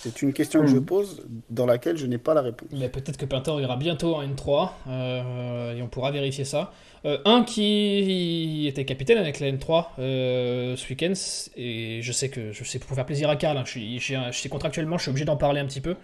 C'est 0.05 0.23
une 0.23 0.33
question 0.33 0.61
que 0.61 0.67
je 0.67 0.77
hmm. 0.77 0.85
pose 0.85 1.27
dans 1.51 1.67
laquelle 1.67 1.97
je 1.97 2.07
n'ai 2.07 2.19
pas 2.19 2.35
la 2.35 2.43
réponse. 2.43 2.69
Mais 2.73 2.89
peut-être 2.89 3.17
que 3.17 3.25
Pintor 3.25 3.61
ira 3.61 3.77
bientôt 3.77 4.15
en 4.15 4.23
N3 4.23 5.77
et 5.77 5.83
on 5.83 5.89
pourra 5.89 6.11
vérifier 6.11 6.45
ça. 6.45 6.73
Euh, 7.07 7.19
un 7.27 7.45
qui 7.45 8.67
était 8.67 8.87
capitaine 8.87 9.19
avec 9.19 9.39
la 9.39 9.53
N3 9.53 9.89
euh, 9.99 10.75
ce 10.75 10.89
week-end, 10.89 11.13
et 11.55 12.01
je 12.01 12.13
sais 12.13 12.31
que 12.31 12.51
je 12.53 12.65
sais 12.65 12.79
pour 12.79 12.97
faire 12.97 13.05
plaisir 13.05 13.29
à 13.29 13.37
Karl, 13.37 13.59
hein, 13.59 13.65
je, 13.67 13.73
suis, 13.73 14.01
je, 14.01 14.49
contractuellement, 14.49 14.97
je 14.97 15.03
suis 15.03 15.11
obligé 15.11 15.27
d'en 15.27 15.37
parler 15.37 15.61
un 15.61 15.67
petit 15.67 15.83
peu 15.83 15.97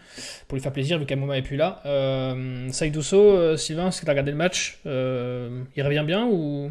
pour 0.46 0.56
lui 0.56 0.62
faire 0.62 0.74
plaisir 0.74 0.98
vu 0.98 1.06
qu'Amouma 1.06 1.38
est 1.38 1.42
plus 1.42 1.56
là. 1.56 1.80
Euh, 1.86 2.70
Saïdousso, 2.70 3.16
euh, 3.16 3.56
Sylvain, 3.56 3.88
est-ce 3.88 4.00
que 4.00 4.04
tu 4.04 4.10
as 4.10 4.12
regardé 4.12 4.30
le 4.30 4.36
match 4.36 4.78
Il 4.84 5.82
revient 5.82 6.04
bien 6.06 6.26
ou? 6.26 6.70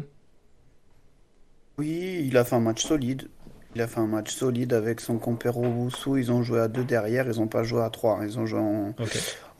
Oui, 1.78 2.24
il 2.24 2.36
a 2.36 2.44
fait 2.44 2.54
un 2.54 2.60
match 2.60 2.84
solide. 2.84 3.28
Il 3.74 3.82
a 3.82 3.86
fait 3.86 4.00
un 4.00 4.06
match 4.06 4.34
solide 4.34 4.72
avec 4.72 5.00
son 5.00 5.18
compère 5.18 5.56
Owusu. 5.58 6.18
Ils 6.18 6.32
ont 6.32 6.42
joué 6.42 6.60
à 6.60 6.68
deux 6.68 6.84
derrière, 6.84 7.28
ils 7.30 7.38
n'ont 7.38 7.46
pas 7.46 7.62
joué 7.62 7.82
à 7.82 7.90
trois. 7.90 8.20
Ils 8.22 8.38
ont 8.38 8.46
joué 8.46 8.60
en, 8.60 8.94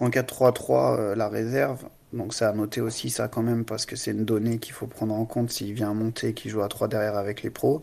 en 0.00 0.08
4-3-3, 0.08 1.14
la 1.14 1.28
réserve. 1.28 1.84
Donc 2.12 2.34
ça 2.34 2.48
a 2.48 2.52
noté 2.52 2.80
aussi 2.80 3.08
ça 3.10 3.28
quand 3.28 3.42
même 3.42 3.64
parce 3.64 3.86
que 3.86 3.94
c'est 3.96 4.10
une 4.10 4.24
donnée 4.24 4.58
qu'il 4.58 4.72
faut 4.72 4.86
prendre 4.86 5.14
en 5.14 5.24
compte 5.24 5.50
s'il 5.50 5.74
vient 5.74 5.94
monter, 5.94 6.34
qu'il 6.34 6.50
joue 6.50 6.62
à 6.62 6.68
3 6.68 6.88
derrière 6.88 7.16
avec 7.16 7.42
les 7.42 7.50
pros. 7.50 7.82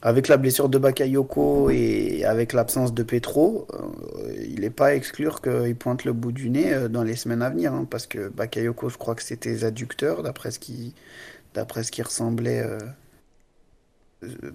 avec 0.00 0.28
la 0.28 0.36
blessure 0.36 0.68
de 0.68 0.78
Bakayoko 0.78 1.70
et 1.70 2.24
avec 2.24 2.52
l'absence 2.52 2.94
de 2.94 3.02
Petro, 3.02 3.66
euh, 3.74 4.32
il 4.48 4.60
n'est 4.60 4.70
pas 4.70 4.88
à 4.88 4.94
exclure 4.94 5.40
qu'il 5.42 5.74
pointe 5.74 6.04
le 6.04 6.12
bout 6.12 6.30
du 6.30 6.50
nez 6.50 6.72
euh, 6.72 6.88
dans 6.88 7.02
les 7.02 7.16
semaines 7.16 7.42
à 7.42 7.50
venir. 7.50 7.72
Hein, 7.74 7.86
parce 7.90 8.06
que 8.06 8.28
Bakayoko, 8.28 8.90
je 8.90 8.96
crois 8.96 9.16
que 9.16 9.22
c'était 9.24 9.50
les 9.50 9.64
adducteurs, 9.64 10.22
d'après 10.22 10.52
ce 10.52 10.60
qui, 10.60 10.94
d'après 11.54 11.82
ce 11.82 11.90
qui 11.90 12.02
ressemblait 12.02 12.62
euh, 12.64 12.78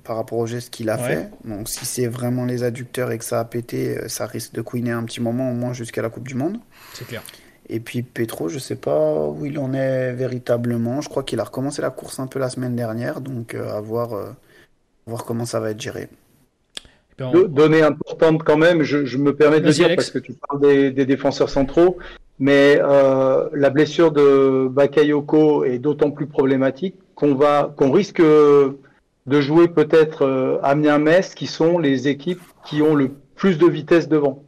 par 0.03 0.17
rapport 0.17 0.39
au 0.39 0.45
geste 0.45 0.73
qu'il 0.73 0.89
a 0.89 0.97
fait. 0.97 1.29
Donc 1.45 1.69
si 1.69 1.85
c'est 1.85 2.07
vraiment 2.07 2.45
les 2.45 2.63
adducteurs 2.63 3.11
et 3.11 3.17
que 3.17 3.25
ça 3.25 3.39
a 3.39 3.45
pété, 3.45 3.97
ça 4.09 4.25
risque 4.25 4.53
de 4.53 4.61
couiner 4.61 4.91
un 4.91 5.03
petit 5.03 5.21
moment, 5.21 5.51
au 5.51 5.53
moins 5.53 5.73
jusqu'à 5.73 6.01
la 6.01 6.09
Coupe 6.09 6.27
du 6.27 6.35
Monde. 6.35 6.57
C'est 6.93 7.07
clair. 7.07 7.23
Et 7.69 7.79
puis 7.79 8.03
Petro, 8.03 8.49
je 8.49 8.59
sais 8.59 8.75
pas 8.75 9.27
où 9.27 9.45
il 9.45 9.57
en 9.57 9.73
est 9.73 10.11
véritablement. 10.13 10.99
Je 10.99 11.07
crois 11.07 11.23
qu'il 11.23 11.39
a 11.39 11.45
recommencé 11.45 11.81
la 11.81 11.91
course 11.91 12.19
un 12.19 12.27
peu 12.27 12.39
la 12.39 12.49
semaine 12.49 12.75
dernière, 12.75 13.21
donc 13.21 13.55
à 13.55 13.79
voir 13.79 14.35
voir 15.05 15.25
comment 15.25 15.45
ça 15.45 15.59
va 15.59 15.71
être 15.71 15.81
géré. 15.81 16.07
Donnée 17.17 17.83
importante 17.83 18.43
quand 18.43 18.57
même, 18.57 18.81
je, 18.83 19.17
me 19.17 19.35
permets 19.35 19.61
de 19.61 19.69
dire, 19.69 19.95
parce 19.95 20.09
que 20.09 20.19
tu 20.19 20.33
parles 20.33 20.61
des, 20.61 21.05
défenseurs 21.05 21.49
centraux, 21.49 21.97
mais 22.39 22.79
euh, 22.81 23.47
la 23.53 23.69
blessure 23.69 24.11
de 24.11 24.67
Bakayoko 24.67 25.63
est 25.63 25.77
d'autant 25.77 26.09
plus 26.09 26.25
problématique 26.25 26.95
qu'on 27.13 27.35
va, 27.35 27.73
qu'on 27.77 27.91
risque 27.91 28.21
de 29.25 29.41
jouer 29.41 29.67
peut-être 29.67 30.25
euh, 30.25 30.59
Amiens-Metz, 30.63 31.35
qui 31.35 31.47
sont 31.47 31.77
les 31.79 32.07
équipes 32.07 32.41
qui 32.65 32.81
ont 32.81 32.95
le 32.95 33.09
plus 33.35 33.57
de 33.57 33.67
vitesse 33.67 34.07
devant 34.07 34.43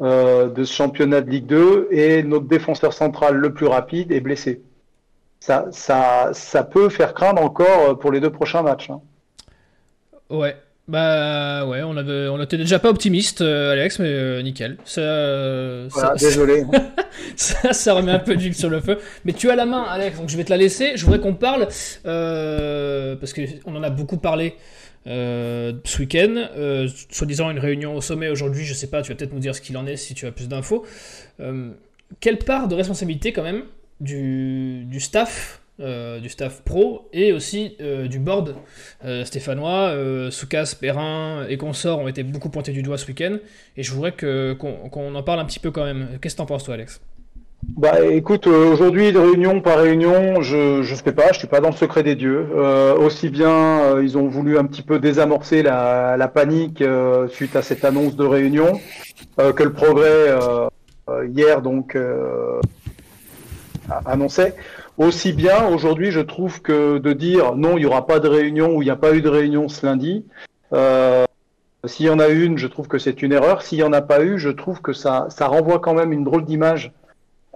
euh, 0.00 0.48
de 0.48 0.64
ce 0.64 0.72
championnat 0.72 1.20
de 1.20 1.30
Ligue 1.30 1.46
2, 1.46 1.88
et 1.90 2.22
notre 2.22 2.46
défenseur 2.46 2.92
central 2.92 3.36
le 3.36 3.52
plus 3.52 3.66
rapide 3.66 4.12
est 4.12 4.20
blessé. 4.20 4.62
Ça, 5.40 5.68
ça, 5.72 6.30
ça 6.32 6.64
peut 6.64 6.88
faire 6.88 7.14
craindre 7.14 7.42
encore 7.42 7.98
pour 7.98 8.12
les 8.12 8.20
deux 8.20 8.30
prochains 8.30 8.62
matchs. 8.62 8.90
Hein. 8.90 9.00
Ouais. 10.28 10.56
Bah 10.90 11.66
ouais, 11.66 11.84
on 11.84 11.96
avait, 11.96 12.26
on 12.26 12.42
était 12.42 12.56
déjà 12.56 12.80
pas 12.80 12.90
optimiste, 12.90 13.42
euh, 13.42 13.70
Alex, 13.70 14.00
mais 14.00 14.08
euh, 14.08 14.42
nickel. 14.42 14.76
Ça, 14.84 15.86
voilà, 15.88 16.14
désolé. 16.18 16.64
ça, 17.36 17.72
ça, 17.72 17.94
remet 17.94 18.10
un 18.10 18.18
peu 18.18 18.34
d'huile 18.34 18.56
sur 18.56 18.68
le 18.68 18.80
feu. 18.80 18.98
Mais 19.24 19.32
tu 19.32 19.50
as 19.50 19.54
la 19.54 19.66
main, 19.66 19.84
Alex, 19.84 20.18
donc 20.18 20.28
je 20.28 20.36
vais 20.36 20.42
te 20.42 20.50
la 20.50 20.56
laisser. 20.56 20.96
Je 20.96 21.04
voudrais 21.04 21.20
qu'on 21.20 21.34
parle 21.34 21.68
euh, 22.06 23.14
parce 23.14 23.32
qu'on 23.32 23.76
en 23.76 23.84
a 23.84 23.90
beaucoup 23.90 24.16
parlé 24.16 24.56
ce 25.06 25.98
week-end. 26.00 26.48
Soi-disant 27.08 27.50
une 27.50 27.60
réunion 27.60 27.94
au 27.94 28.00
sommet 28.00 28.28
aujourd'hui. 28.28 28.64
Je 28.64 28.74
sais 28.74 28.88
pas. 28.88 29.02
Tu 29.02 29.12
vas 29.12 29.14
peut-être 29.14 29.32
nous 29.32 29.38
dire 29.38 29.54
ce 29.54 29.60
qu'il 29.60 29.76
en 29.76 29.86
est 29.86 29.96
si 29.96 30.14
tu 30.14 30.26
as 30.26 30.32
plus 30.32 30.48
d'infos. 30.48 30.84
quelle 32.18 32.38
part 32.38 32.66
de 32.66 32.74
responsabilité 32.74 33.32
quand 33.32 33.44
même 33.44 33.62
du, 34.00 34.86
du 34.86 34.98
staff 34.98 35.60
euh, 35.69 35.69
du 35.80 36.28
staff 36.28 36.62
pro 36.62 37.08
et 37.12 37.32
aussi 37.32 37.76
euh, 37.80 38.06
du 38.06 38.18
board 38.18 38.54
euh, 39.04 39.24
stéphanois. 39.24 39.94
Soukas, 40.30 40.76
Perrin 40.80 41.46
et 41.48 41.56
consorts 41.56 41.98
ont 41.98 42.08
été 42.08 42.22
beaucoup 42.22 42.50
pointés 42.50 42.72
du 42.72 42.82
doigt 42.82 42.98
ce 42.98 43.06
week-end 43.06 43.36
et 43.76 43.82
je 43.82 43.92
voudrais 43.92 44.12
qu'on 44.12 45.14
en 45.14 45.22
parle 45.22 45.40
un 45.40 45.44
petit 45.44 45.58
peu 45.58 45.70
quand 45.70 45.84
même. 45.84 46.08
Qu'est-ce 46.20 46.34
que 46.34 46.38
t'en 46.38 46.46
penses 46.46 46.64
toi 46.64 46.74
Alex? 46.74 47.00
Bah 47.76 48.00
écoute, 48.00 48.46
aujourd'hui 48.46 49.10
réunion 49.10 49.60
par 49.60 49.78
réunion, 49.78 50.40
je 50.40 50.78
ne 50.78 50.96
sais 50.96 51.12
pas, 51.12 51.32
je 51.32 51.38
suis 51.38 51.46
pas 51.46 51.60
dans 51.60 51.68
le 51.68 51.76
secret 51.76 52.02
des 52.02 52.16
dieux. 52.16 52.46
aussi 52.98 53.28
bien, 53.28 54.00
ils 54.00 54.16
ont 54.16 54.28
voulu 54.28 54.58
un 54.58 54.64
petit 54.64 54.82
peu 54.82 54.98
désamorcer 54.98 55.62
la, 55.62 56.16
la 56.16 56.28
panique 56.28 56.82
suite 57.28 57.56
à 57.56 57.62
cette 57.62 57.84
annonce 57.84 58.16
de 58.16 58.24
réunion 58.24 58.80
que 59.36 59.62
le 59.62 59.72
progrès 59.72 60.34
hier 61.28 61.60
donc 61.60 61.96
annonçait. 64.06 64.54
Aussi 65.00 65.32
bien 65.32 65.66
aujourd'hui, 65.66 66.10
je 66.10 66.20
trouve 66.20 66.60
que 66.60 66.98
de 66.98 67.14
dire 67.14 67.56
non, 67.56 67.78
il 67.78 67.80
n'y 67.80 67.86
aura 67.86 68.06
pas 68.06 68.20
de 68.20 68.28
réunion 68.28 68.76
ou 68.76 68.82
il 68.82 68.84
n'y 68.84 68.90
a 68.90 68.96
pas 68.96 69.14
eu 69.14 69.22
de 69.22 69.30
réunion 69.30 69.66
ce 69.66 69.86
lundi. 69.86 70.26
Euh, 70.74 71.24
S'il 71.86 72.04
y 72.04 72.10
en 72.10 72.18
a 72.18 72.28
une, 72.28 72.58
je 72.58 72.66
trouve 72.66 72.86
que 72.86 72.98
c'est 72.98 73.22
une 73.22 73.32
erreur. 73.32 73.62
S'il 73.62 73.78
n'y 73.78 73.84
en 73.84 73.94
a 73.94 74.02
pas 74.02 74.22
eu, 74.22 74.38
je 74.38 74.50
trouve 74.50 74.82
que 74.82 74.92
ça, 74.92 75.28
ça 75.30 75.46
renvoie 75.46 75.78
quand 75.78 75.94
même 75.94 76.12
une 76.12 76.22
drôle 76.22 76.44
d'image 76.44 76.92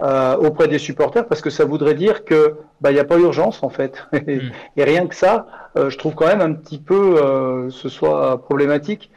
euh, 0.01 0.35
auprès 0.37 0.67
des 0.67 0.79
supporters 0.79 1.27
parce 1.27 1.41
que 1.41 1.51
ça 1.51 1.65
voudrait 1.65 1.93
dire 1.93 2.25
que 2.25 2.55
bah 2.81 2.89
il 2.89 2.95
n'y 2.95 2.99
a 2.99 3.05
pas 3.05 3.19
urgence 3.19 3.61
en 3.61 3.69
fait. 3.69 4.07
et, 4.13 4.37
mm. 4.37 4.51
rien 4.77 5.05
que 5.05 5.13
ça, 5.13 5.45
euh, 5.77 5.91
je 5.91 5.99
trouve 5.99 6.15
quand 6.15 6.25
même 6.25 6.41
un 6.41 6.53
petit 6.53 6.79
peu 6.79 7.21
euh, 7.21 7.69
ce 7.69 7.89
soit 7.89 8.41
problématique. 8.41 9.11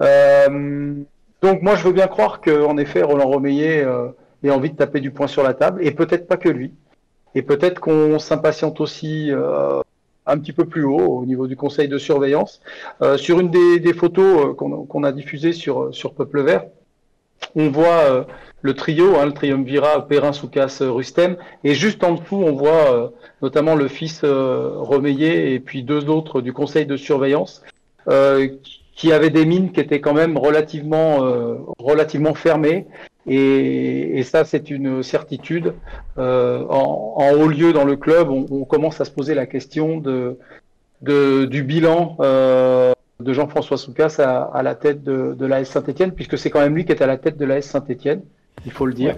Euh, 0.00 0.94
donc 1.42 1.60
moi 1.60 1.74
je 1.74 1.84
veux 1.84 1.92
bien 1.92 2.06
croire 2.06 2.40
que 2.40 2.64
en 2.64 2.78
effet 2.78 3.02
Roland 3.02 3.28
Romeillet 3.28 3.86
ait 4.42 4.50
envie 4.50 4.70
de 4.70 4.76
taper 4.76 5.00
du 5.00 5.10
poing 5.10 5.26
sur 5.26 5.42
la 5.42 5.52
table 5.52 5.80
et 5.86 5.90
peut-être 5.90 6.26
pas 6.26 6.38
que 6.38 6.48
lui. 6.48 6.72
Et 7.34 7.42
peut-être 7.42 7.80
qu'on 7.80 8.18
s'impatiente 8.18 8.80
aussi 8.80 9.30
euh, 9.30 9.80
un 10.26 10.38
petit 10.38 10.52
peu 10.52 10.64
plus 10.66 10.84
haut 10.84 11.18
au 11.18 11.26
niveau 11.26 11.46
du 11.46 11.56
conseil 11.56 11.88
de 11.88 11.98
surveillance. 11.98 12.60
Euh, 13.02 13.16
sur 13.16 13.40
une 13.40 13.50
des, 13.50 13.92
photos 13.92 14.46
euh, 14.46 14.54
qu'on 14.54 15.04
a 15.04 15.12
diffusées 15.12 15.52
sur, 15.52 15.94
sur 15.94 16.14
Peuple 16.14 16.42
Vert, 16.42 16.64
on 17.56 17.68
voit 17.68 18.26
le 18.62 18.74
trio, 18.74 19.16
hein, 19.16 19.26
le 19.26 19.32
triumvirat 19.32 20.06
Perrin, 20.08 20.32
Soukas, 20.32 20.78
Rustem, 20.80 21.36
et 21.62 21.74
juste 21.74 22.02
en 22.02 22.12
dessous, 22.12 22.36
on 22.36 22.52
voit 22.52 23.12
notamment 23.42 23.74
le 23.74 23.86
fils 23.86 24.24
Romeillet 24.24 25.52
et 25.52 25.60
puis 25.60 25.82
deux 25.82 26.08
autres 26.08 26.40
du 26.40 26.52
conseil 26.52 26.86
de 26.86 26.96
surveillance 26.96 27.62
qui 28.94 29.12
avaient 29.12 29.30
des 29.30 29.44
mines 29.44 29.72
qui 29.72 29.80
étaient 29.80 30.00
quand 30.00 30.14
même 30.14 30.38
relativement, 30.38 31.18
relativement 31.78 32.34
fermées 32.34 32.86
et, 33.26 34.18
et 34.18 34.22
ça, 34.22 34.44
c'est 34.44 34.70
une 34.70 35.02
certitude. 35.02 35.74
Euh, 36.18 36.64
en, 36.68 37.14
en, 37.16 37.32
haut 37.32 37.48
lieu 37.48 37.72
dans 37.72 37.84
le 37.84 37.96
club, 37.96 38.30
on, 38.30 38.46
on, 38.50 38.64
commence 38.64 39.00
à 39.00 39.04
se 39.04 39.10
poser 39.10 39.34
la 39.34 39.46
question 39.46 39.98
de, 39.98 40.38
de 41.02 41.46
du 41.46 41.62
bilan 41.62 42.16
euh, 42.20 42.92
de 43.20 43.32
Jean-François 43.32 43.78
Soucas 43.78 44.16
à, 44.18 44.42
à, 44.42 44.62
la 44.62 44.74
tête 44.74 45.02
de, 45.02 45.34
de 45.38 45.46
l'AS 45.46 45.64
Saint-Etienne, 45.64 46.12
puisque 46.12 46.36
c'est 46.36 46.50
quand 46.50 46.60
même 46.60 46.74
lui 46.74 46.84
qui 46.84 46.92
est 46.92 47.02
à 47.02 47.06
la 47.06 47.16
tête 47.16 47.38
de 47.38 47.44
l'AS 47.44 47.62
Saint-Etienne, 47.62 48.22
il 48.66 48.72
faut 48.72 48.86
le 48.86 48.94
dire. 48.94 49.16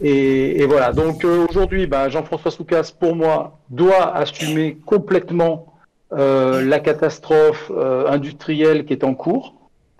Et, 0.00 0.60
et, 0.60 0.66
voilà, 0.66 0.92
donc 0.92 1.24
euh, 1.24 1.46
aujourd'hui, 1.48 1.86
bah, 1.86 2.08
Jean-François 2.08 2.50
Soucas, 2.50 2.92
pour 2.98 3.14
moi, 3.14 3.58
doit 3.70 4.14
assumer 4.14 4.76
complètement 4.84 5.74
euh, 6.12 6.64
la 6.64 6.80
catastrophe 6.80 7.70
euh, 7.74 8.08
industrielle 8.08 8.84
qui 8.84 8.92
est 8.92 9.04
en 9.04 9.14
cours. 9.14 9.54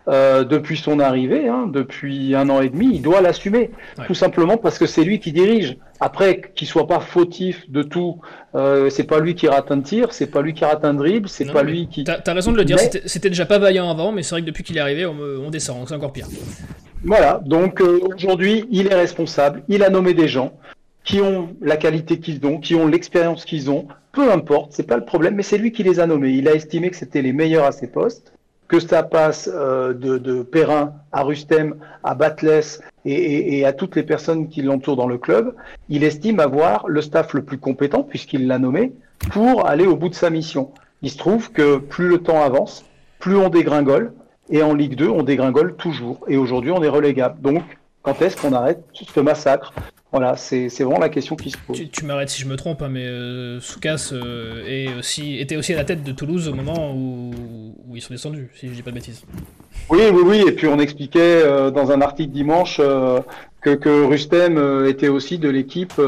Euh, 0.06 0.44
depuis 0.44 0.76
son 0.76 1.00
arrivée, 1.00 1.48
hein, 1.48 1.66
depuis 1.66 2.34
un 2.34 2.50
an 2.50 2.60
et 2.60 2.68
demi, 2.68 2.90
il 2.92 3.00
doit 3.00 3.22
l'assumer, 3.22 3.70
tout 4.06 4.12
simplement 4.12 4.58
parce 4.58 4.78
que 4.78 4.84
c'est 4.84 5.02
lui 5.02 5.18
qui 5.18 5.32
dirige. 5.32 5.78
Après, 5.98 6.42
qu'il 6.54 6.68
soit 6.68 6.86
pas 6.86 7.00
fautif 7.00 7.70
de 7.70 7.82
tout, 7.82 8.20
euh, 8.54 8.90
c'est 8.90 9.04
pas 9.04 9.18
lui 9.18 9.34
qui 9.34 9.48
rate 9.48 9.72
un 9.72 9.80
tir, 9.80 10.12
c'est 10.12 10.26
pas 10.26 10.42
lui 10.42 10.52
qui 10.52 10.62
rate 10.62 10.84
un 10.84 10.92
dribble, 10.92 11.26
c'est 11.26 11.50
pas 11.50 11.62
lui 11.62 11.88
qui. 11.88 12.04
T'as 12.04 12.20
as 12.26 12.32
raison 12.34 12.52
de 12.52 12.58
le 12.58 12.66
dire. 12.66 12.78
C'était 13.06 13.30
déjà 13.30 13.46
pas 13.46 13.58
vaillant 13.58 13.88
avant, 13.90 14.12
mais 14.12 14.22
c'est 14.22 14.34
vrai 14.34 14.42
que 14.42 14.46
depuis 14.46 14.62
qu'il 14.62 14.76
est 14.76 14.80
arrivé, 14.80 15.06
on, 15.06 15.16
on 15.18 15.48
descend, 15.48 15.88
c'est 15.88 15.94
encore 15.94 16.12
pire. 16.12 16.26
Voilà. 17.02 17.40
Donc 17.46 17.80
euh, 17.80 18.00
aujourd'hui, 18.14 18.66
il 18.70 18.88
est 18.88 18.94
responsable. 18.94 19.62
Il 19.68 19.82
a 19.82 19.88
nommé 19.88 20.12
des 20.12 20.28
gens 20.28 20.52
qui 21.02 21.22
ont 21.22 21.56
la 21.62 21.78
qualité 21.78 22.18
qu'ils 22.18 22.44
ont, 22.44 22.58
qui 22.58 22.74
ont 22.74 22.86
l'expérience 22.86 23.46
qu'ils 23.46 23.70
ont. 23.70 23.88
Peu 24.12 24.30
importe, 24.30 24.72
c'est 24.72 24.86
pas 24.86 24.96
le 24.96 25.04
problème, 25.06 25.34
mais 25.34 25.42
c'est 25.42 25.58
lui 25.58 25.72
qui 25.72 25.82
les 25.82 25.98
a 25.98 26.06
nommés. 26.06 26.32
Il 26.32 26.46
a 26.46 26.54
estimé 26.54 26.90
que 26.90 26.96
c'était 26.96 27.22
les 27.22 27.32
meilleurs 27.32 27.64
à 27.64 27.72
ses 27.72 27.86
postes 27.86 28.33
que 28.74 28.80
ça 28.80 29.04
passe 29.04 29.48
euh, 29.52 29.92
de, 29.92 30.42
Perrin 30.42 30.94
à 31.12 31.22
Rustem, 31.22 31.76
à 32.02 32.14
Batles 32.14 32.80
et, 33.04 33.58
et, 33.58 33.64
à 33.64 33.72
toutes 33.72 33.94
les 33.94 34.02
personnes 34.02 34.48
qui 34.48 34.62
l'entourent 34.62 34.96
dans 34.96 35.06
le 35.06 35.18
club, 35.18 35.54
il 35.88 36.02
estime 36.02 36.40
avoir 36.40 36.88
le 36.88 37.00
staff 37.00 37.34
le 37.34 37.42
plus 37.42 37.58
compétent, 37.58 38.02
puisqu'il 38.02 38.48
l'a 38.48 38.58
nommé, 38.58 38.92
pour 39.30 39.66
aller 39.68 39.86
au 39.86 39.96
bout 39.96 40.08
de 40.08 40.14
sa 40.14 40.28
mission. 40.28 40.72
Il 41.02 41.10
se 41.10 41.18
trouve 41.18 41.52
que 41.52 41.76
plus 41.76 42.08
le 42.08 42.18
temps 42.18 42.42
avance, 42.42 42.84
plus 43.20 43.36
on 43.36 43.48
dégringole, 43.48 44.12
et 44.50 44.62
en 44.62 44.74
Ligue 44.74 44.96
2, 44.96 45.08
on 45.08 45.22
dégringole 45.22 45.76
toujours. 45.76 46.24
Et 46.26 46.36
aujourd'hui, 46.36 46.72
on 46.72 46.82
est 46.82 46.88
relégable. 46.88 47.40
Donc, 47.40 47.62
quand 48.02 48.20
est-ce 48.22 48.36
qu'on 48.36 48.52
arrête 48.52 48.82
ce 48.92 49.20
massacre? 49.20 49.72
Voilà, 50.14 50.36
c'est 50.36 50.68
vraiment 50.78 51.00
la 51.00 51.08
question 51.08 51.34
qui 51.34 51.50
se 51.50 51.56
pose. 51.58 51.90
Tu, 51.90 52.04
m'arrêtes 52.04 52.28
si 52.28 52.40
je 52.40 52.46
me 52.46 52.54
trompe, 52.54 52.82
hein, 52.82 52.88
mais 52.88 53.04
euh, 53.04 53.58
Soukas 53.58 54.10
euh, 54.12 55.00
aussi, 55.00 55.40
était 55.40 55.56
aussi 55.56 55.74
à 55.74 55.76
la 55.76 55.82
tête 55.82 56.04
de 56.04 56.12
Toulouse 56.12 56.46
au 56.46 56.54
moment 56.54 56.94
où, 56.94 57.34
ils 57.92 58.00
sont 58.00 58.14
descendus, 58.14 58.48
si 58.54 58.68
je 58.68 58.74
dis 58.74 58.82
pas 58.82 58.90
de 58.90 58.94
bêtises. 58.94 59.24
Oui, 59.90 60.02
oui, 60.12 60.22
oui, 60.24 60.44
et 60.46 60.52
puis 60.52 60.68
on 60.68 60.78
expliquait 60.78 61.42
euh, 61.42 61.72
dans 61.72 61.90
un 61.90 62.00
article 62.00 62.30
dimanche 62.30 62.76
que, 63.60 63.74
que, 63.74 64.04
Rustem 64.04 64.86
était 64.86 65.08
aussi 65.08 65.38
de 65.38 65.48
l'équipe 65.48 66.00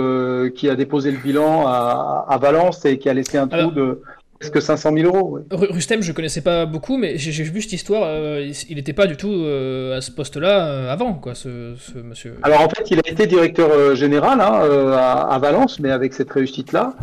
qui 0.54 0.70
a 0.70 0.76
déposé 0.76 1.10
le 1.10 1.18
bilan 1.18 1.66
à, 1.66 2.26
à, 2.28 2.38
Valence 2.38 2.84
et 2.84 2.98
qui 2.98 3.08
a 3.08 3.14
laissé 3.14 3.38
un 3.38 3.48
trou 3.48 3.72
de 3.72 4.02
est-ce 4.40 4.50
que 4.50 4.60
500 4.60 4.92
000 4.92 5.06
euros 5.06 5.38
Rustem, 5.50 6.02
je 6.02 6.12
connaissais 6.12 6.40
pas 6.40 6.66
beaucoup, 6.66 6.96
mais 6.96 7.16
j'ai 7.16 7.42
vu 7.42 7.62
cette 7.62 7.72
histoire. 7.72 8.02
Euh, 8.04 8.50
il 8.68 8.76
n'était 8.76 8.92
pas 8.92 9.06
du 9.06 9.16
tout 9.16 9.32
euh, 9.32 9.96
à 9.96 10.00
ce 10.00 10.10
poste-là 10.10 10.66
euh, 10.66 10.92
avant, 10.92 11.14
quoi, 11.14 11.34
ce, 11.34 11.74
monsieur. 12.02 12.36
Alors 12.42 12.60
en 12.60 12.68
fait, 12.68 12.90
il 12.90 12.98
a 12.98 13.08
été 13.10 13.26
directeur 13.26 13.94
général 13.94 14.40
hein, 14.40 14.60
à, 15.30 15.38
Valence, 15.38 15.80
mais 15.80 15.90
avec 15.90 16.12
cette 16.12 16.30
réussite-là. 16.30 16.94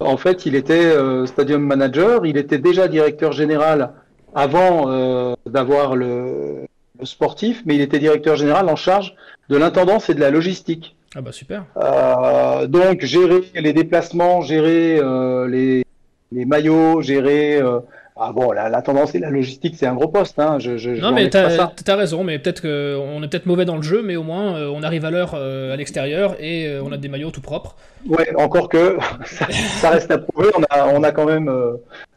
en 0.00 0.16
fait, 0.16 0.46
il 0.46 0.54
était 0.54 0.92
stadium 1.26 1.62
manager. 1.62 2.24
Il 2.26 2.36
était 2.36 2.58
déjà 2.58 2.88
directeur 2.88 3.32
général 3.32 3.92
avant 4.34 5.36
d'avoir 5.46 5.94
le, 5.94 6.66
le, 6.98 7.06
sportif, 7.06 7.62
mais 7.66 7.74
il 7.74 7.80
était 7.82 7.98
directeur 7.98 8.36
général 8.36 8.68
en 8.68 8.76
charge 8.76 9.14
de 9.50 9.56
l'intendance 9.56 10.08
et 10.08 10.14
de 10.14 10.20
la 10.20 10.30
logistique. 10.30 10.96
Ah 11.14 11.20
bah 11.20 11.32
super. 11.32 11.64
Euh, 11.76 12.66
donc 12.66 13.04
gérer 13.04 13.42
les 13.54 13.72
déplacements, 13.72 14.40
gérer 14.40 14.98
euh, 14.98 15.46
les, 15.46 15.84
les, 16.30 16.44
maillots, 16.46 17.02
gérer 17.02 17.60
euh, 17.60 17.80
Ah 18.16 18.32
bon, 18.32 18.50
la, 18.52 18.80
tendance 18.80 19.14
et 19.14 19.18
la 19.18 19.28
logistique, 19.28 19.74
c'est 19.76 19.86
un 19.86 19.94
gros 19.94 20.08
poste. 20.08 20.38
Hein. 20.38 20.58
Je, 20.58 21.00
non, 21.00 21.12
mais 21.12 21.28
t'as 21.28 21.68
as 21.86 21.96
raison, 21.96 22.24
mais 22.24 22.38
peut-être 22.38 22.62
qu'on 22.62 23.22
est 23.22 23.28
peut-être 23.28 23.44
mauvais 23.44 23.66
dans 23.66 23.76
le 23.76 23.82
jeu, 23.82 24.02
mais 24.02 24.16
au 24.16 24.22
moins 24.22 24.58
on 24.70 24.82
arrive 24.82 25.04
à 25.04 25.10
l'heure 25.10 25.34
à 25.34 25.76
l'extérieur 25.76 26.34
et 26.40 26.78
on 26.82 26.90
a 26.92 26.96
des 26.96 27.08
maillots 27.08 27.30
tout 27.30 27.42
propres. 27.42 27.76
Ouais, 28.08 28.34
encore 28.36 28.70
que 28.70 28.96
ça, 29.26 29.90
reste 29.90 30.10
à 30.10 30.16
prouver. 30.16 30.48
On 30.56 30.62
a, 30.70 30.88
on 30.94 31.02
a 31.02 31.12
quand 31.12 31.26
même, 31.26 31.52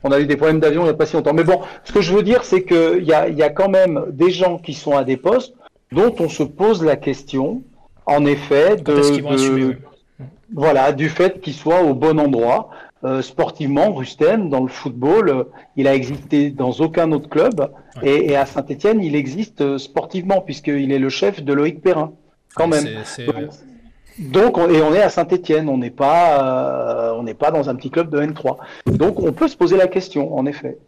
on 0.04 0.12
a 0.12 0.20
eu 0.22 0.26
des 0.26 0.38
problèmes 0.38 0.62
d'avion 0.62 0.84
il 0.84 0.86
n'y 0.86 0.92
a 0.92 0.94
pas 0.94 1.06
si 1.06 1.18
longtemps. 1.18 1.34
Mais 1.34 1.44
bon, 1.44 1.60
ce 1.84 1.92
que 1.92 2.00
je 2.00 2.14
veux 2.14 2.24
dire, 2.24 2.46
c'est 2.46 2.64
qu'il 2.64 3.04
y 3.04 3.14
a, 3.14 3.28
y 3.28 3.44
a 3.44 3.50
quand 3.50 3.70
même 3.70 4.06
des 4.10 4.32
gens 4.32 4.58
qui 4.58 4.74
sont 4.74 4.96
à 4.96 5.04
des 5.04 5.18
postes 5.18 5.54
dont 5.92 6.16
on 6.20 6.30
se 6.30 6.44
pose 6.44 6.82
la 6.82 6.96
question, 6.96 7.62
en 8.06 8.26
effet, 8.26 8.76
de, 8.78 9.78
voilà, 10.54 10.92
du 10.92 11.10
fait 11.10 11.42
qu'ils 11.42 11.54
soient 11.54 11.82
au 11.82 11.94
bon 11.94 12.20
endroit. 12.20 12.70
Euh, 13.04 13.22
sportivement, 13.22 13.94
Rustem, 13.94 14.50
dans 14.50 14.62
le 14.62 14.68
football, 14.68 15.30
euh, 15.30 15.44
il 15.76 15.88
a 15.88 15.94
existé 15.94 16.50
dans 16.50 16.72
aucun 16.72 17.12
autre 17.12 17.30
club. 17.30 17.70
Et, 18.02 18.36
à 18.36 18.48
Saint-Etienne, 18.48 19.04
il 19.04 19.16
existe 19.16 19.62
euh, 19.62 19.78
sportivement, 19.78 20.42
puisqu'il 20.42 20.92
est 20.92 20.98
le 20.98 21.10
chef 21.10 21.44
de 21.44 21.54
Loïc 21.54 21.82
Perrin, 21.82 22.14
quand 22.56 22.68
même. 22.68 22.88
Donc, 24.18 24.58
on, 24.58 24.70
et 24.70 24.82
on 24.82 24.94
est 24.94 25.02
à 25.02 25.10
Saint-Etienne, 25.10 25.70
on 25.70 25.78
n'est 25.78 25.92
pas, 25.92 27.14
on 27.18 27.24
n'est 27.24 27.34
pas 27.34 27.52
dans 27.52 27.70
un 27.70 27.76
petit 27.76 27.92
club 27.92 28.10
de 28.10 28.20
N3. 28.20 28.58
Donc, 28.88 29.20
on 29.20 29.34
peut 29.34 29.50
se 29.50 29.58
poser 29.58 29.78
la 29.78 29.88
question, 29.88 30.36
en 30.36 30.46
effet. 30.46 30.80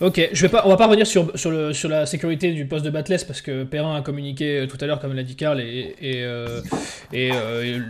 Ok, 0.00 0.30
je 0.32 0.42
vais 0.42 0.48
pas, 0.48 0.62
on 0.64 0.70
va 0.70 0.78
pas 0.78 0.86
revenir 0.86 1.06
sur, 1.06 1.38
sur, 1.38 1.50
le, 1.50 1.74
sur 1.74 1.90
la 1.90 2.06
sécurité 2.06 2.52
du 2.54 2.64
poste 2.64 2.86
de 2.86 2.90
Batless 2.90 3.22
parce 3.22 3.42
que 3.42 3.64
Perrin 3.64 3.96
a 3.96 4.00
communiqué 4.00 4.60
euh, 4.60 4.66
tout 4.66 4.78
à 4.80 4.86
l'heure, 4.86 4.98
comme 4.98 5.12
l'a 5.12 5.22
dit 5.22 5.36
Karl, 5.36 5.60
et, 5.60 5.94
et, 6.00 6.22
euh, 6.24 6.62
euh, 7.12 7.80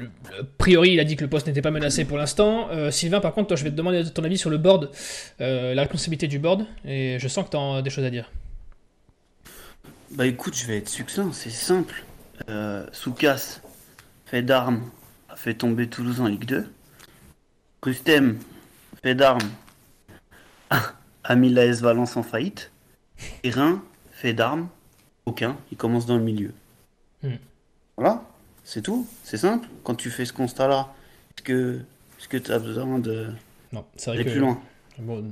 a 0.41 0.43
priori 0.59 0.91
il 0.91 0.99
a 0.99 1.05
dit 1.05 1.15
que 1.15 1.23
le 1.23 1.31
poste 1.31 1.47
n'était 1.47 1.63
pas 1.63 1.71
menacé 1.71 2.05
pour 2.05 2.19
l'instant. 2.19 2.69
Sylvain, 2.91 3.21
par 3.21 3.33
contre, 3.33 3.49
toi, 3.49 3.57
je 3.57 3.63
vais 3.63 3.71
te 3.71 3.77
demander 3.77 4.05
ton 4.11 4.25
avis 4.25 4.39
sur 4.39 4.51
le 4.51 4.59
board, 4.59 4.91
la 5.39 5.83
responsabilité 5.83 6.27
du 6.27 6.41
board, 6.41 6.67
et 6.85 7.19
je 7.21 7.29
sens 7.29 7.45
que 7.45 7.51
tu 7.51 7.57
as 7.57 7.81
des 7.83 7.91
choses 7.91 8.05
à 8.05 8.11
dire. 8.11 8.33
Bah 10.11 10.27
écoute, 10.27 10.57
je 10.57 10.67
vais 10.67 10.79
être 10.79 10.89
succinct, 10.89 11.31
c'est 11.33 11.51
simple. 11.51 12.03
Soukas, 12.91 13.61
fait 14.27 14.43
d'armes, 14.43 14.83
a 15.29 15.37
fait 15.37 15.55
tomber 15.55 15.87
Toulouse 15.87 16.21
en 16.21 16.27
Ligue 16.27 16.47
2. 16.47 16.67
Rustem, 17.83 18.39
fait 19.01 19.15
d'armes 19.15 19.49
a 21.31 21.37
mis 21.37 21.49
l'AS 21.49 21.81
Valence 21.81 22.17
en 22.17 22.25
faillite. 22.25 22.73
Et 23.45 23.53
fait 24.11 24.33
d'armes, 24.33 24.69
aucun, 25.27 25.57
il 25.71 25.77
commence 25.77 26.05
dans 26.05 26.17
le 26.17 26.25
milieu. 26.25 26.53
Hmm. 27.23 27.37
Voilà, 27.97 28.25
c'est 28.65 28.83
tout, 28.83 29.07
c'est 29.23 29.37
simple. 29.37 29.69
Quand 29.85 29.95
tu 29.95 30.11
fais 30.11 30.25
ce 30.25 30.33
constat-là, 30.33 30.89
est-ce 31.37 31.45
que 31.45 31.81
que 32.29 32.37
tu 32.37 32.53
as 32.53 32.59
besoin 32.59 32.99
de 32.99 33.29
non, 33.73 33.85
c'est 33.97 34.11
vrai 34.11 34.25
que... 34.25 34.31
plus 34.31 34.41
loin? 34.41 34.61
euh, 34.99 35.23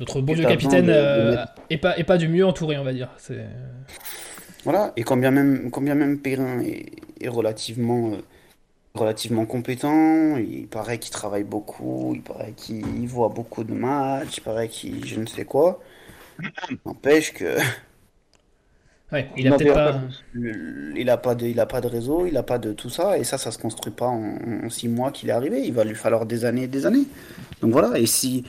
Notre 0.00 0.20
bon 0.20 0.34
vieux 0.34 0.46
capitaine 0.46 0.90
euh, 0.90 1.44
est, 1.70 1.78
pas, 1.78 1.96
est 1.96 2.04
pas 2.04 2.18
du 2.18 2.28
mieux 2.28 2.44
entouré, 2.44 2.76
on 2.76 2.84
va 2.84 2.92
dire. 2.92 3.10
C'est... 3.16 3.46
Voilà, 4.64 4.92
et 4.96 5.04
quand 5.04 5.16
bien 5.16 5.30
même, 5.30 5.70
quand 5.70 5.80
bien 5.80 5.94
même 5.94 6.18
Perrin 6.18 6.60
est, 6.60 6.86
est 7.20 7.28
relativement 7.28 8.12
euh, 8.12 8.16
relativement 8.96 9.46
compétent, 9.46 10.36
il 10.36 10.66
paraît 10.66 10.98
qu'il 10.98 11.12
travaille 11.12 11.44
beaucoup, 11.44 12.12
il 12.14 12.22
paraît 12.22 12.52
qu'il 12.52 13.06
voit 13.06 13.28
beaucoup 13.28 13.64
de 13.64 13.72
matchs, 13.72 14.38
il 14.38 14.42
paraît 14.42 14.68
qu'il 14.68 15.06
je 15.06 15.20
ne 15.20 15.26
sais 15.26 15.44
quoi. 15.44 15.80
N'empêche 16.84 17.32
que. 17.32 17.56
Ouais, 19.12 19.30
il 19.36 19.46
a 19.46 19.56
peut-être 19.56 19.72
pas. 19.72 20.00
Il 20.96 21.10
a 21.10 21.16
pas, 21.16 21.36
de, 21.36 21.46
il 21.46 21.60
a 21.60 21.66
pas 21.66 21.80
de 21.80 21.86
réseau, 21.86 22.26
il 22.26 22.36
a 22.36 22.42
pas 22.42 22.58
de 22.58 22.72
tout 22.72 22.90
ça, 22.90 23.16
et 23.16 23.22
ça, 23.22 23.38
ça 23.38 23.52
se 23.52 23.58
construit 23.58 23.92
pas 23.92 24.08
en, 24.08 24.68
six 24.68 24.88
mois 24.88 25.12
qu'il 25.12 25.28
est 25.28 25.32
arrivé. 25.32 25.62
Il 25.64 25.74
va 25.74 25.84
lui 25.84 25.94
falloir 25.94 26.26
des 26.26 26.44
années 26.44 26.64
et 26.64 26.66
des 26.66 26.86
années. 26.86 27.04
Donc 27.60 27.70
voilà, 27.70 27.98
et 27.98 28.06
si. 28.06 28.44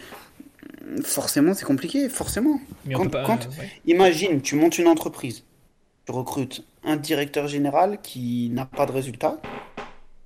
Forcément, 1.03 1.53
c'est 1.53 1.65
compliqué, 1.65 2.09
forcément. 2.09 2.59
quand, 2.91 3.47
Imagine, 3.85 4.41
tu 4.41 4.55
montes 4.55 4.79
une 4.79 4.87
entreprise, 4.87 5.43
tu 6.05 6.11
recrutes 6.11 6.65
un 6.83 6.95
directeur 6.95 7.47
général 7.47 7.99
qui 8.01 8.49
n'a 8.51 8.65
pas 8.65 8.85
de 8.85 8.93
résultat, 8.93 9.37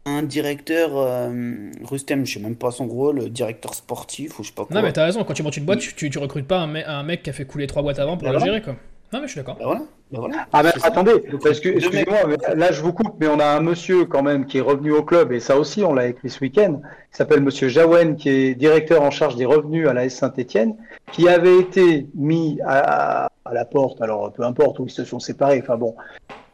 un 0.05 0.23
directeur, 0.23 0.91
euh, 0.95 1.71
Rustem, 1.83 2.25
je 2.25 2.33
sais 2.33 2.39
même 2.39 2.55
pas 2.55 2.71
son 2.71 2.87
rôle, 2.87 3.29
directeur 3.29 3.75
sportif 3.75 4.39
ou 4.39 4.43
je 4.43 4.49
sais 4.49 4.53
pas 4.53 4.65
quoi. 4.65 4.75
Non, 4.75 4.81
mais 4.81 4.93
t'as 4.93 5.05
raison, 5.05 5.23
quand 5.23 5.33
tu 5.33 5.43
montes 5.43 5.57
une 5.57 5.65
boîte, 5.65 5.79
tu, 5.79 6.09
tu, 6.09 6.17
recrutes 6.17 6.47
pas 6.47 6.59
un, 6.59 7.03
mec 7.03 7.23
qui 7.23 7.29
a 7.29 7.33
fait 7.33 7.45
couler 7.45 7.67
trois 7.67 7.83
boîtes 7.83 7.99
avant 7.99 8.17
pour 8.17 8.27
bah 8.27 8.33
la 8.33 8.39
gérer, 8.39 8.61
quoi. 8.61 8.75
Non, 9.13 9.19
mais 9.19 9.27
je 9.27 9.31
suis 9.31 9.39
d'accord. 9.39 9.57
Bah 9.57 9.65
voilà. 9.65 9.81
Bah 10.11 10.19
voilà. 10.19 10.47
Ah, 10.53 10.63
mais 10.63 10.71
attendez, 10.83 11.13
parce 11.43 11.59
que, 11.59 11.69
excusez-moi, 11.69 12.19
là 12.55 12.71
je 12.71 12.81
vous 12.81 12.93
coupe, 12.93 13.15
mais 13.19 13.27
on 13.27 13.39
a 13.39 13.45
un 13.45 13.61
monsieur 13.61 14.05
quand 14.05 14.23
même 14.23 14.45
qui 14.45 14.57
est 14.57 14.61
revenu 14.61 14.91
au 14.91 15.03
club, 15.03 15.31
et 15.31 15.39
ça 15.39 15.57
aussi 15.57 15.83
on 15.83 15.93
l'a 15.93 16.07
écrit 16.07 16.29
ce 16.29 16.39
week-end, 16.39 16.81
il 16.83 17.15
s'appelle 17.15 17.41
monsieur 17.41 17.67
Jaouen, 17.67 18.15
qui 18.15 18.29
est 18.29 18.55
directeur 18.55 19.03
en 19.03 19.11
charge 19.11 19.35
des 19.35 19.45
revenus 19.45 19.87
à 19.87 19.93
la 19.93 20.05
S 20.05 20.15
Saint-Etienne, 20.15 20.75
qui 21.11 21.29
avait 21.29 21.59
été 21.59 22.07
mis 22.15 22.59
à, 22.65 23.29
à, 23.45 23.53
la 23.53 23.65
porte, 23.65 24.01
alors 24.01 24.33
peu 24.33 24.43
importe 24.43 24.79
où 24.79 24.85
ils 24.85 24.91
se 24.91 25.05
sont 25.05 25.19
séparés, 25.19 25.61
enfin 25.61 25.77
bon, 25.77 25.95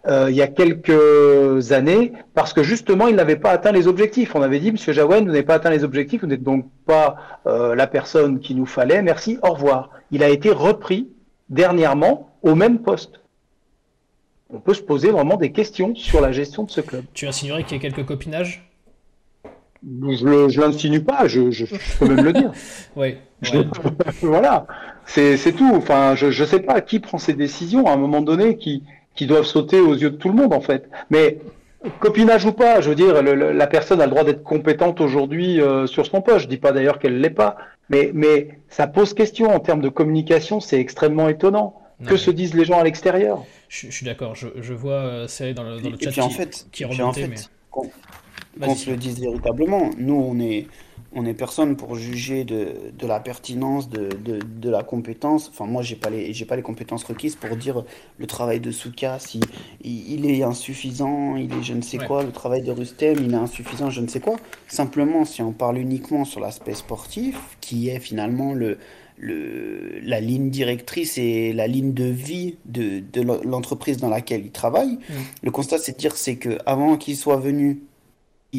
euh, 0.07 0.27
il 0.29 0.35
y 0.35 0.41
a 0.41 0.47
quelques 0.47 1.71
années 1.71 2.13
parce 2.33 2.53
que 2.53 2.63
justement 2.63 3.07
il 3.07 3.15
n'avait 3.15 3.35
pas 3.35 3.51
atteint 3.51 3.71
les 3.71 3.87
objectifs. 3.87 4.35
On 4.35 4.41
avait 4.41 4.59
dit 4.59 4.71
Monsieur 4.71 4.93
Jaouen, 4.93 5.19
vous 5.19 5.27
n'avez 5.27 5.43
pas 5.43 5.55
atteint 5.55 5.69
les 5.69 5.83
objectifs, 5.83 6.21
vous 6.21 6.27
n'êtes 6.27 6.43
donc 6.43 6.65
pas 6.85 7.17
euh, 7.45 7.75
la 7.75 7.87
personne 7.87 8.39
qu'il 8.39 8.57
nous 8.57 8.65
fallait. 8.65 9.01
Merci, 9.01 9.37
au 9.43 9.53
revoir. 9.53 9.89
Il 10.11 10.23
a 10.23 10.29
été 10.29 10.51
repris 10.51 11.09
dernièrement 11.49 12.29
au 12.41 12.55
même 12.55 12.79
poste. 12.79 13.19
On 14.49 14.59
peut 14.59 14.73
se 14.73 14.81
poser 14.81 15.11
vraiment 15.11 15.35
des 15.35 15.51
questions 15.51 15.93
sur 15.93 16.21
la 16.21 16.31
gestion 16.31 16.63
de 16.63 16.71
ce 16.71 16.79
club. 16.79 17.03
Tu 17.13 17.27
insinuerais 17.27 17.63
qu'il 17.63 17.75
y 17.75 17.79
a 17.79 17.81
quelques 17.81 18.05
copinages 18.05 18.63
je 19.83 20.25
ne 20.25 20.59
l'insinue 20.59 21.03
pas, 21.03 21.27
je, 21.27 21.51
je, 21.51 21.65
peux 21.99 22.07
même 22.07 22.25
le 22.25 22.33
dire. 22.33 22.51
oui. 22.95 23.15
voilà, 24.21 24.65
c'est 25.05 25.55
tout. 25.55 25.71
Enfin, 25.75 26.15
je 26.15 26.27
ne 26.27 26.45
sais 26.47 26.59
pas 26.59 26.81
qui 26.81 26.99
prend 26.99 27.17
ces 27.17 27.33
décisions 27.33 27.85
à 27.85 27.91
un 27.91 27.97
moment 27.97 28.21
donné, 28.21 28.57
qui, 28.57 28.83
qui 29.17 29.25
doivent 29.25 29.45
sauter 29.45 29.81
aux 29.81 29.95
yeux 29.95 30.11
de 30.11 30.15
tout 30.15 30.29
le 30.29 30.35
monde 30.35 30.53
en 30.53 30.61
fait. 30.61 30.89
Mais 31.09 31.39
copinage 31.99 32.45
ou 32.45 32.53
pas, 32.53 32.79
je 32.79 32.89
veux 32.89 32.95
dire, 32.95 33.21
la 33.21 33.67
personne 33.67 33.99
a 33.99 34.05
le 34.05 34.11
droit 34.11 34.23
d'être 34.23 34.43
compétente 34.43 35.01
aujourd'hui 35.01 35.59
euh, 35.59 35.87
sur 35.87 36.05
son 36.05 36.21
poste. 36.21 36.43
Je 36.43 36.47
dis 36.47 36.57
pas 36.57 36.71
d'ailleurs 36.71 36.99
qu'elle 36.99 37.19
l'est 37.19 37.29
pas, 37.29 37.57
mais 37.89 38.11
mais 38.13 38.59
ça 38.69 38.87
pose 38.87 39.13
question 39.13 39.53
en 39.53 39.59
termes 39.59 39.81
de 39.81 39.89
communication, 39.89 40.61
c'est 40.61 40.79
extrêmement 40.79 41.27
étonnant. 41.27 41.81
que 42.05 42.15
se 42.15 42.29
disent 42.29 42.53
les 42.53 42.63
gens 42.63 42.79
à 42.79 42.83
l'extérieur? 42.83 43.43
Je, 43.69 43.89
suis 43.89 44.05
d'accord, 44.05 44.35
je, 44.35 44.47
je, 44.61 44.73
vois 44.73 44.93
euh, 44.93 45.27
c'est 45.27 45.53
dans 45.53 45.63
le, 45.63 45.81
dans 45.81 45.89
le 45.89 45.97
chat 45.99 46.11
qui, 46.11 46.21
en 46.21 46.29
fait, 46.29 46.67
qui 46.71 46.85
en 46.85 47.11
fait, 47.11 47.49
qu'on 47.71 48.75
se 48.75 48.89
le 48.91 48.97
dise 48.97 49.19
véritablement, 49.19 49.89
nous 49.97 50.15
on 50.15 50.39
est 50.39 50.67
on 51.13 51.25
est 51.25 51.33
personne 51.33 51.77
pour 51.77 51.95
juger 51.95 52.43
de, 52.43 52.91
de 52.97 53.07
la 53.07 53.19
pertinence, 53.19 53.89
de, 53.89 54.09
de, 54.09 54.39
de, 54.39 54.69
la 54.69 54.83
compétence. 54.83 55.49
Enfin, 55.49 55.65
moi, 55.65 55.81
j'ai 55.81 55.95
pas 55.95 56.09
les, 56.09 56.33
j'ai 56.33 56.45
pas 56.45 56.55
les 56.55 56.61
compétences 56.61 57.03
requises 57.05 57.35
pour 57.35 57.55
dire 57.55 57.83
le 58.17 58.27
travail 58.27 58.59
de 58.59 58.71
Souka, 58.71 59.17
si 59.19 59.39
il, 59.81 60.29
est 60.29 60.43
insuffisant, 60.43 61.35
il 61.37 61.53
est 61.53 61.63
je 61.63 61.73
ne 61.73 61.81
sais 61.81 61.97
quoi, 61.97 62.23
le 62.23 62.31
travail 62.31 62.61
de 62.61 62.71
Rustem, 62.71 63.17
il 63.21 63.33
est 63.33 63.37
insuffisant, 63.37 63.89
je 63.89 64.01
ne 64.01 64.07
sais 64.07 64.19
quoi. 64.19 64.35
Simplement, 64.67 65.23
si 65.23 65.41
on 65.41 65.53
parle 65.53 65.77
uniquement 65.77 66.25
sur 66.25 66.41
l'aspect 66.41 66.73
sportif, 66.73 67.57
qui 67.61 67.87
est 67.87 67.99
finalement 67.99 68.53
le, 68.53 68.77
le, 69.17 69.99
la 70.03 70.19
ligne 70.19 70.49
directrice 70.49 71.17
et 71.17 71.53
la 71.53 71.67
ligne 71.67 71.93
de 71.93 72.05
vie 72.05 72.57
de, 72.65 72.99
de 72.99 73.21
l'entreprise 73.21 73.97
dans 73.97 74.09
laquelle 74.09 74.45
il 74.45 74.51
travaille, 74.51 74.99
le 75.41 75.51
constat, 75.51 75.77
c'est 75.77 75.93
de 75.93 75.97
dire, 75.97 76.17
c'est 76.17 76.35
que 76.35 76.57
avant 76.65 76.97
qu'il 76.97 77.15
soit 77.15 77.37
venu, 77.37 77.81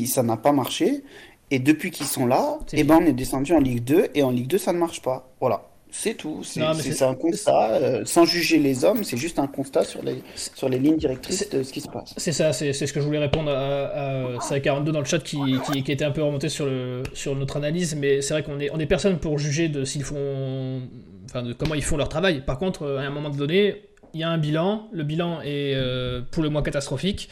ça 0.07 0.23
n'a 0.23 0.37
pas 0.37 0.53
marché. 0.53 1.03
Et 1.51 1.59
depuis 1.59 1.91
qu'ils 1.91 2.07
sont 2.07 2.27
là, 2.27 2.59
eh 2.73 2.85
ben, 2.85 2.99
on 3.03 3.07
est 3.07 3.13
descendu 3.13 3.53
en 3.55 3.61
Ligue 3.61 3.85
2 3.85 4.09
et 4.15 4.23
en 4.23 4.31
Ligue 4.31 4.49
2 4.49 4.59
ça 4.59 4.73
ne 4.73 4.79
marche 4.79 5.03
pas. 5.03 5.31
Voilà. 5.41 5.63
C'est 5.91 6.15
tout. 6.15 6.43
C'est 6.45 6.61
un 6.61 7.15
constat. 7.15 7.71
Euh, 7.71 8.03
sans 8.05 8.27
juger 8.27 8.59
les 8.59 8.85
hommes, 8.85 9.05
c'est 9.05 9.17
juste 9.17 9.39
un 9.39 9.47
constat 9.47 9.85
sur 9.85 10.03
les, 10.03 10.23
sur 10.35 10.69
les 10.69 10.79
lignes 10.79 10.99
directrices 10.99 11.49
de 11.49 11.63
ce 11.63 11.73
qui 11.73 11.81
se 11.81 11.89
passe. 11.89 12.13
C'est 12.17 12.33
ça, 12.33 12.53
c'est 12.53 12.73
ce 12.73 12.93
que 12.93 13.01
je 13.01 13.07
voulais 13.07 13.19
répondre 13.19 13.51
à, 13.51 14.37
à, 14.39 14.61
42 14.61 14.93
dans 14.93 14.99
le 14.99 15.07
chat 15.07 15.21
qui, 15.21 15.39
qui, 15.65 15.83
qui, 15.83 15.93
était 15.93 16.05
un 16.05 16.11
peu 16.11 16.23
remonté 16.23 16.51
sur, 16.51 16.67
le, 16.67 17.03
sur 17.15 17.35
notre 17.35 17.57
analyse. 17.57 17.95
Mais 17.95 18.21
c'est 18.21 18.35
vrai 18.35 18.43
qu'on 18.43 18.61
est, 18.61 18.71
on 18.71 18.79
est 18.79 18.87
personne 18.87 19.19
pour 19.19 19.39
juger 19.39 19.69
de 19.69 19.85
s'ils 19.85 20.05
font. 20.05 20.83
Enfin, 21.25 21.43
de 21.43 21.53
comment 21.53 21.75
ils 21.75 21.85
font 21.85 21.97
leur 21.97 22.09
travail. 22.09 22.45
Par 22.45 22.59
contre, 22.59 22.87
à 22.87 23.03
un 23.03 23.11
moment 23.11 23.31
donné, 23.31 23.83
il 24.15 24.21
y 24.21 24.25
a 24.25 24.31
un 24.31 24.39
bilan. 24.39 24.89
Le 24.93 25.05
bilan 25.05 25.41
est 25.43 25.75
euh, 25.75 26.21
pour 26.31 26.43
le 26.43 26.51
moins 26.51 26.63
catastrophique. 26.63 27.29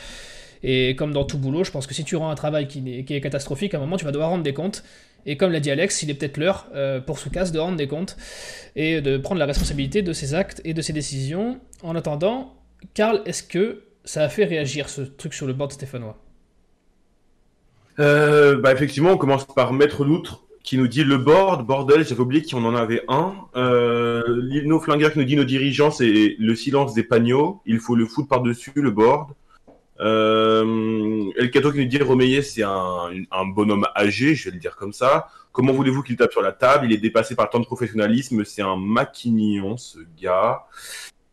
Et 0.68 0.96
comme 0.96 1.12
dans 1.12 1.22
tout 1.22 1.38
boulot, 1.38 1.62
je 1.62 1.70
pense 1.70 1.86
que 1.86 1.94
si 1.94 2.02
tu 2.02 2.16
rends 2.16 2.28
un 2.28 2.34
travail 2.34 2.66
qui 2.66 2.82
est, 3.08 3.20
catastrophique, 3.20 3.72
à 3.72 3.76
un 3.76 3.80
moment 3.80 3.96
tu 3.96 4.04
vas 4.04 4.10
devoir 4.10 4.30
rendre 4.30 4.42
des 4.42 4.52
comptes. 4.52 4.82
Et 5.24 5.36
comme 5.36 5.52
l'a 5.52 5.60
dit 5.60 5.70
Alex, 5.70 6.02
il 6.02 6.10
est 6.10 6.14
peut-être 6.14 6.38
l'heure 6.38 6.66
euh, 6.74 7.00
pour 7.00 7.20
Soukas 7.20 7.50
de 7.52 7.58
rendre 7.60 7.76
des 7.76 7.86
comptes 7.86 8.16
et 8.74 9.00
de 9.00 9.16
prendre 9.16 9.38
la 9.38 9.46
responsabilité 9.46 10.02
de 10.02 10.12
ses 10.12 10.34
actes 10.34 10.60
et 10.64 10.74
de 10.74 10.82
ses 10.82 10.92
décisions. 10.92 11.60
En 11.84 11.94
attendant, 11.94 12.56
Karl, 12.94 13.22
est-ce 13.26 13.44
que 13.44 13.84
ça 14.04 14.24
a 14.24 14.28
fait 14.28 14.44
réagir 14.44 14.88
ce 14.88 15.02
truc 15.02 15.34
sur 15.34 15.46
le 15.46 15.52
board 15.52 15.70
stéphanois? 15.70 16.18
Euh, 18.00 18.58
bah 18.58 18.72
effectivement, 18.72 19.12
on 19.12 19.16
commence 19.16 19.46
par 19.46 19.72
Maître 19.72 20.04
Loutre 20.04 20.42
qui 20.64 20.78
nous 20.78 20.88
dit 20.88 21.04
le 21.04 21.16
board, 21.16 21.64
bordel, 21.64 22.04
j'avais 22.04 22.20
oublié 22.20 22.42
qu'on 22.44 22.64
en 22.64 22.74
avait 22.74 23.02
un. 23.06 23.34
Euh, 23.54 24.24
Lino 24.42 24.80
qui 24.80 24.90
nous 24.90 25.24
dit 25.24 25.36
nos 25.36 25.44
dirigeants, 25.44 25.92
c'est 25.92 26.34
le 26.40 26.54
silence 26.56 26.92
des 26.92 27.04
pagnots, 27.04 27.62
il 27.66 27.78
faut 27.78 27.94
le 27.94 28.04
foutre 28.04 28.26
par-dessus 28.26 28.72
le 28.74 28.90
board. 28.90 29.30
Euh, 30.00 31.30
El 31.36 31.50
Cato 31.50 31.72
qui 31.72 31.78
nous 31.78 31.84
dit 31.86 32.02
Romeyer, 32.02 32.42
c'est 32.42 32.62
un, 32.62 33.10
un, 33.30 33.46
bonhomme 33.46 33.86
âgé, 33.96 34.34
je 34.34 34.46
vais 34.46 34.54
le 34.54 34.60
dire 34.60 34.76
comme 34.76 34.92
ça. 34.92 35.28
Comment 35.52 35.72
voulez-vous 35.72 36.02
qu'il 36.02 36.16
tape 36.16 36.32
sur 36.32 36.42
la 36.42 36.52
table? 36.52 36.86
Il 36.86 36.92
est 36.92 36.98
dépassé 36.98 37.34
par 37.34 37.48
tant 37.48 37.60
de 37.60 37.64
professionnalisme. 37.64 38.44
C'est 38.44 38.62
un 38.62 38.76
maquignon, 38.76 39.76
ce 39.76 39.98
gars. 40.20 40.66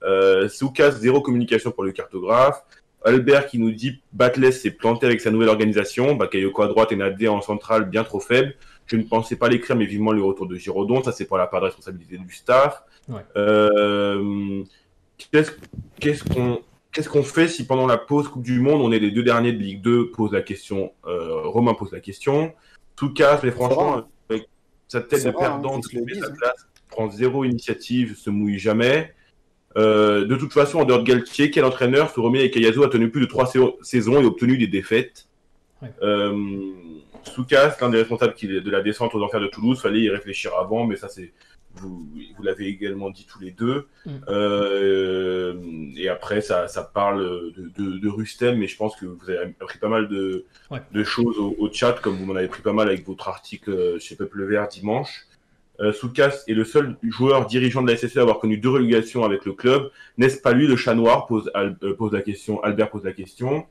Euh, 0.03 0.47
Soukas, 0.47 0.91
zéro 0.91 1.21
communication 1.21 1.71
pour 1.71 1.83
le 1.83 1.91
cartographe. 1.91 2.63
Albert 3.05 3.47
qui 3.47 3.59
nous 3.59 3.71
dit 3.71 4.01
Batless 4.13 4.61
s'est 4.61 4.71
planté 4.71 5.05
avec 5.05 5.19
sa 5.19 5.29
nouvelle 5.29 5.49
organisation. 5.49 6.15
Bakayoko 6.15 6.61
à 6.61 6.67
droite 6.67 6.91
et 6.93 6.95
Nadé 6.95 7.27
en 7.27 7.41
centrale 7.41 7.89
bien 7.89 8.03
trop 8.03 8.21
faible. 8.21 8.55
Je 8.85 8.95
ne 8.95 9.03
pensais 9.03 9.35
pas 9.35 9.49
l'écrire, 9.49 9.75
mais 9.75 9.85
vivement 9.85 10.11
le 10.11 10.23
retour 10.23 10.47
de 10.47 10.55
Giraudon. 10.55 11.03
Ça, 11.03 11.11
c'est 11.11 11.25
pour 11.25 11.37
la 11.37 11.47
part 11.47 11.61
de 11.61 11.65
responsabilité 11.65 12.17
du 12.17 12.33
staff. 12.33 12.83
Euh, 13.35 14.63
qu'est-ce 15.31 16.23
qu'on 16.23 16.61
qu'est-ce 16.93 17.09
qu'on 17.09 17.23
fait 17.23 17.47
si 17.47 17.65
pendant 17.65 17.87
la 17.87 17.97
pause 17.97 18.29
Coupe 18.29 18.43
du 18.43 18.59
Monde, 18.59 18.81
on 18.81 18.91
est 18.91 18.99
les 18.99 19.11
deux 19.11 19.23
derniers 19.23 19.51
de 19.51 19.57
Ligue 19.57 19.81
2 19.81 20.11
pose 20.11 20.31
la 20.31 20.41
question, 20.41 20.93
euh, 21.05 21.41
Romain 21.47 21.73
pose 21.73 21.91
la 21.91 21.99
question, 21.99 22.53
Toukas, 22.95 23.41
mais 23.43 23.51
franchement, 23.51 24.07
avec 24.29 24.47
sa 24.87 25.01
tête 25.01 25.23
de 25.23 25.29
hein, 25.29 25.33
perdant, 25.37 25.81
prend 26.89 27.09
zéro 27.09 27.43
initiative, 27.43 28.15
se 28.15 28.29
mouille 28.29 28.59
jamais. 28.59 29.13
Euh, 29.75 30.25
de 30.25 30.35
toute 30.35 30.53
façon, 30.53 30.79
en 30.79 30.85
dehors 30.85 30.99
de 30.99 31.05
Galtier, 31.05 31.49
quel 31.49 31.65
entraîneur, 31.65 32.13
et 32.35 32.51
Kayazo, 32.51 32.83
a 32.83 32.89
tenu 32.89 33.09
plus 33.09 33.21
de 33.21 33.25
trois 33.25 33.51
saisons 33.81 34.21
et 34.21 34.25
obtenu 34.25 34.57
des 34.57 34.67
défaites 34.67 35.27
euh, 36.01 36.71
Soukas, 37.23 37.77
l'un 37.81 37.89
des 37.89 37.97
responsables 37.97 38.35
de 38.35 38.69
la 38.69 38.81
descente 38.81 39.15
aux 39.15 39.23
enfers 39.23 39.39
de 39.39 39.47
Toulouse, 39.47 39.81
fallait 39.81 40.01
y 40.01 40.09
réfléchir 40.09 40.51
avant, 40.59 40.85
mais 40.85 40.95
ça 40.95 41.07
c'est 41.07 41.33
vous, 41.75 42.07
vous 42.37 42.43
l'avez 42.43 42.67
également 42.67 43.09
dit 43.09 43.25
tous 43.25 43.39
les 43.39 43.51
deux. 43.51 43.87
Mm. 44.05 44.11
Euh, 44.29 45.53
et 45.97 46.09
après, 46.09 46.41
ça, 46.41 46.67
ça 46.67 46.83
parle 46.83 47.53
de, 47.77 47.97
de, 47.97 48.09
Rustem, 48.09 48.57
mais 48.57 48.67
je 48.67 48.77
pense 48.77 48.95
que 48.95 49.05
vous 49.05 49.29
avez 49.29 49.53
appris 49.59 49.79
pas 49.79 49.89
mal 49.89 50.07
de, 50.07 50.45
de 50.91 51.03
choses 51.03 51.37
au, 51.37 51.69
chat, 51.71 51.93
comme 51.93 52.15
vous 52.15 52.25
m'en 52.25 52.35
avez 52.35 52.47
pris 52.47 52.61
pas 52.61 52.73
mal 52.73 52.87
avec 52.87 53.05
votre 53.05 53.27
article 53.27 53.99
chez 53.99 54.15
Peuple 54.15 54.43
Vert 54.43 54.67
dimanche. 54.67 55.27
Euh, 55.79 55.91
Soukas 55.91 56.43
est 56.47 56.53
le 56.53 56.65
seul 56.65 56.97
joueur 57.03 57.47
dirigeant 57.47 57.81
de 57.81 57.91
la 57.91 57.97
SSE 57.97 58.17
à 58.17 58.21
avoir 58.21 58.39
connu 58.39 58.57
deux 58.57 58.69
relégations 58.69 59.23
avec 59.23 59.43
le 59.45 59.53
club. 59.53 59.89
N'est-ce 60.17 60.39
pas 60.39 60.53
lui 60.53 60.67
le 60.67 60.75
chat 60.75 60.93
noir 60.93 61.25
pose, 61.25 61.51
euh, 61.55 61.95
pose 61.95 62.13
la 62.13 62.21
question. 62.21 62.61
Albert 62.63 62.91
pose 62.91 63.03
la 63.03 63.11
question. 63.11 63.65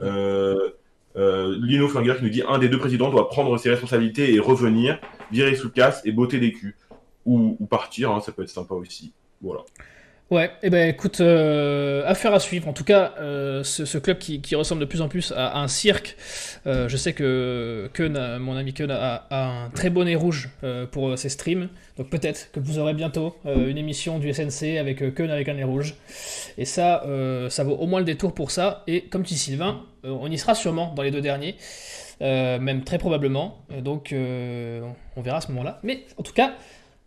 Euh, 0.00 0.70
euh, 1.16 1.56
Lino 1.60 1.88
Flinger 1.88 2.16
qui 2.16 2.24
nous 2.24 2.30
dit 2.30 2.42
un 2.46 2.58
des 2.58 2.68
deux 2.68 2.78
présidents 2.78 3.10
doit 3.10 3.28
prendre 3.28 3.56
ses 3.56 3.70
responsabilités 3.70 4.34
et 4.34 4.40
revenir, 4.40 4.98
virer 5.30 5.54
Soukas 5.54 6.00
et 6.04 6.12
botter 6.12 6.38
les 6.38 6.52
culs. 6.52 6.74
Ou, 7.26 7.66
partir, 7.66 8.10
hein, 8.10 8.20
ça 8.20 8.32
peut 8.32 8.42
être 8.42 8.50
sympa 8.50 8.74
aussi. 8.74 9.12
Voilà. 9.40 9.64
Ouais, 10.30 10.46
et 10.46 10.50
eh 10.64 10.70
ben 10.70 10.88
écoute, 10.88 11.20
euh, 11.20 12.02
affaire 12.06 12.32
à 12.32 12.40
suivre. 12.40 12.66
En 12.66 12.72
tout 12.72 12.82
cas, 12.82 13.12
euh, 13.20 13.62
ce, 13.62 13.98
club 13.98 14.16
qui, 14.16 14.54
ressemble 14.56 14.80
de 14.80 14.86
plus 14.86 15.02
en 15.02 15.08
plus 15.08 15.32
à, 15.36 15.58
un 15.58 15.68
cirque. 15.68 16.16
Euh, 16.66 16.88
je 16.88 16.96
sais 16.96 17.12
que 17.12 17.90
Keun, 17.92 18.38
mon 18.38 18.56
ami 18.56 18.72
Keun, 18.72 18.90
a, 18.90 19.26
un 19.30 19.68
très 19.70 19.90
bon 19.90 20.04
nez 20.04 20.16
rouge 20.16 20.48
pour 20.92 21.18
ses 21.18 21.28
streams. 21.28 21.68
Donc 21.98 22.08
peut-être 22.08 22.50
que 22.52 22.58
vous 22.58 22.78
aurez 22.78 22.94
bientôt 22.94 23.36
une 23.44 23.76
émission 23.76 24.18
du 24.18 24.32
SNC 24.32 24.78
avec 24.78 25.14
Keun 25.14 25.28
avec 25.28 25.48
un 25.50 25.54
nez 25.54 25.64
rouge. 25.64 25.94
Et 26.56 26.64
ça, 26.64 27.04
ça 27.50 27.64
vaut 27.64 27.76
au 27.76 27.86
moins 27.86 28.00
le 28.00 28.06
détour 28.06 28.32
pour 28.32 28.50
ça. 28.50 28.82
Et 28.86 29.02
comme 29.02 29.22
dit 29.22 29.36
Sylvain, 29.36 29.82
on 30.04 30.30
y 30.30 30.38
sera 30.38 30.54
sûrement 30.54 30.94
dans 30.94 31.02
les 31.02 31.10
deux 31.10 31.20
derniers. 31.20 31.56
même 32.20 32.82
très 32.82 32.96
probablement. 32.96 33.58
Donc 33.82 34.14
on 34.14 35.22
verra 35.22 35.36
à 35.36 35.40
ce 35.42 35.48
moment-là. 35.48 35.80
Mais 35.82 36.06
en 36.16 36.22
tout 36.22 36.32
cas, 36.32 36.54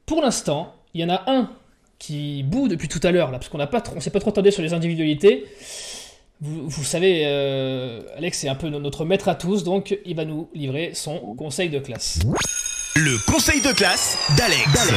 pour 0.07 0.21
l'instant, 0.21 0.73
il 0.95 1.01
y 1.01 1.03
en 1.03 1.09
a 1.09 1.23
un 1.27 1.51
qui 1.99 2.41
boue 2.43 2.67
depuis 2.67 2.87
tout 2.87 3.01
à 3.03 3.11
l'heure, 3.11 3.29
là, 3.29 3.37
parce 3.37 3.49
qu'on 3.49 3.59
on 3.59 3.99
s'est 3.99 4.09
pas 4.09 4.19
trop 4.19 4.31
attendé 4.31 4.49
sur 4.49 4.63
les 4.63 4.73
individualités. 4.73 5.45
Vous, 6.39 6.69
vous 6.69 6.83
savez, 6.83 7.23
euh, 7.25 8.01
Alex 8.15 8.43
est 8.43 8.47
un 8.47 8.55
peu 8.55 8.69
notre 8.69 9.05
maître 9.05 9.27
à 9.27 9.35
tous, 9.35 9.63
donc 9.63 9.97
il 10.05 10.15
va 10.15 10.23
nous 10.23 10.49
livrer 10.53 10.91
son 10.93 11.19
conseil 11.35 11.69
de 11.69 11.79
classe. 11.79 12.19
Le 12.95 13.31
conseil 13.31 13.61
de 13.61 13.73
classe 13.73 14.17
d'Alex. 14.37 14.91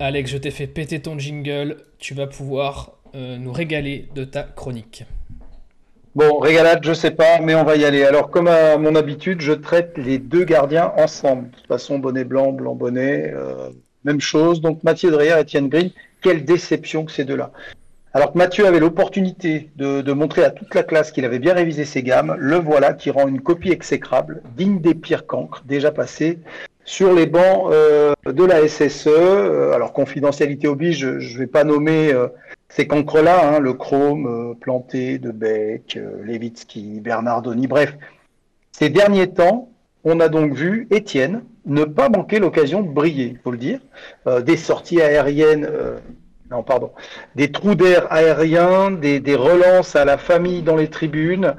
Alex, 0.00 0.30
je 0.30 0.36
t'ai 0.36 0.50
fait 0.50 0.66
péter 0.66 1.00
ton 1.00 1.18
jingle, 1.18 1.84
tu 1.98 2.14
vas 2.14 2.26
pouvoir 2.26 2.92
euh, 3.14 3.36
nous 3.36 3.52
régaler 3.52 4.08
de 4.14 4.24
ta 4.24 4.42
chronique. 4.42 5.04
Bon, 6.16 6.38
régalade, 6.40 6.80
je 6.82 6.92
sais 6.92 7.12
pas, 7.12 7.38
mais 7.40 7.54
on 7.54 7.62
va 7.62 7.76
y 7.76 7.84
aller. 7.84 8.04
Alors, 8.04 8.30
comme 8.30 8.48
à 8.48 8.76
mon 8.78 8.96
habitude, 8.96 9.40
je 9.40 9.52
traite 9.52 9.96
les 9.96 10.18
deux 10.18 10.42
gardiens 10.42 10.92
ensemble. 10.96 11.50
De 11.50 11.56
toute 11.56 11.68
façon, 11.68 12.00
bonnet 12.00 12.24
blanc, 12.24 12.50
blanc 12.50 12.74
bonnet, 12.74 13.32
euh, 13.32 13.70
même 14.04 14.20
chose. 14.20 14.60
Donc, 14.60 14.82
Mathieu 14.82 15.12
Dreyer, 15.12 15.34
Etienne 15.38 15.68
Green, 15.68 15.90
quelle 16.20 16.44
déception 16.44 17.04
que 17.04 17.12
ces 17.12 17.24
deux-là. 17.24 17.52
Alors 18.12 18.32
que 18.32 18.38
Mathieu 18.38 18.66
avait 18.66 18.80
l'opportunité 18.80 19.70
de, 19.76 20.12
montrer 20.12 20.42
à 20.42 20.50
toute 20.50 20.74
la 20.74 20.82
classe 20.82 21.12
qu'il 21.12 21.24
avait 21.24 21.38
bien 21.38 21.54
révisé 21.54 21.84
ses 21.84 22.02
gammes, 22.02 22.34
le 22.36 22.56
voilà 22.56 22.92
qui 22.92 23.12
rend 23.12 23.28
une 23.28 23.40
copie 23.40 23.70
exécrable, 23.70 24.42
digne 24.56 24.80
des 24.80 24.96
pires 24.96 25.28
cancres 25.28 25.62
déjà 25.64 25.92
passés 25.92 26.40
sur 26.84 27.14
les 27.14 27.26
bancs 27.26 27.70
euh, 27.70 28.14
de 28.26 28.44
la 28.44 28.66
SSE. 28.66 29.06
Euh, 29.06 29.72
alors, 29.74 29.92
confidentialité 29.92 30.66
oblige, 30.66 31.18
je 31.20 31.34
ne 31.34 31.38
vais 31.38 31.46
pas 31.46 31.62
nommer 31.62 32.12
ces 32.70 32.86
cancres-là, 32.86 33.56
hein, 33.56 33.58
le 33.58 33.74
Chrome, 33.74 34.26
euh, 34.26 34.54
Planté, 34.54 35.18
Debec, 35.18 35.98
euh, 36.00 36.24
Levitsky, 36.24 37.00
Bernardoni, 37.00 37.66
bref. 37.66 37.96
Ces 38.70 38.88
derniers 38.88 39.32
temps, 39.32 39.68
on 40.04 40.20
a 40.20 40.28
donc 40.28 40.54
vu 40.54 40.86
Étienne 40.90 41.42
ne 41.66 41.84
pas 41.84 42.08
manquer 42.08 42.38
l'occasion 42.38 42.82
de 42.82 42.88
briller, 42.88 43.26
il 43.32 43.38
faut 43.38 43.50
le 43.50 43.58
dire. 43.58 43.80
Euh, 44.26 44.40
des 44.40 44.56
sorties 44.56 45.02
aériennes, 45.02 45.68
non, 46.50 46.62
pardon, 46.62 46.92
des 47.34 47.52
trous 47.52 47.74
d'air 47.74 48.10
aériens, 48.10 48.90
des, 48.90 49.36
relances 49.36 49.94
à 49.94 50.04
la 50.04 50.16
famille 50.16 50.62
dans 50.62 50.76
les 50.76 50.88
tribunes. 50.88 51.54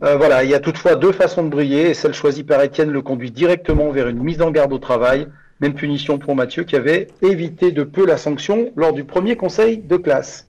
voilà, 0.00 0.44
il 0.44 0.50
y 0.50 0.54
a 0.54 0.60
toutefois 0.60 0.94
deux 0.94 1.12
façons 1.12 1.42
de 1.42 1.48
briller, 1.48 1.90
et 1.90 1.94
celle 1.94 2.12
choisie 2.12 2.44
par 2.44 2.60
Étienne 2.62 2.90
le 2.90 3.02
conduit 3.02 3.30
directement 3.30 3.90
vers 3.90 4.08
une 4.08 4.22
mise 4.22 4.42
en 4.42 4.50
garde 4.50 4.72
au 4.72 4.78
travail. 4.78 5.26
Même 5.60 5.74
punition 5.74 6.18
pour 6.18 6.36
Mathieu 6.36 6.64
qui 6.64 6.76
avait 6.76 7.06
évité 7.22 7.72
de 7.72 7.82
peu 7.82 8.04
la 8.04 8.18
sanction 8.18 8.72
lors 8.76 8.92
du 8.92 9.04
premier 9.04 9.36
conseil 9.36 9.78
de 9.78 9.96
classe. 9.96 10.45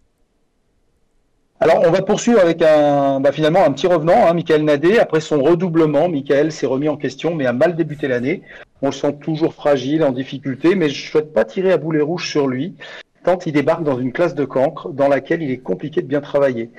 Alors, 1.60 1.82
on 1.84 1.90
va 1.90 2.04
poursuivre 2.04 2.40
avec 2.40 2.62
un, 2.62 3.20
bah, 3.20 3.32
finalement 3.32 3.66
un 3.66 3.72
petit 3.72 3.88
revenant, 3.88 4.28
hein, 4.28 4.34
Michael 4.34 4.64
Nadé. 4.64 5.00
Après 5.00 5.22
son 5.22 5.42
redoublement, 5.42 6.08
Michael 6.08 6.52
s'est 6.52 6.68
remis 6.68 6.88
en 6.88 6.98
question, 6.98 7.34
mais 7.34 7.48
a 7.48 7.54
mal 7.54 7.76
débuté 7.76 8.08
l'année. 8.08 8.44
On 8.84 8.88
le 8.88 8.92
sent 8.92 9.18
toujours 9.22 9.56
fragile, 9.56 10.04
en 10.04 10.12
difficulté, 10.12 10.76
mais 10.76 10.90
je 10.90 11.04
ne 11.04 11.10
souhaite 11.10 11.34
pas 11.34 11.46
tirer 11.46 11.72
à 11.72 11.78
boulet 11.78 12.02
rouge 12.02 12.30
sur 12.30 12.48
lui, 12.48 12.76
tant 13.24 13.40
il 13.44 13.54
débarque 13.54 13.84
dans 13.84 13.98
une 13.98 14.14
classe 14.14 14.36
de 14.36 14.46
cancre 14.46 14.90
dans 14.90 15.08
laquelle 15.08 15.42
il 15.42 15.50
est 15.50 15.58
compliqué 15.58 16.04
de 16.04 16.08
bien 16.08 16.22
travailler. 16.22 16.70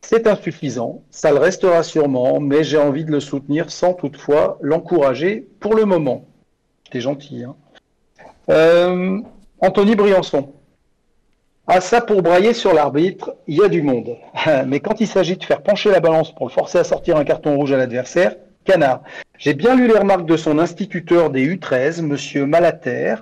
C'est 0.00 0.28
insuffisant, 0.28 1.02
ça 1.10 1.32
le 1.32 1.38
restera 1.38 1.82
sûrement, 1.82 2.38
mais 2.38 2.62
j'ai 2.62 2.78
envie 2.78 3.04
de 3.04 3.10
le 3.10 3.20
soutenir 3.20 3.70
sans 3.70 3.94
toutefois 3.94 4.58
l'encourager 4.60 5.46
pour 5.58 5.74
le 5.74 5.84
moment. 5.84 6.24
J'étais 6.84 7.00
gentil. 7.00 7.42
Hein. 7.42 7.56
Euh, 8.48 9.18
Anthony 9.60 9.96
Briançon. 9.96 10.52
Ah 11.72 11.80
ça, 11.80 12.00
pour 12.00 12.20
brailler 12.20 12.52
sur 12.52 12.74
l'arbitre, 12.74 13.36
il 13.46 13.58
y 13.58 13.62
a 13.62 13.68
du 13.68 13.80
monde. 13.80 14.16
Mais 14.66 14.80
quand 14.80 15.00
il 15.00 15.06
s'agit 15.06 15.36
de 15.36 15.44
faire 15.44 15.62
pencher 15.62 15.88
la 15.88 16.00
balance 16.00 16.34
pour 16.34 16.48
le 16.48 16.52
forcer 16.52 16.78
à 16.78 16.82
sortir 16.82 17.16
un 17.16 17.22
carton 17.22 17.54
rouge 17.54 17.70
à 17.70 17.76
l'adversaire, 17.76 18.34
canard. 18.64 19.04
J'ai 19.38 19.54
bien 19.54 19.76
lu 19.76 19.86
les 19.86 19.96
remarques 19.96 20.26
de 20.26 20.36
son 20.36 20.58
instituteur 20.58 21.30
des 21.30 21.46
U13, 21.46 22.02
monsieur 22.02 22.44
Malater, 22.44 23.14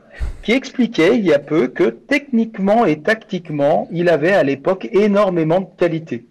qui 0.43 0.53
expliquait 0.53 1.17
il 1.17 1.27
y 1.27 1.35
a 1.35 1.39
peu 1.39 1.69
que 1.69 1.91
techniquement 1.91 2.87
et 2.87 3.03
tactiquement, 3.03 3.87
il 3.93 4.09
avait 4.09 4.33
à 4.33 4.45
l'époque 4.45 4.89
énormément 4.93 5.61
de 5.61 5.69
qualités. 5.77 6.25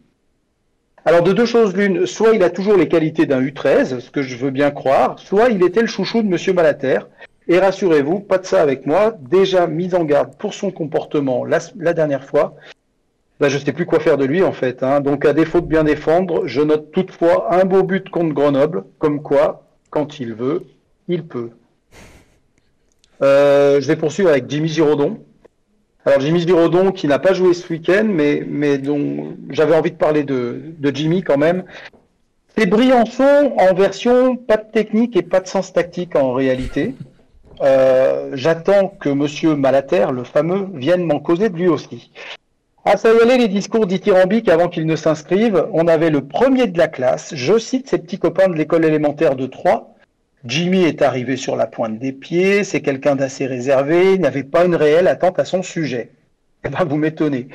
Alors 1.06 1.22
de 1.22 1.34
deux 1.34 1.46
choses 1.46 1.76
l'une, 1.76 2.08
soit 2.08 2.34
il 2.34 2.42
a 2.42 2.50
toujours 2.50 2.78
les 2.78 2.88
qualités 2.88 3.28
d'un 3.28 3.44
U13, 3.44 4.00
ce 4.00 4.10
que 4.10 4.24
je 4.24 4.38
veux 4.38 4.50
bien 4.50 4.72
croire, 4.72 5.20
soit 5.20 5.50
il 5.50 5.64
était 5.64 5.82
le 5.82 5.88
chouchou 5.88 6.24
de 6.24 6.28
monsieur 6.28 6.54
Malater, 6.54 7.02
et 7.48 7.60
rassurez-vous, 7.60 8.20
pas 8.20 8.38
de 8.38 8.46
ça 8.46 8.62
avec 8.62 8.86
moi. 8.86 9.16
Déjà 9.20 9.68
mis 9.68 9.96
en 9.96 10.04
garde 10.04 10.36
pour 10.38 10.54
son 10.54 10.72
comportement 10.72 11.46
la, 11.46 11.94
dernière 11.94 12.26
fois. 12.26 12.56
Bah, 13.40 13.50
je 13.50 13.58
ne 13.58 13.64
sais 13.64 13.72
plus 13.72 13.86
quoi 13.86 14.00
faire 14.00 14.18
de 14.18 14.26
lui 14.26 14.44
en 14.44 14.52
fait. 14.52 14.84
Hein. 14.84 15.00
Donc 15.00 15.26
à 15.26 15.34
défaut 15.34 15.62
de 15.62 15.68
bien 15.68 15.84
défendre, 15.84 16.48
je 16.48 16.62
note 16.62 16.92
toutefois 16.92 17.54
un 17.54 17.66
beau 17.66 17.84
but 17.84 18.10
contre 18.10 18.34
Grenoble, 18.34 18.84
comme 19.00 19.22
quoi, 19.22 19.64
quand 19.90 20.20
il 20.20 20.34
veut, 20.34 20.66
il 21.08 21.24
peut. 21.26 21.52
Euh, 23.22 23.80
je 23.80 23.88
vais 23.88 23.96
poursuivre 23.96 24.30
avec 24.30 24.50
Jimmy 24.50 24.68
Giraudon. 24.68 25.20
Alors 26.06 26.20
Jimmy 26.20 26.40
Giraudon 26.40 26.92
qui 26.92 27.08
n'a 27.08 27.20
pas 27.20 27.34
joué 27.34 27.54
ce 27.54 27.72
week-end, 27.72 28.08
mais, 28.10 28.78
dont 28.78 29.36
j'avais 29.50 29.76
envie 29.76 29.92
de 29.92 29.98
parler 29.98 30.24
de, 30.24 30.62
de 30.78 30.96
Jimmy 30.96 31.24
quand 31.24 31.38
même. 31.38 31.64
C'est 32.58 32.66
Briançon 32.66 33.54
en 33.58 33.74
version 33.74 34.36
pas 34.36 34.58
de 34.58 34.72
technique 34.72 35.16
et 35.16 35.22
pas 35.22 35.40
de 35.40 35.48
sens 35.48 35.74
tactique 35.74 36.16
en 36.16 36.34
réalité. 36.34 36.96
Euh, 37.62 38.32
j'attends 38.34 38.90
que 38.90 39.10
Monsieur 39.10 39.56
Malater, 39.56 40.08
le 40.12 40.24
fameux, 40.24 40.68
vienne 40.74 41.04
m'en 41.04 41.20
causer 41.20 41.50
de 41.50 41.56
lui 41.56 41.68
aussi. 41.68 42.12
Ah, 42.86 42.96
ça 42.96 43.14
y 43.14 43.22
allait, 43.22 43.38
les 43.38 43.48
discours 43.48 43.86
dithyrambiques 43.86 44.48
avant 44.48 44.70
qu'il 44.70 44.86
ne 44.86 44.96
s'inscrive. 44.96 45.68
On 45.74 45.88
avait 45.88 46.10
le 46.10 46.22
premier 46.22 46.68
de 46.68 46.78
la 46.78 46.88
classe. 46.88 47.34
Je 47.36 47.58
cite 47.58 47.90
ses 47.90 47.98
petits 47.98 48.20
copains 48.20 48.48
de 48.48 48.54
l'école 48.54 48.86
élémentaire 48.86 49.36
de 49.36 49.46
Troyes. 49.46 49.90
Jimmy 50.46 50.84
est 50.84 51.02
arrivé 51.02 51.36
sur 51.36 51.56
la 51.56 51.68
pointe 51.68 52.00
des 52.00 52.14
pieds. 52.14 52.64
C'est 52.64 52.82
quelqu'un 52.82 53.16
d'assez 53.16 53.46
réservé. 53.46 54.14
Il 54.14 54.22
n'avait 54.22 54.44
pas 54.44 54.66
une 54.66 54.76
réelle 54.76 55.08
attente 55.08 55.40
à 55.40 55.46
son 55.46 55.64
sujet. 55.64 56.12
Eh 56.64 56.70
ben, 56.70 56.86
vous 56.86 56.96
m'étonnez. 56.96 57.50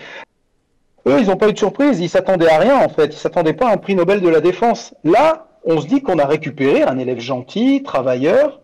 Eux, 1.06 1.18
ils 1.18 1.26
n'ont 1.26 1.36
pas 1.36 1.48
eu 1.48 1.52
de 1.52 1.58
surprise. 1.58 2.00
Ils 2.00 2.10
s'attendaient 2.10 2.50
à 2.50 2.58
rien, 2.58 2.76
en 2.76 2.88
fait. 2.88 3.06
Ils 3.06 3.18
s'attendaient 3.18 3.54
pas 3.54 3.68
à 3.68 3.72
un 3.72 3.78
prix 3.78 3.94
Nobel 3.94 4.20
de 4.20 4.28
la 4.28 4.40
défense. 4.40 4.94
Là, 5.04 5.48
on 5.64 5.80
se 5.80 5.86
dit 5.86 6.02
qu'on 6.02 6.18
a 6.18 6.26
récupéré 6.26 6.82
un 6.82 6.98
élève 6.98 7.20
gentil, 7.20 7.82
travailleur, 7.82 8.61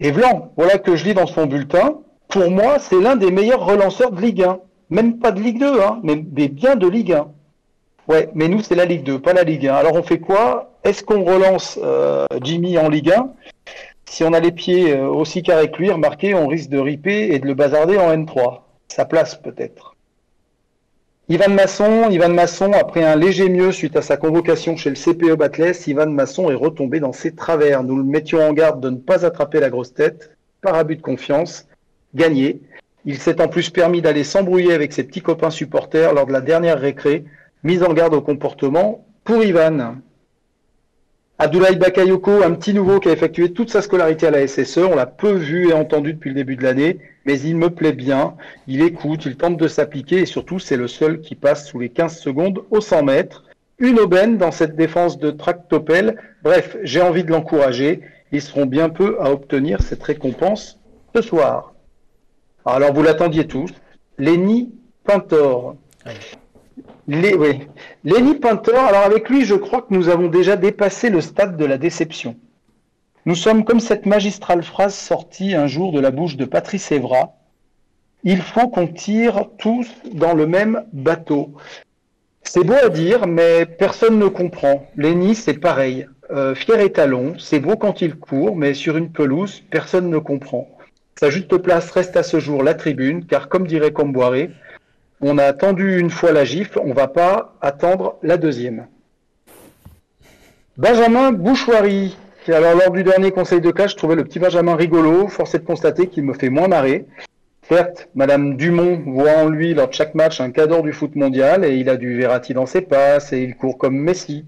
et 0.00 0.10
Vlan, 0.10 0.52
voilà 0.56 0.78
que 0.78 0.96
je 0.96 1.04
lis 1.04 1.14
dans 1.14 1.26
son 1.26 1.46
bulletin, 1.46 1.98
pour 2.28 2.50
moi, 2.50 2.78
c'est 2.78 3.00
l'un 3.00 3.16
des 3.16 3.30
meilleurs 3.30 3.64
relanceurs 3.64 4.10
de 4.10 4.20
Ligue 4.20 4.42
1. 4.42 4.58
Même 4.90 5.18
pas 5.18 5.30
de 5.30 5.40
Ligue 5.40 5.60
2, 5.60 5.80
hein, 5.80 6.00
mais, 6.02 6.16
bien 6.16 6.76
de 6.76 6.88
Ligue 6.88 7.12
1. 7.12 7.28
Ouais, 8.08 8.28
mais 8.34 8.48
nous, 8.48 8.60
c'est 8.60 8.74
la 8.74 8.84
Ligue 8.84 9.04
2, 9.04 9.20
pas 9.20 9.32
la 9.32 9.44
Ligue 9.44 9.68
1. 9.68 9.74
Alors, 9.74 9.94
on 9.94 10.02
fait 10.02 10.18
quoi? 10.18 10.72
Est-ce 10.82 11.02
qu'on 11.02 11.24
relance 11.24 11.78
euh, 11.82 12.26
Jimmy 12.42 12.76
en 12.76 12.88
Ligue 12.88 13.12
1 13.12 13.32
Si 14.04 14.24
on 14.24 14.32
a 14.32 14.40
les 14.40 14.52
pieds 14.52 14.92
euh, 14.92 15.06
aussi 15.06 15.42
carrés 15.42 15.70
que 15.70 15.78
lui, 15.78 15.90
remarquez, 15.90 16.34
on 16.34 16.48
risque 16.48 16.70
de 16.70 16.78
riper 16.78 17.32
et 17.32 17.38
de 17.38 17.46
le 17.46 17.54
bazarder 17.54 17.96
en 17.96 18.12
N3. 18.12 18.60
Sa 18.88 19.04
place, 19.04 19.36
peut-être. 19.36 19.93
Ivan 21.30 21.54
Masson, 21.54 22.10
Ivan 22.10 22.34
Masson, 22.34 22.72
après 22.74 23.02
un 23.02 23.16
léger 23.16 23.48
mieux 23.48 23.72
suite 23.72 23.96
à 23.96 24.02
sa 24.02 24.18
convocation 24.18 24.76
chez 24.76 24.90
le 24.90 24.94
CPE 24.94 25.38
Batles, 25.38 25.72
Ivan 25.86 26.10
Masson 26.10 26.50
est 26.50 26.54
retombé 26.54 27.00
dans 27.00 27.14
ses 27.14 27.34
travers. 27.34 27.82
Nous 27.82 27.96
le 27.96 28.04
mettions 28.04 28.46
en 28.46 28.52
garde 28.52 28.82
de 28.82 28.90
ne 28.90 28.98
pas 28.98 29.24
attraper 29.24 29.58
la 29.58 29.70
grosse 29.70 29.94
tête, 29.94 30.36
par 30.60 30.74
abus 30.74 30.96
de 30.96 31.00
confiance, 31.00 31.66
gagné. 32.14 32.60
Il 33.06 33.16
s'est 33.16 33.40
en 33.40 33.48
plus 33.48 33.70
permis 33.70 34.02
d'aller 34.02 34.22
s'embrouiller 34.22 34.74
avec 34.74 34.92
ses 34.92 35.02
petits 35.02 35.22
copains 35.22 35.48
supporters 35.48 36.12
lors 36.12 36.26
de 36.26 36.32
la 36.32 36.42
dernière 36.42 36.78
récré, 36.78 37.24
mise 37.62 37.82
en 37.82 37.94
garde 37.94 38.12
au 38.12 38.20
comportement 38.20 39.06
pour 39.24 39.42
Ivan. 39.42 39.94
Abdoulaye 41.44 41.76
Bakayoko, 41.76 42.42
un 42.42 42.52
petit 42.52 42.72
nouveau 42.72 43.00
qui 43.00 43.10
a 43.10 43.12
effectué 43.12 43.52
toute 43.52 43.68
sa 43.68 43.82
scolarité 43.82 44.26
à 44.26 44.30
la 44.30 44.48
SSE, 44.48 44.78
on 44.78 44.94
l'a 44.94 45.04
peu 45.04 45.32
vu 45.32 45.68
et 45.68 45.72
entendu 45.74 46.14
depuis 46.14 46.30
le 46.30 46.36
début 46.36 46.56
de 46.56 46.62
l'année, 46.62 47.00
mais 47.26 47.38
il 47.38 47.58
me 47.58 47.68
plaît 47.68 47.92
bien, 47.92 48.34
il 48.66 48.80
écoute, 48.80 49.26
il 49.26 49.36
tente 49.36 49.58
de 49.58 49.68
s'appliquer 49.68 50.20
et 50.20 50.24
surtout 50.24 50.58
c'est 50.58 50.78
le 50.78 50.88
seul 50.88 51.20
qui 51.20 51.34
passe 51.34 51.68
sous 51.68 51.78
les 51.78 51.90
15 51.90 52.16
secondes 52.16 52.64
au 52.70 52.80
100 52.80 53.02
mètres. 53.02 53.44
Une 53.78 54.00
aubaine 54.00 54.38
dans 54.38 54.52
cette 54.52 54.74
défense 54.74 55.18
de 55.18 55.30
Tractopel. 55.30 56.16
Bref, 56.42 56.78
j'ai 56.82 57.02
envie 57.02 57.24
de 57.24 57.30
l'encourager. 57.30 58.00
Ils 58.32 58.40
seront 58.40 58.64
bien 58.64 58.88
peu 58.88 59.18
à 59.20 59.30
obtenir 59.30 59.82
cette 59.82 60.02
récompense 60.02 60.80
ce 61.14 61.20
soir. 61.20 61.74
Alors 62.64 62.94
vous 62.94 63.02
l'attendiez 63.02 63.46
tous, 63.46 63.70
Lenny 64.16 64.72
Pintor. 65.04 65.76
Les, 67.06 67.34
oui. 67.34 67.60
Alors 68.06 69.02
avec 69.04 69.28
lui, 69.28 69.44
je 69.44 69.54
crois 69.54 69.82
que 69.82 69.92
nous 69.92 70.08
avons 70.08 70.28
déjà 70.28 70.56
dépassé 70.56 71.10
le 71.10 71.20
stade 71.20 71.56
de 71.56 71.64
la 71.64 71.76
déception. 71.76 72.36
Nous 73.26 73.34
sommes 73.34 73.64
comme 73.64 73.80
cette 73.80 74.06
magistrale 74.06 74.62
phrase 74.62 74.94
sortie 74.94 75.54
un 75.54 75.66
jour 75.66 75.92
de 75.92 76.00
la 76.00 76.10
bouche 76.10 76.36
de 76.36 76.44
Patrice 76.44 76.92
Evra. 76.92 77.34
Il 78.22 78.40
faut 78.40 78.68
qu'on 78.68 78.86
tire 78.86 79.48
tous 79.58 79.86
dans 80.12 80.34
le 80.34 80.46
même 80.46 80.84
bateau. 80.92 81.54
C'est 82.42 82.64
beau 82.64 82.74
à 82.74 82.88
dire, 82.88 83.26
mais 83.26 83.66
personne 83.66 84.18
ne 84.18 84.28
comprend. 84.28 84.86
Lenny, 84.96 85.34
c'est 85.34 85.54
pareil. 85.54 86.06
Euh, 86.30 86.54
fier 86.54 86.80
étalon, 86.80 87.34
c'est 87.38 87.60
beau 87.60 87.76
quand 87.76 88.00
il 88.00 88.14
court, 88.14 88.56
mais 88.56 88.72
sur 88.72 88.96
une 88.96 89.10
pelouse, 89.10 89.62
personne 89.70 90.08
ne 90.08 90.18
comprend. 90.18 90.68
Sa 91.16 91.30
juste 91.30 91.56
place 91.58 91.90
reste 91.90 92.16
à 92.16 92.22
ce 92.22 92.40
jour 92.40 92.62
la 92.62 92.74
tribune, 92.74 93.26
car 93.26 93.48
comme 93.48 93.66
dirait 93.66 93.92
Comboiré, 93.92 94.50
on 95.20 95.38
a 95.38 95.44
attendu 95.44 95.98
une 95.98 96.10
fois 96.10 96.32
la 96.32 96.44
gifle, 96.44 96.80
on 96.84 96.92
va 96.92 97.08
pas 97.08 97.54
attendre 97.60 98.18
la 98.22 98.36
deuxième. 98.36 98.86
Benjamin 100.76 101.32
Bouchoirie, 101.32 102.16
alors, 102.52 102.74
lors 102.74 102.90
du 102.90 103.02
dernier 103.02 103.30
conseil 103.30 103.62
de 103.62 103.70
classe, 103.70 103.92
je 103.92 103.96
trouvais 103.96 104.16
le 104.16 104.24
petit 104.24 104.38
Benjamin 104.38 104.76
rigolo. 104.76 105.28
Force 105.28 105.54
est 105.54 105.60
de 105.60 105.64
constater 105.64 106.08
qu'il 106.08 106.24
me 106.24 106.34
fait 106.34 106.50
moins 106.50 106.68
marrer. 106.68 107.06
Certes, 107.66 108.08
Madame 108.14 108.56
Dumont 108.56 109.02
voit 109.06 109.38
en 109.38 109.48
lui, 109.48 109.72
lors 109.72 109.88
de 109.88 109.94
chaque 109.94 110.14
match, 110.14 110.42
un 110.42 110.50
cadre 110.50 110.82
du 110.82 110.92
foot 110.92 111.16
mondial 111.16 111.64
et 111.64 111.76
il 111.76 111.88
a 111.88 111.96
du 111.96 112.18
Verratti 112.18 112.52
dans 112.52 112.66
ses 112.66 112.82
passes 112.82 113.32
et 113.32 113.42
il 113.42 113.56
court 113.56 113.78
comme 113.78 113.96
Messi. 113.96 114.44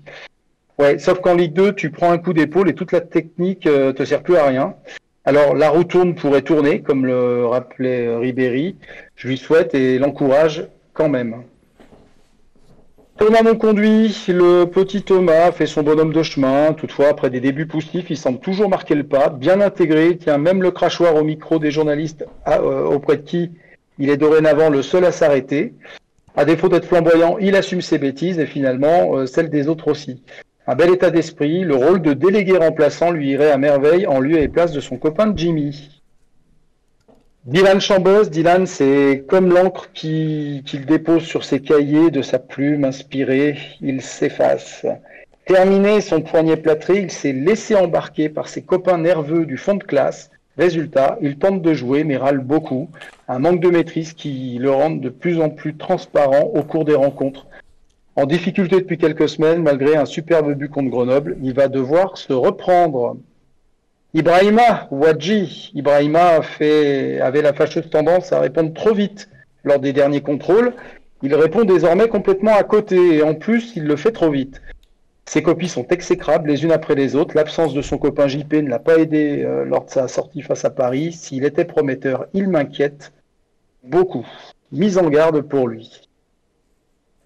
Ouais, 0.78 0.98
sauf 0.98 1.20
qu'en 1.20 1.34
Ligue 1.34 1.54
2, 1.54 1.72
tu 1.74 1.90
prends 1.90 2.12
un 2.12 2.18
coup 2.18 2.34
d'épaule 2.34 2.68
et 2.68 2.74
toute 2.74 2.92
la 2.92 3.00
technique 3.00 3.66
euh, 3.66 3.94
te 3.94 4.04
sert 4.04 4.22
plus 4.22 4.36
à 4.36 4.44
rien. 4.44 4.74
Alors, 5.26 5.56
la 5.56 5.70
roue 5.70 5.82
tourne 5.82 6.14
pourrait 6.14 6.42
tourner, 6.42 6.82
comme 6.82 7.04
le 7.04 7.46
rappelait 7.46 8.16
Ribéry. 8.16 8.76
Je 9.16 9.26
lui 9.26 9.36
souhaite 9.36 9.74
et 9.74 9.98
l'encourage 9.98 10.68
quand 10.94 11.08
même. 11.08 11.42
Thomas 13.18 13.42
conduit, 13.54 14.14
le 14.28 14.66
petit 14.66 15.02
Thomas 15.02 15.50
fait 15.50 15.66
son 15.66 15.82
bonhomme 15.82 16.12
de 16.12 16.22
chemin. 16.22 16.74
Toutefois, 16.74 17.08
après 17.08 17.28
des 17.28 17.40
débuts 17.40 17.66
poussifs, 17.66 18.08
il 18.08 18.16
semble 18.16 18.38
toujours 18.38 18.68
marquer 18.68 18.94
le 18.94 19.02
pas, 19.02 19.28
bien 19.30 19.60
intégré, 19.60 20.16
tient 20.16 20.38
même 20.38 20.62
le 20.62 20.70
crachoir 20.70 21.16
au 21.16 21.24
micro 21.24 21.58
des 21.58 21.72
journalistes 21.72 22.24
euh, 22.46 22.84
auprès 22.84 23.16
de 23.16 23.22
qui 23.22 23.50
il 23.98 24.10
est 24.10 24.16
dorénavant 24.18 24.70
le 24.70 24.82
seul 24.82 25.04
à 25.04 25.12
s'arrêter. 25.12 25.74
À 26.36 26.44
défaut 26.44 26.68
d'être 26.68 26.84
flamboyant, 26.84 27.38
il 27.38 27.56
assume 27.56 27.80
ses 27.80 27.98
bêtises 27.98 28.38
et 28.38 28.46
finalement 28.46 29.16
euh, 29.16 29.26
celles 29.26 29.50
des 29.50 29.66
autres 29.66 29.88
aussi. 29.88 30.22
Un 30.68 30.74
bel 30.74 30.92
état 30.92 31.10
d'esprit, 31.10 31.60
le 31.60 31.76
rôle 31.76 32.02
de 32.02 32.12
délégué 32.12 32.56
remplaçant 32.56 33.12
lui 33.12 33.30
irait 33.30 33.52
à 33.52 33.56
merveille 33.56 34.04
en 34.08 34.18
lieu 34.18 34.40
et 34.40 34.48
place 34.48 34.72
de 34.72 34.80
son 34.80 34.96
copain 34.96 35.32
Jimmy. 35.36 36.02
Dylan 37.44 37.80
Chambos, 37.80 38.24
Dylan, 38.24 38.66
c'est 38.66 39.22
comme 39.28 39.52
l'encre 39.52 39.92
qu'il 39.92 40.64
dépose 40.88 41.22
sur 41.22 41.44
ses 41.44 41.60
cahiers 41.60 42.10
de 42.10 42.20
sa 42.20 42.40
plume 42.40 42.84
inspirée, 42.84 43.56
il 43.80 44.02
s'efface. 44.02 44.84
Terminé 45.44 46.00
son 46.00 46.20
poignet 46.20 46.56
plâtré, 46.56 46.98
il 46.98 47.12
s'est 47.12 47.32
laissé 47.32 47.76
embarquer 47.76 48.28
par 48.28 48.48
ses 48.48 48.62
copains 48.62 48.98
nerveux 48.98 49.46
du 49.46 49.56
fond 49.56 49.76
de 49.76 49.84
classe. 49.84 50.32
Résultat, 50.58 51.16
il 51.22 51.38
tente 51.38 51.62
de 51.62 51.74
jouer 51.74 52.02
mais 52.02 52.16
râle 52.16 52.40
beaucoup, 52.40 52.90
un 53.28 53.38
manque 53.38 53.60
de 53.60 53.70
maîtrise 53.70 54.14
qui 54.14 54.58
le 54.60 54.72
rend 54.72 54.90
de 54.90 55.10
plus 55.10 55.40
en 55.40 55.50
plus 55.50 55.76
transparent 55.76 56.50
au 56.54 56.64
cours 56.64 56.84
des 56.84 56.96
rencontres. 56.96 57.46
En 58.16 58.24
difficulté 58.24 58.76
depuis 58.76 58.96
quelques 58.96 59.28
semaines, 59.28 59.62
malgré 59.62 59.94
un 59.94 60.06
superbe 60.06 60.54
but 60.54 60.70
contre 60.70 60.88
Grenoble, 60.88 61.36
il 61.42 61.52
va 61.52 61.68
devoir 61.68 62.16
se 62.16 62.32
reprendre. 62.32 63.18
Ibrahima 64.14 64.88
Wadji, 64.90 65.70
Ibrahima 65.74 66.40
avait 66.60 67.42
la 67.42 67.52
fâcheuse 67.52 67.90
tendance 67.90 68.32
à 68.32 68.40
répondre 68.40 68.72
trop 68.72 68.94
vite 68.94 69.28
lors 69.64 69.78
des 69.78 69.92
derniers 69.92 70.22
contrôles. 70.22 70.72
Il 71.22 71.34
répond 71.34 71.64
désormais 71.64 72.08
complètement 72.08 72.56
à 72.56 72.62
côté 72.62 73.16
et 73.16 73.22
en 73.22 73.34
plus 73.34 73.76
il 73.76 73.84
le 73.84 73.96
fait 73.96 74.12
trop 74.12 74.30
vite. 74.30 74.62
Ses 75.26 75.42
copies 75.42 75.68
sont 75.68 75.86
exécrables 75.88 76.48
les 76.48 76.64
unes 76.64 76.72
après 76.72 76.94
les 76.94 77.16
autres. 77.16 77.36
L'absence 77.36 77.74
de 77.74 77.82
son 77.82 77.98
copain 77.98 78.28
JP 78.28 78.50
ne 78.54 78.70
l'a 78.70 78.78
pas 78.78 78.96
aidé 78.96 79.42
euh, 79.44 79.64
lors 79.66 79.84
de 79.84 79.90
sa 79.90 80.08
sortie 80.08 80.40
face 80.40 80.64
à 80.64 80.70
Paris. 80.70 81.12
S'il 81.12 81.44
était 81.44 81.64
prometteur, 81.66 82.26
il 82.32 82.48
m'inquiète 82.48 83.12
beaucoup. 83.82 84.26
Mise 84.72 84.96
en 84.96 85.10
garde 85.10 85.42
pour 85.42 85.68
lui. 85.68 86.05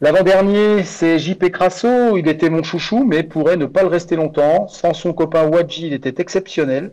L'avant-dernier, 0.03 0.83
c'est 0.85 1.19
JP 1.19 1.51
Crasso. 1.51 2.17
Il 2.17 2.27
était 2.27 2.49
mon 2.49 2.63
chouchou, 2.63 3.05
mais 3.05 3.23
pourrait 3.23 3.59
ne 3.59 3.67
pas 3.67 3.83
le 3.83 3.89
rester 3.89 4.17
longtemps. 4.17 4.67
Sans 4.67 4.95
son 4.95 5.13
copain 5.13 5.47
Wadji, 5.47 5.89
il 5.89 5.93
était 5.93 6.23
exceptionnel. 6.23 6.93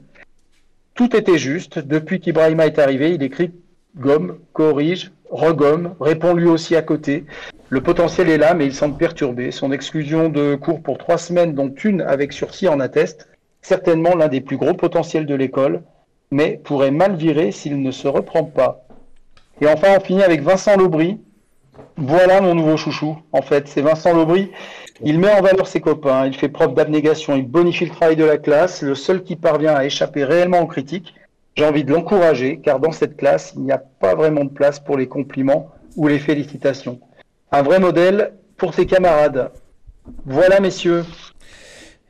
Tout 0.94 1.16
était 1.16 1.38
juste. 1.38 1.80
Depuis 1.80 2.20
qu'Ibrahima 2.20 2.66
est 2.66 2.80
arrivé, 2.80 3.14
il 3.14 3.24
écrit 3.24 3.54
gomme, 3.96 4.40
corrige, 4.52 5.14
regomme, 5.30 5.96
répond 6.02 6.34
lui 6.34 6.48
aussi 6.48 6.76
à 6.76 6.82
côté. 6.82 7.24
Le 7.70 7.80
potentiel 7.80 8.30
est 8.30 8.38
là, 8.38 8.54
mais 8.54 8.66
il 8.66 8.74
semble 8.74 8.98
perturbé. 8.98 9.52
Son 9.52 9.72
exclusion 9.72 10.28
de 10.28 10.56
cours 10.56 10.84
pour 10.84 10.98
trois 10.98 11.18
semaines, 11.18 11.56
dont 11.56 11.74
une 11.86 12.02
avec 12.02 12.34
sursis, 12.34 12.68
en 12.68 12.82
atteste. 12.82 13.30
Certainement 13.62 14.16
l'un 14.16 14.28
des 14.28 14.42
plus 14.42 14.58
gros 14.58 14.74
potentiels 14.74 15.26
de 15.26 15.36
l'école, 15.36 15.82
mais 16.30 16.60
pourrait 16.62 16.92
mal 16.92 17.16
virer 17.16 17.54
s'il 17.54 17.82
ne 17.82 17.92
se 17.92 18.10
reprend 18.10 18.44
pas. 18.44 18.86
Et 19.62 19.68
enfin, 19.68 19.96
on 19.96 20.02
finit 20.02 20.24
avec 20.24 20.42
Vincent 20.42 20.76
Lobry, 20.76 21.20
voilà 21.98 22.42
mon 22.42 22.54
nouveau 22.54 22.78
chouchou, 22.78 23.18
en 23.32 23.42
fait, 23.42 23.68
c'est 23.68 23.82
Vincent 23.82 24.14
Lobry. 24.14 24.52
Il 25.04 25.20
met 25.20 25.32
en 25.32 25.42
valeur 25.42 25.68
ses 25.68 25.82
copains, 25.82 26.28
il 26.28 26.36
fait 26.36 26.48
preuve 26.48 26.76
d'abnégation, 26.76 27.36
il 27.36 27.48
bonifie 27.48 27.86
le 27.86 27.92
travail 27.92 28.16
de 28.16 28.24
la 28.24 28.38
classe, 28.38 28.84
le 28.84 28.94
seul 28.94 29.24
qui 29.24 29.36
parvient 29.36 29.74
à 29.74 29.84
échapper 29.84 30.24
réellement 30.24 30.62
aux 30.62 30.68
critiques. 30.68 31.16
J'ai 31.56 31.66
envie 31.66 31.84
de 31.84 31.92
l'encourager, 31.92 32.60
car 32.64 32.80
dans 32.80 32.92
cette 32.92 33.18
classe, 33.18 33.54
il 33.56 33.64
n'y 33.64 33.72
a 33.72 33.80
pas 33.80 34.14
vraiment 34.14 34.44
de 34.44 34.50
place 34.50 34.80
pour 34.80 34.96
les 34.96 35.08
compliments 35.08 35.72
ou 35.96 36.08
les 36.08 36.20
félicitations. 36.20 37.00
Un 37.52 37.64
vrai 37.64 37.80
modèle 37.80 38.34
pour 38.58 38.76
ses 38.76 38.86
camarades. 38.86 39.52
Voilà, 40.26 40.60
messieurs. 40.60 41.04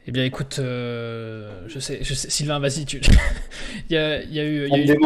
Eh 0.09 0.11
bien, 0.11 0.23
écoute, 0.23 0.57
euh, 0.59 1.49
je, 1.67 1.79
sais, 1.79 1.99
je 2.01 2.13
sais, 2.13 2.29
Sylvain, 2.29 2.59
vas-y, 2.59 2.85
tu. 2.85 3.01
il, 3.89 3.93
y 3.93 3.97
a, 3.97 4.23
il 4.23 4.33
y 4.33 4.39
a 4.39 4.45
eu. 4.45 4.69
Il 4.71 4.85
y 4.85 4.91
a, 4.91 4.93
eu, 4.93 4.99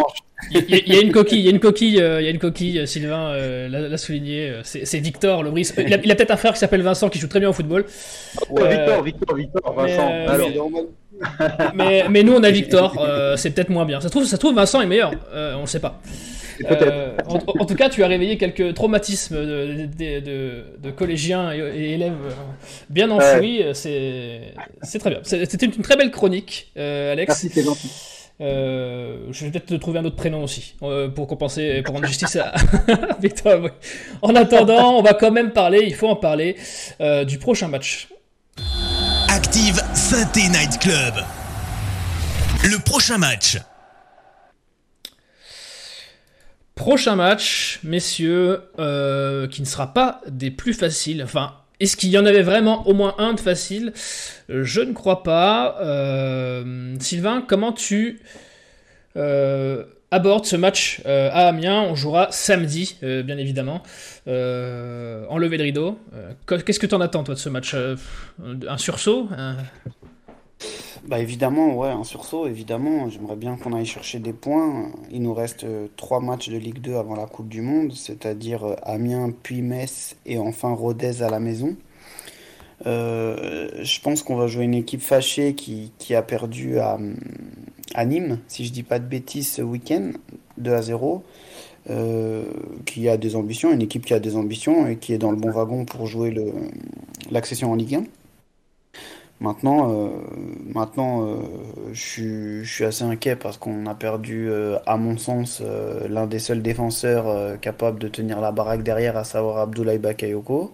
il 0.51 0.93
y 0.93 0.97
a 0.97 1.01
une 1.01 1.11
coquille, 1.11 1.39
il 1.39 1.45
y 1.45 1.47
a 1.47 1.51
une 1.51 1.59
coquille, 1.59 1.99
euh, 1.99 2.21
il 2.21 2.25
y 2.25 2.27
a 2.27 2.29
une 2.29 2.37
coquille. 2.37 2.87
Sylvain 2.87 3.31
euh, 3.31 3.67
l'a 3.67 3.97
souligné. 3.97 4.53
C'est 4.63 4.99
Victor, 4.99 5.41
le 5.41 5.49
bris. 5.49 5.71
Il 5.75 5.91
a, 5.91 5.95
a 5.95 5.97
peut-être 5.97 6.29
un 6.29 6.37
frère 6.37 6.53
qui 6.53 6.59
s'appelle 6.59 6.83
Vincent 6.83 7.09
qui 7.09 7.17
joue 7.17 7.27
très 7.27 7.39
bien 7.39 7.49
au 7.49 7.53
football. 7.53 7.85
Victor, 8.51 9.01
Victor, 9.01 9.35
Victor, 9.35 9.73
Vincent. 9.73 10.07
Mais, 10.07 10.27
Alors. 10.27 10.69
Mais, 11.73 12.05
mais, 12.07 12.21
nous, 12.21 12.33
on 12.33 12.43
a 12.43 12.51
Victor. 12.51 12.93
c'est 13.37 13.49
peut-être 13.51 13.69
moins 13.69 13.85
bien. 13.85 14.01
Ça 14.01 14.07
se 14.07 14.11
trouve, 14.11 14.25
ça 14.25 14.37
trouve, 14.37 14.53
Vincent 14.53 14.81
est 14.81 14.87
meilleur. 14.87 15.13
on 15.33 15.61
ne 15.61 15.65
sait 15.65 15.79
pas. 15.79 15.99
Euh, 16.69 17.17
en, 17.27 17.65
tout 17.65 17.75
cas, 17.75 17.89
tu 17.89 18.03
as 18.03 18.07
réveillé 18.07 18.37
quelques 18.37 18.73
traumatismes 18.73 19.35
de, 19.35 20.91
collégiens 20.95 21.51
et, 21.53 21.93
élèves 21.93 22.13
euh, 22.25 22.31
bien 22.89 23.09
enfouis. 23.11 23.63
C'est 23.73 24.53
très 24.99 25.09
bien. 25.09 25.19
C'était 25.23 25.65
une 25.65 25.81
très 25.81 25.95
belle 25.95 26.11
chronique, 26.11 26.71
euh, 26.77 27.13
Alex. 27.13 27.29
Merci, 27.29 27.49
c'est 27.53 27.63
gentil. 27.63 27.91
je 28.39 29.45
vais 29.45 29.51
peut-être 29.51 29.67
te 29.67 29.75
trouver 29.75 29.99
un 29.99 30.05
autre 30.05 30.15
prénom 30.15 30.43
aussi 30.43 30.75
pour 31.15 31.27
compenser, 31.27 31.81
pour 31.81 31.95
rendre 31.95 32.07
justice 32.07 32.35
à 32.35 32.53
Victor. 33.21 33.69
En 34.21 34.35
attendant, 34.35 34.97
on 34.97 35.01
va 35.01 35.13
quand 35.13 35.31
même 35.31 35.51
parler, 35.51 35.83
il 35.85 35.95
faut 35.95 36.09
en 36.09 36.15
parler, 36.15 36.55
du 37.27 37.37
prochain 37.37 37.67
match. 37.67 38.09
Active 39.29 39.81
Synthé 39.93 40.49
Night 40.49 40.77
Club. 40.79 41.13
Le 42.63 42.77
prochain 42.83 43.17
match. 43.17 43.57
Prochain 46.81 47.15
match, 47.15 47.79
messieurs, 47.83 48.61
euh, 48.79 49.47
qui 49.47 49.61
ne 49.61 49.67
sera 49.67 49.93
pas 49.93 50.19
des 50.27 50.49
plus 50.49 50.73
faciles. 50.73 51.21
Enfin, 51.21 51.53
est-ce 51.79 51.95
qu'il 51.95 52.09
y 52.09 52.17
en 52.17 52.25
avait 52.25 52.41
vraiment 52.41 52.87
au 52.87 52.95
moins 52.95 53.13
un 53.19 53.33
de 53.33 53.39
facile? 53.39 53.93
Je 54.49 54.81
ne 54.81 54.91
crois 54.91 55.21
pas. 55.21 55.77
Euh, 55.81 56.95
Sylvain, 56.99 57.45
comment 57.47 57.71
tu 57.71 58.19
euh, 59.15 59.83
abordes 60.09 60.45
ce 60.47 60.55
match 60.55 61.03
à 61.05 61.49
Amiens? 61.49 61.83
On 61.83 61.93
jouera 61.93 62.29
samedi, 62.31 62.97
bien 63.03 63.37
évidemment, 63.37 63.83
en 64.25 65.37
levée 65.37 65.59
de 65.59 65.63
rideau. 65.63 65.99
Qu'est-ce 66.47 66.79
que 66.79 66.87
tu 66.87 66.95
en 66.95 67.01
attends, 67.01 67.23
toi, 67.23 67.35
de 67.35 67.39
ce 67.39 67.49
match? 67.49 67.75
Un 68.67 68.77
sursaut? 68.79 69.29
Bah 71.07 71.17
évidemment, 71.17 71.75
ouais, 71.75 71.89
un 71.89 72.03
sursaut, 72.03 72.45
évidemment. 72.45 73.09
J'aimerais 73.09 73.35
bien 73.35 73.57
qu'on 73.57 73.73
aille 73.73 73.87
chercher 73.87 74.19
des 74.19 74.33
points. 74.33 74.91
Il 75.09 75.23
nous 75.23 75.33
reste 75.33 75.63
euh, 75.63 75.87
trois 75.97 76.19
matchs 76.19 76.49
de 76.49 76.57
Ligue 76.57 76.79
2 76.79 76.95
avant 76.95 77.15
la 77.15 77.25
Coupe 77.25 77.49
du 77.49 77.61
Monde, 77.61 77.91
c'est-à-dire 77.93 78.63
euh, 78.63 78.75
Amiens, 78.83 79.31
puis 79.41 79.63
Metz 79.63 80.15
et 80.27 80.37
enfin 80.37 80.71
Rodez 80.73 81.23
à 81.23 81.29
la 81.31 81.39
maison. 81.39 81.75
Euh, 82.85 83.67
je 83.81 83.99
pense 84.01 84.21
qu'on 84.21 84.35
va 84.35 84.45
jouer 84.45 84.65
une 84.65 84.75
équipe 84.75 85.01
fâchée 85.01 85.55
qui, 85.55 85.91
a 86.13 86.21
perdu 86.21 86.77
à, 86.77 86.99
Nîmes, 88.05 88.39
si 88.47 88.65
je 88.65 88.71
dis 88.71 88.83
pas 88.83 88.99
de 88.99 89.05
bêtises, 89.05 89.51
ce 89.51 89.63
week-end, 89.63 90.11
2 90.59 90.71
à 90.71 90.81
0. 90.83 91.23
qui 92.85 93.09
a 93.09 93.17
des 93.17 93.35
ambitions, 93.35 93.73
une 93.73 93.81
équipe 93.81 94.05
qui 94.05 94.13
a 94.13 94.19
des 94.19 94.35
ambitions 94.35 94.87
et 94.87 94.97
qui 94.97 95.13
est 95.13 95.17
dans 95.17 95.31
le 95.31 95.37
bon 95.37 95.51
wagon 95.51 95.83
pour 95.85 96.05
jouer 96.05 96.33
l'accession 97.31 97.71
en 97.71 97.75
Ligue 97.75 97.95
1. 97.95 98.03
Maintenant, 99.41 99.91
euh, 99.91 100.09
maintenant 100.71 101.25
euh, 101.25 101.37
je, 101.93 102.63
suis, 102.63 102.85
assez 102.85 103.03
inquiet 103.03 103.35
parce 103.35 103.57
qu'on 103.57 103.87
a 103.87 103.95
perdu, 103.95 104.47
euh, 104.47 104.77
à 104.85 104.97
mon 104.97 105.17
sens, 105.17 105.63
l'un 106.07 106.27
des 106.27 106.37
seuls 106.37 106.61
défenseurs 106.61 107.59
capables 107.59 107.97
de 107.97 108.07
tenir 108.07 108.39
la 108.39 108.51
baraque 108.51 108.83
derrière, 108.83 109.17
à 109.17 109.23
savoir 109.23 109.57
Abdoulaye 109.57 109.97
Bakayoko. 109.97 110.71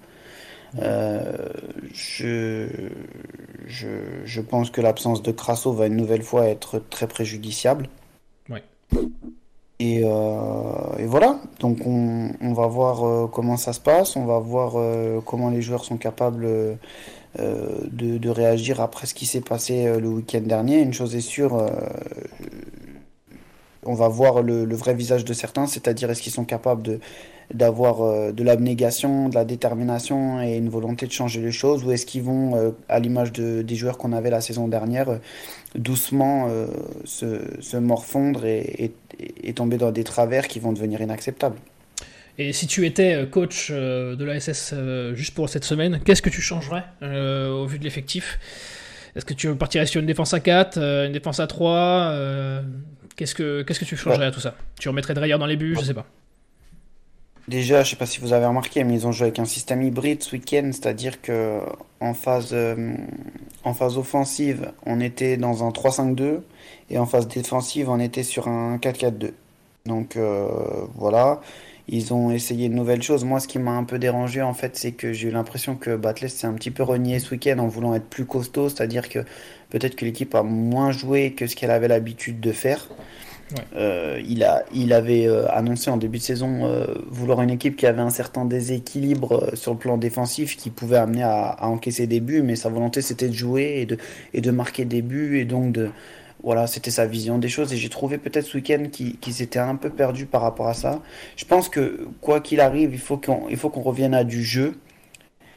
Je, 1.93 2.67
je, 3.65 4.41
pense 4.41 4.69
que 4.69 4.81
l'absence 4.81 5.23
de 5.23 5.31
Crasso 5.31 5.71
va 5.71 5.87
une 5.87 5.95
nouvelle 5.95 6.23
fois 6.23 6.47
être 6.47 6.79
très 6.89 7.07
préjudiciable. 7.07 7.87
Et, 9.79 10.01
voilà, 10.01 11.39
donc 11.61 11.85
on, 11.85 12.31
on 12.41 12.51
va 12.51 12.67
voir 12.67 13.29
comment 13.29 13.55
ça 13.55 13.71
se 13.71 13.79
passe, 13.79 14.17
on 14.17 14.25
va 14.25 14.39
voir 14.39 14.73
comment 15.23 15.51
les 15.51 15.61
joueurs 15.61 15.85
sont 15.85 15.97
capables 15.97 16.77
euh, 17.39 17.81
de, 17.91 18.29
réagir 18.29 18.81
après 18.81 19.05
ce 19.05 19.13
qui 19.13 19.25
s'est 19.25 19.41
passé 19.41 19.85
euh, 19.85 19.99
le 19.99 20.07
week-end 20.07 20.41
dernier. 20.41 20.79
Une 20.79 20.93
chose 20.93 21.15
est 21.15 21.21
sûre, 21.21 21.55
euh, 21.55 21.67
on 23.83 23.93
va 23.93 24.07
voir 24.07 24.41
le, 24.41 24.65
vrai 24.75 24.95
visage 24.95 25.23
de 25.23 25.33
certains, 25.33 25.67
c'est-à-dire 25.67 26.09
est-ce 26.09 26.21
qu'ils 26.21 26.33
sont 26.33 26.45
capables 26.45 26.81
de 26.81 26.99
d'avoir 27.53 28.33
de 28.33 28.43
l'abnégation, 28.43 29.29
de 29.29 29.35
la 29.35 29.45
détermination 29.45 30.41
et 30.41 30.57
une 30.57 30.67
volonté 30.67 31.07
de 31.07 31.13
changer 31.13 31.39
les 31.39 31.53
choses, 31.53 31.85
ou 31.85 31.91
est-ce 31.93 32.05
qu'ils 32.05 32.23
vont, 32.23 32.75
à 32.89 32.99
l'image 32.99 33.31
de, 33.31 33.61
des 33.61 33.75
joueurs 33.75 33.97
qu'on 33.97 34.11
avait 34.11 34.29
la 34.29 34.41
saison 34.41 34.67
dernière, 34.67 35.21
doucement 35.73 36.49
se, 37.05 37.77
morfondre 37.77 38.43
et, 38.43 38.91
tomber 39.55 39.77
dans 39.77 39.93
des 39.93 40.03
travers 40.03 40.49
qui 40.49 40.59
vont 40.59 40.73
devenir 40.73 40.99
inacceptables 40.99 41.55
et 42.39 42.53
si 42.53 42.67
tu 42.67 42.85
étais 42.85 43.15
euh, 43.15 43.25
coach 43.25 43.69
euh, 43.71 44.15
de 44.15 44.23
l'ASS 44.23 44.71
euh, 44.73 45.15
juste 45.15 45.33
pour 45.33 45.49
cette 45.49 45.63
semaine, 45.63 45.99
qu'est-ce 46.05 46.21
que 46.21 46.29
tu 46.29 46.41
changerais 46.41 46.83
au 47.01 47.65
vu 47.65 47.79
de 47.79 47.83
l'effectif? 47.83 48.39
Est-ce 49.15 49.25
que 49.25 49.33
tu 49.33 49.53
partirais 49.55 49.87
sur 49.87 49.99
une 49.99 50.05
défense 50.05 50.33
à 50.33 50.39
4, 50.39 50.77
une 50.77 51.11
défense 51.11 51.39
à 51.39 51.47
3 51.47 52.61
Qu'est-ce 53.15 53.33
que 53.33 53.63
qu'est-ce 53.63 53.79
que 53.79 53.85
tu 53.85 53.97
changerais 53.97 54.27
à 54.27 54.31
tout 54.31 54.39
ça? 54.39 54.53
Tu 54.79 54.89
remettrais 54.89 55.15
Dreyer 55.15 55.39
dans 55.39 55.47
les 55.47 55.55
buts, 55.55 55.75
je 55.79 55.85
sais 55.85 55.95
pas. 55.95 56.05
Déjà, 57.47 57.81
je 57.81 57.91
sais 57.91 57.95
pas 57.95 58.05
si 58.05 58.19
vous 58.19 58.33
avez 58.33 58.45
remarqué, 58.45 58.83
mais 58.83 58.93
ils 58.93 59.07
ont 59.07 59.11
joué 59.11 59.27
avec 59.27 59.39
un 59.39 59.45
système 59.45 59.81
hybride 59.81 60.21
ce 60.21 60.35
week-end, 60.35 60.69
c'est-à-dire 60.71 61.19
que 61.21 61.61
en 61.99 62.13
phase, 62.13 62.55
en 63.63 63.73
phase 63.73 63.97
offensive, 63.97 64.71
on 64.85 64.99
était 64.99 65.37
dans 65.37 65.63
un 65.63 65.69
3-5-2 65.69 66.41
et 66.91 66.99
en 66.99 67.07
phase 67.07 67.27
défensive, 67.27 67.89
on 67.89 67.99
était 67.99 68.21
sur 68.21 68.47
un 68.47 68.77
4-4-2. 68.77 69.31
Donc 69.87 70.15
voilà. 70.95 71.41
Ils 71.89 72.13
ont 72.13 72.31
essayé 72.31 72.67
une 72.67 72.75
nouvelle 72.75 73.01
chose. 73.01 73.23
Moi, 73.23 73.39
ce 73.39 73.47
qui 73.47 73.59
m'a 73.59 73.71
un 73.71 73.85
peu 73.85 73.97
dérangé, 73.97 74.41
en 74.41 74.53
fait, 74.53 74.75
c'est 74.75 74.91
que 74.91 75.13
j'ai 75.13 75.29
eu 75.29 75.31
l'impression 75.31 75.75
que 75.75 75.95
Batless 75.95 76.33
s'est 76.35 76.47
un 76.47 76.53
petit 76.53 76.71
peu 76.71 76.83
renié 76.83 77.19
ce 77.19 77.31
week-end 77.31 77.59
en 77.59 77.67
voulant 77.67 77.95
être 77.95 78.07
plus 78.07 78.25
costaud. 78.25 78.67
C'est-à-dire 78.67 79.07
que 79.07 79.19
peut-être 79.69 79.95
que 79.95 80.03
l'équipe 80.03 80.35
a 80.35 80.43
moins 80.43 80.91
joué 80.91 81.31
que 81.31 81.47
ce 81.47 81.55
qu'elle 81.55 81.71
avait 81.71 81.87
l'habitude 81.87 82.41
de 82.41 82.51
faire. 82.51 82.89
Euh, 83.75 84.21
il, 84.27 84.43
a, 84.43 84.65
il 84.73 84.91
avait 84.91 85.25
euh, 85.25 85.49
annoncé 85.49 85.89
en 85.89 85.95
début 85.95 86.17
de 86.17 86.23
saison 86.23 86.65
euh, 86.65 86.85
vouloir 87.09 87.41
une 87.41 87.49
équipe 87.49 87.77
qui 87.77 87.85
avait 87.85 88.01
un 88.01 88.09
certain 88.09 88.43
déséquilibre 88.43 89.55
sur 89.55 89.71
le 89.71 89.77
plan 89.77 89.97
défensif 89.97 90.57
qui 90.57 90.69
pouvait 90.69 90.97
amener 90.97 91.23
à, 91.23 91.47
à 91.47 91.67
encaisser 91.67 92.07
des 92.07 92.19
buts, 92.19 92.41
mais 92.41 92.57
sa 92.57 92.67
volonté 92.67 93.01
c'était 93.01 93.29
de 93.29 93.33
jouer 93.33 93.77
et 93.77 93.85
de, 93.85 93.97
et 94.33 94.41
de 94.41 94.51
marquer 94.51 94.83
des 94.83 95.01
buts 95.01 95.39
et 95.39 95.45
donc 95.45 95.71
de, 95.71 95.89
voilà, 96.47 96.65
c'était 96.65 96.91
sa 96.91 97.05
vision 97.05 97.39
des 97.39 97.49
choses 97.49 97.73
et 97.73 97.75
j'ai 97.75 97.89
trouvé 97.89 98.17
peut-être 98.17 98.45
ce 98.45 98.55
week-end 98.55 98.85
qu'il 98.89 99.33
s'était 99.33 99.59
un 99.59 99.75
peu 99.75 99.89
perdu 99.89 100.25
par 100.25 100.41
rapport 100.41 100.69
à 100.69 100.73
ça. 100.73 101.01
Je 101.35 101.43
pense 101.43 101.67
que 101.67 102.07
quoi 102.21 102.39
qu'il 102.39 102.61
arrive, 102.61 102.93
il 102.93 103.01
faut 103.01 103.17
qu'on 103.17 103.53
faut 103.57 103.69
qu'on 103.69 103.81
revienne 103.81 104.13
à 104.13 104.23
du 104.23 104.45
jeu. 104.45 104.79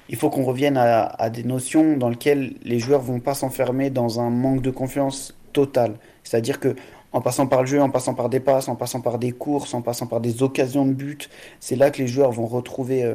Il 0.09 0.16
faut 0.16 0.30
qu'on 0.30 0.43
revienne 0.43 0.76
à, 0.76 1.30
des 1.30 1.45
notions 1.45 1.97
dans 1.97 2.09
lesquelles 2.09 2.55
les 2.64 2.80
joueurs 2.80 3.03
vont 3.03 3.20
pas 3.20 3.34
s'enfermer 3.34 3.88
dans 3.88 4.18
un 4.18 4.30
manque 4.30 4.62
de 4.62 4.70
confiance 4.72 5.32
total. 5.53 5.95
C'est-à-dire 6.24 6.59
que 6.59 6.74
en 7.12 7.20
passant 7.20 7.47
par 7.47 7.61
le 7.61 7.68
jeu, 7.68 7.80
en 7.80 7.91
passant 7.91 8.14
par 8.14 8.28
des 8.28 8.41
passes, 8.41 8.66
en 8.66 8.74
passant 8.74 9.01
par 9.01 9.20
des 9.20 9.30
courses, 9.30 9.74
en 9.74 9.82
passant 9.82 10.09
par 10.09 10.20
des 10.20 10.43
occasions 10.43 10.86
de 10.86 10.93
but, 10.93 11.30
c'est 11.61 11.76
là 11.76 11.93
que 11.93 11.99
les 11.99 12.09
joueurs 12.09 12.32
vont 12.32 12.47
retrouver 12.47 13.05
euh, 13.05 13.14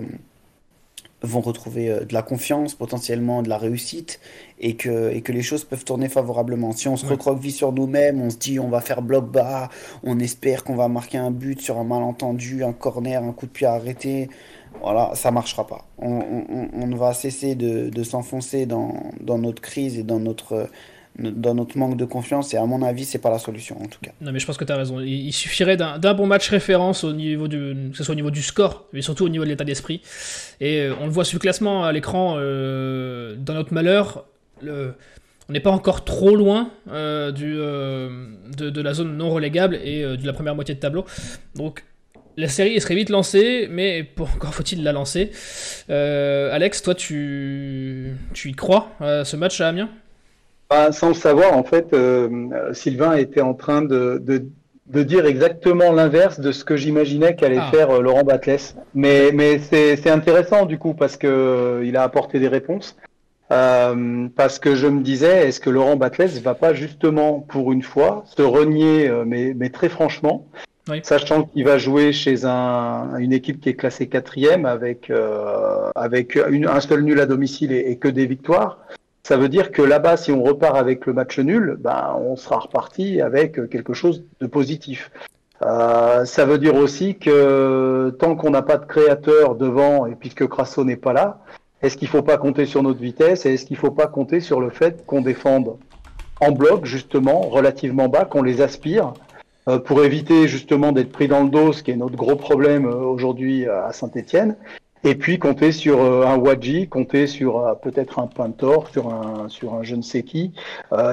vont 1.21 1.41
retrouver 1.41 1.89
euh, 1.89 2.05
de 2.05 2.13
la 2.13 2.21
confiance, 2.21 2.75
potentiellement 2.75 3.41
de 3.41 3.49
la 3.49 3.57
réussite, 3.57 4.19
et 4.59 4.75
que, 4.75 5.11
et 5.11 5.21
que 5.21 5.31
les 5.31 5.41
choses 5.41 5.63
peuvent 5.63 5.83
tourner 5.83 6.09
favorablement. 6.09 6.71
Si 6.71 6.87
on 6.87 6.97
se 6.97 7.05
recroqueville 7.05 7.51
sur 7.51 7.71
nous-mêmes, 7.71 8.21
on 8.21 8.29
se 8.29 8.37
dit 8.37 8.59
on 8.59 8.69
va 8.69 8.81
faire 8.81 9.01
bloc 9.01 9.29
bas, 9.29 9.69
on 10.03 10.19
espère 10.19 10.63
qu'on 10.63 10.75
va 10.75 10.87
marquer 10.87 11.17
un 11.17 11.31
but 11.31 11.61
sur 11.61 11.77
un 11.77 11.83
malentendu, 11.83 12.63
un 12.63 12.73
corner, 12.73 13.23
un 13.23 13.33
coup 13.33 13.45
de 13.45 13.51
pied 13.51 13.67
arrêté, 13.67 14.29
voilà, 14.81 15.11
ça 15.15 15.31
marchera 15.31 15.65
pas. 15.65 15.85
On, 15.97 16.21
on, 16.73 16.95
va 16.95 17.13
cesser 17.13 17.55
de, 17.55 17.89
de 17.89 18.03
s'enfoncer 18.03 18.65
dans, 18.65 18.93
dans, 19.21 19.37
notre 19.37 19.61
crise 19.61 19.97
et 19.97 20.03
dans 20.03 20.19
notre 20.19 20.69
dans 21.17 21.55
notre 21.55 21.77
manque 21.77 21.95
de 21.95 22.05
confiance 22.05 22.53
et 22.53 22.57
à 22.57 22.65
mon 22.65 22.81
avis 22.81 23.05
c'est 23.05 23.19
pas 23.19 23.29
la 23.29 23.39
solution 23.39 23.81
en 23.81 23.85
tout 23.85 23.99
cas. 24.01 24.11
Non 24.21 24.31
mais 24.31 24.39
je 24.39 24.45
pense 24.45 24.57
que 24.57 24.65
tu 24.65 24.71
as 24.71 24.77
raison. 24.77 24.99
Il, 24.99 25.31
suffirait 25.31 25.77
d'un 25.77 26.13
bon 26.13 26.27
match 26.27 26.49
référence 26.49 27.03
au 27.03 27.13
niveau 27.13 27.47
du 27.47 27.89
que 27.91 27.97
ce 27.97 28.03
soit 28.03 28.13
au 28.13 28.15
niveau 28.15 28.31
du 28.31 28.41
score 28.41 28.85
mais 28.91 29.01
surtout 29.01 29.25
au 29.25 29.29
niveau 29.29 29.45
de 29.45 29.49
l'état 29.49 29.63
d'esprit 29.63 30.01
et 30.59 30.81
euh, 30.81 30.93
on 30.99 31.05
le 31.05 31.11
voit 31.11 31.25
sur 31.25 31.37
le 31.37 31.41
classement 31.41 31.85
à 31.85 31.91
l'écran 31.91 32.35
euh, 32.37 33.35
dans 33.37 33.53
notre 33.53 33.73
malheur 33.73 34.25
on 34.63 35.53
n'est 35.53 35.59
pas 35.59 35.71
encore 35.71 36.03
trop 36.03 36.35
loin 36.35 36.71
euh, 36.89 37.31
de, 37.31 38.81
la 38.81 38.93
zone 38.93 39.15
non 39.15 39.29
relégable 39.29 39.75
et 39.75 40.01
de 40.01 40.25
la 40.25 40.33
première 40.33 40.55
moitié 40.55 40.75
de 40.75 40.79
tableau. 40.79 41.05
Donc 41.55 41.83
la 42.35 42.47
série 42.47 42.79
serait 42.81 42.95
vite 42.95 43.09
lancée, 43.09 43.67
mais 43.69 44.09
encore 44.19 44.53
faut-il 44.53 44.83
la 44.83 44.91
lancer. 44.91 45.31
Alex, 45.87 46.81
toi, 46.81 46.95
tu, 46.95 48.17
y 48.43 48.51
crois 48.53 48.91
ce 48.99 49.35
match 49.35 49.61
à 49.61 49.67
Amiens? 49.67 49.89
Bah, 50.69 50.91
sans 50.91 51.09
le 51.09 51.13
savoir, 51.13 51.55
en 51.57 51.63
fait, 51.63 51.93
euh, 51.93 52.73
Sylvain 52.73 53.15
était 53.15 53.41
en 53.41 53.53
train 53.53 53.81
de, 53.81 54.21
de, 54.23 54.45
de 54.87 55.03
dire 55.03 55.25
exactement 55.25 55.91
l'inverse 55.91 56.39
de 56.39 56.51
ce 56.51 56.63
que 56.63 56.75
j'imaginais 56.75 57.35
qu'allait 57.35 57.59
ah. 57.59 57.71
faire 57.71 57.89
euh, 57.91 58.01
Laurent 58.01 58.23
Batles. 58.23 58.75
Mais, 58.93 59.31
mais 59.33 59.59
c'est 59.59 60.09
intéressant 60.09 60.65
du 60.65 60.77
coup 60.77 60.93
parce 60.93 61.17
que 61.17 61.27
euh, 61.27 61.85
il 61.85 61.97
a 61.97 62.03
apporté 62.03 62.39
des 62.39 62.47
réponses. 62.47 62.95
Euh, 63.51 64.27
parce 64.35 64.57
que 64.57 64.73
je 64.73 64.87
me 64.87 65.01
disais, 65.03 65.47
est-ce 65.47 65.59
que 65.59 65.69
Laurent 65.69 65.97
Batles 65.97 66.39
va 66.43 66.55
pas 66.55 66.73
justement 66.73 67.41
pour 67.41 67.71
une 67.71 67.83
fois 67.83 68.23
se 68.25 68.41
renier, 68.41 69.11
mais, 69.23 69.53
mais 69.55 69.69
très 69.69 69.87
franchement, 69.87 70.47
oui. 70.89 71.01
sachant 71.03 71.43
qu'il 71.43 71.63
va 71.63 71.77
jouer 71.77 72.11
chez 72.11 72.45
un, 72.45 73.15
une 73.19 73.33
équipe 73.33 73.61
qui 73.61 73.69
est 73.69 73.75
classée 73.75 74.07
quatrième 74.07 74.65
avec, 74.65 75.11
avec 75.93 76.39
une, 76.49 76.67
un 76.67 76.79
seul 76.79 77.03
nul 77.03 77.19
à 77.19 77.27
domicile 77.27 77.71
et, 77.71 77.91
et 77.91 77.97
que 77.97 78.07
des 78.07 78.25
victoires. 78.25 78.79
Ça 79.25 79.37
veut 79.37 79.49
dire 79.49 79.71
que 79.71 79.81
là-bas, 79.81 80.17
si 80.17 80.31
on 80.31 80.43
repart 80.43 80.77
avec 80.77 81.07
le 81.07 81.13
match 81.13 81.39
nul, 81.39 81.77
ben, 81.79 82.15
on 82.19 82.35
sera 82.35 82.59
reparti 82.59 83.21
avec 83.21 83.53
quelque 83.71 83.95
chose 83.95 84.23
de 84.39 84.45
positif. 84.45 85.09
Euh, 85.63 86.25
ça 86.25 86.45
veut 86.45 86.59
dire 86.59 86.75
aussi 86.75 87.15
que 87.15 88.15
tant 88.19 88.35
qu'on 88.35 88.51
n'a 88.51 88.61
pas 88.61 88.77
de 88.77 88.85
créateur 88.85 89.55
devant 89.55 90.05
et 90.05 90.13
puisque 90.13 90.45
Crasso 90.45 90.83
n'est 90.83 90.95
pas 90.95 91.11
là, 91.11 91.39
est-ce 91.81 91.97
qu'il 91.97 92.07
ne 92.07 92.11
faut 92.11 92.21
pas 92.21 92.37
compter 92.37 92.67
sur 92.67 92.83
notre 92.83 92.99
vitesse 92.99 93.47
et 93.47 93.55
est-ce 93.55 93.65
qu'il 93.65 93.77
ne 93.77 93.79
faut 93.79 93.89
pas 93.89 94.05
compter 94.05 94.41
sur 94.41 94.61
le 94.61 94.69
fait 94.69 95.03
qu'on 95.07 95.21
défende 95.21 95.75
en 96.39 96.51
bloc, 96.51 96.85
justement, 96.85 97.41
relativement 97.41 98.09
bas, 98.09 98.25
qu'on 98.25 98.43
les 98.43 98.61
aspire 98.61 99.15
euh, 99.67 99.79
pour 99.79 100.03
éviter 100.03 100.47
justement 100.47 100.91
d'être 100.91 101.11
pris 101.11 101.27
dans 101.27 101.41
le 101.41 101.49
dos, 101.49 101.73
ce 101.73 101.81
qui 101.81 101.89
est 101.89 101.95
notre 101.95 102.15
gros 102.15 102.35
problème 102.35 102.85
euh, 102.85 102.93
aujourd'hui 102.93 103.65
à 103.65 103.91
Saint-Etienne, 103.91 104.55
Et 105.03 105.13
puis 105.15 105.37
compter 105.37 105.71
sur 105.71 106.01
un 106.01 106.35
Wadji, 106.35 106.87
compter 106.87 107.27
sur 107.27 107.77
peut-être 107.83 108.17
un 108.17 108.27
Pintor, 108.27 108.89
sur 108.89 109.13
un 109.13 109.49
sur 109.49 109.75
un 109.75 109.83
je 109.83 109.95
ne 109.95 110.01
sais 110.01 110.23
qui, 110.23 110.51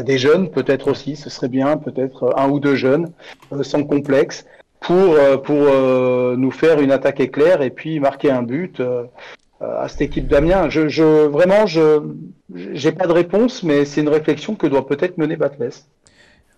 des 0.07 0.17
jeunes 0.17 0.51
peut-être 0.51 0.91
aussi, 0.91 1.15
ce 1.15 1.29
serait 1.29 1.49
bien, 1.49 1.77
peut-être 1.77 2.33
un 2.39 2.49
ou 2.49 2.59
deux 2.59 2.75
jeunes, 2.75 3.13
sans 3.61 3.85
complexe, 3.85 4.47
pour 4.81 5.15
pour 5.43 5.67
nous 6.39 6.51
faire 6.51 6.81
une 6.81 6.91
attaque 6.91 7.21
éclair 7.21 7.61
et 7.61 7.69
puis 7.69 8.01
marquer 8.01 8.31
un 8.31 8.43
but 8.43 8.81
à 9.61 9.89
cette 9.89 10.01
équipe 10.01 10.27
d'Amiens. 10.27 10.69
Je, 10.69 10.89
je, 10.89 11.27
vraiment, 11.27 11.67
je 11.67 12.01
n'ai 12.55 12.93
pas 12.93 13.07
de 13.07 13.13
réponse, 13.13 13.63
mais 13.63 13.85
c'est 13.85 14.01
une 14.01 14.09
réflexion 14.09 14.55
que 14.55 14.67
doit 14.67 14.87
peut-être 14.87 15.19
mener 15.19 15.37
Batles. 15.37 15.71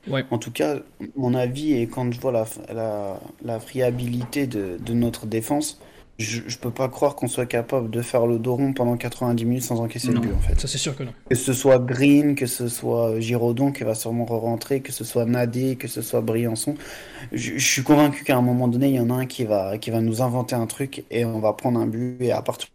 Ouais. 0.08 0.24
En 0.30 0.38
tout 0.38 0.50
cas, 0.50 0.76
mon 1.16 1.34
avis, 1.34 1.74
et 1.74 1.86
quand 1.86 2.12
je 2.12 2.20
vois 2.20 2.32
la, 2.32 2.44
la, 2.72 3.20
la 3.42 3.58
friabilité 3.58 4.46
de, 4.46 4.78
de, 4.78 4.92
notre 4.92 5.26
défense, 5.26 5.80
je, 6.18 6.42
je 6.46 6.58
peux 6.58 6.70
pas 6.70 6.88
croire 6.88 7.16
qu'on 7.16 7.28
soit 7.28 7.46
capable 7.46 7.90
de 7.90 8.02
faire 8.02 8.26
le 8.26 8.38
dos 8.38 8.54
rond 8.56 8.72
pendant 8.72 8.96
90 8.96 9.44
minutes 9.44 9.62
sans 9.64 9.80
encaisser 9.80 10.12
le 10.12 10.20
but, 10.20 10.32
en 10.32 10.38
fait. 10.38 10.60
Ça, 10.60 10.68
c'est 10.68 10.78
sûr 10.78 10.96
que 10.96 11.02
non. 11.02 11.12
Que 11.28 11.34
ce 11.34 11.52
soit 11.52 11.78
Green, 11.78 12.34
que 12.34 12.46
ce 12.46 12.68
soit 12.68 13.18
Giraudon 13.20 13.72
qui 13.72 13.84
va 13.84 13.94
sûrement 13.94 14.24
re-rentrer, 14.24 14.80
que 14.80 14.92
ce 14.92 15.04
soit 15.04 15.24
Nadé, 15.24 15.76
que 15.76 15.88
ce 15.88 16.02
soit 16.02 16.20
Briançon. 16.20 16.76
Je, 17.32 17.52
je 17.56 17.66
suis 17.66 17.82
convaincu 17.82 18.24
qu'à 18.24 18.36
un 18.36 18.42
moment 18.42 18.68
donné, 18.68 18.88
il 18.88 18.94
y 18.94 19.00
en 19.00 19.10
a 19.10 19.14
un 19.14 19.26
qui 19.26 19.44
va, 19.44 19.78
qui 19.78 19.90
va 19.90 20.00
nous 20.00 20.22
inventer 20.22 20.54
un 20.54 20.66
truc 20.66 21.04
et 21.10 21.24
on 21.24 21.40
va 21.40 21.52
prendre 21.52 21.80
un 21.80 21.86
but 21.86 22.16
et 22.20 22.32
à 22.32 22.42
partir 22.42 22.68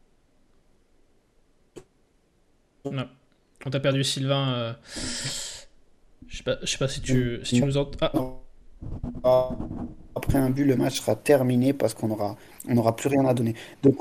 non. 2.85 3.07
On 3.65 3.69
t'a 3.69 3.79
perdu 3.79 4.03
Sylvain. 4.03 4.53
Euh... 4.53 4.73
Je 6.27 6.37
sais 6.37 6.43
pas, 6.43 6.57
je 6.61 6.67
sais 6.67 6.77
pas 6.77 6.87
si 6.87 7.01
tu, 7.01 7.39
si 7.43 7.55
tu 7.55 7.65
nous 7.65 7.77
entends. 7.77 7.97
Ah. 8.01 8.49
Après 10.15 10.38
un 10.38 10.49
but, 10.49 10.65
le 10.65 10.75
match 10.75 10.99
sera 10.99 11.15
terminé 11.15 11.73
parce 11.73 11.93
qu'on 11.93 12.09
aura, 12.11 12.36
on 12.67 12.77
aura 12.77 12.95
plus 12.95 13.09
rien 13.09 13.25
à 13.25 13.34
donner. 13.34 13.55
Donc. 13.84 13.97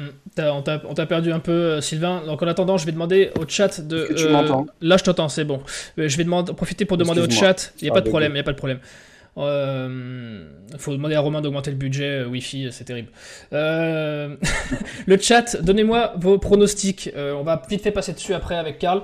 Hmm. 0.00 0.10
on 0.38 0.62
t'a 0.62 1.06
perdu 1.06 1.32
un 1.32 1.40
peu, 1.40 1.52
euh, 1.52 1.80
Sylvain. 1.80 2.22
Donc 2.24 2.40
en 2.42 2.46
attendant, 2.46 2.76
je 2.78 2.86
vais 2.86 2.92
demander 2.92 3.30
au 3.38 3.48
chat 3.48 3.80
de. 3.80 4.08
Tu 4.16 4.26
euh, 4.26 4.42
là, 4.80 4.96
je 4.96 5.04
t'entends, 5.04 5.28
c'est 5.28 5.44
bon. 5.44 5.60
Euh, 5.98 6.08
je 6.08 6.16
vais 6.16 6.24
demander, 6.24 6.54
profiter 6.54 6.84
pour 6.84 6.96
demander 6.96 7.20
au 7.20 7.28
chat. 7.28 7.72
Il 7.80 7.84
n'y 7.84 7.90
a, 7.90 7.92
pas 7.92 8.00
de 8.00 8.08
problème, 8.08 8.32
il 8.32 8.36
y 8.36 8.40
a 8.40 8.44
pas 8.44 8.52
de 8.52 8.58
problème. 8.58 8.78
Il 9.36 9.42
euh, 9.44 10.44
faut 10.78 10.92
demander 10.92 11.14
à 11.14 11.20
Romain 11.20 11.40
d'augmenter 11.40 11.70
le 11.70 11.76
budget 11.76 12.24
Wi-Fi, 12.24 12.68
c'est 12.72 12.84
terrible. 12.84 13.08
Euh, 13.52 14.36
le 15.06 15.18
chat, 15.18 15.60
donnez-moi 15.60 16.14
vos 16.16 16.38
pronostics. 16.38 17.10
on 17.16 17.42
va 17.42 17.60
vite 17.68 17.82
fait 17.82 17.92
passer 17.92 18.12
dessus 18.12 18.34
après 18.34 18.56
avec 18.56 18.78
Karl. 18.78 19.02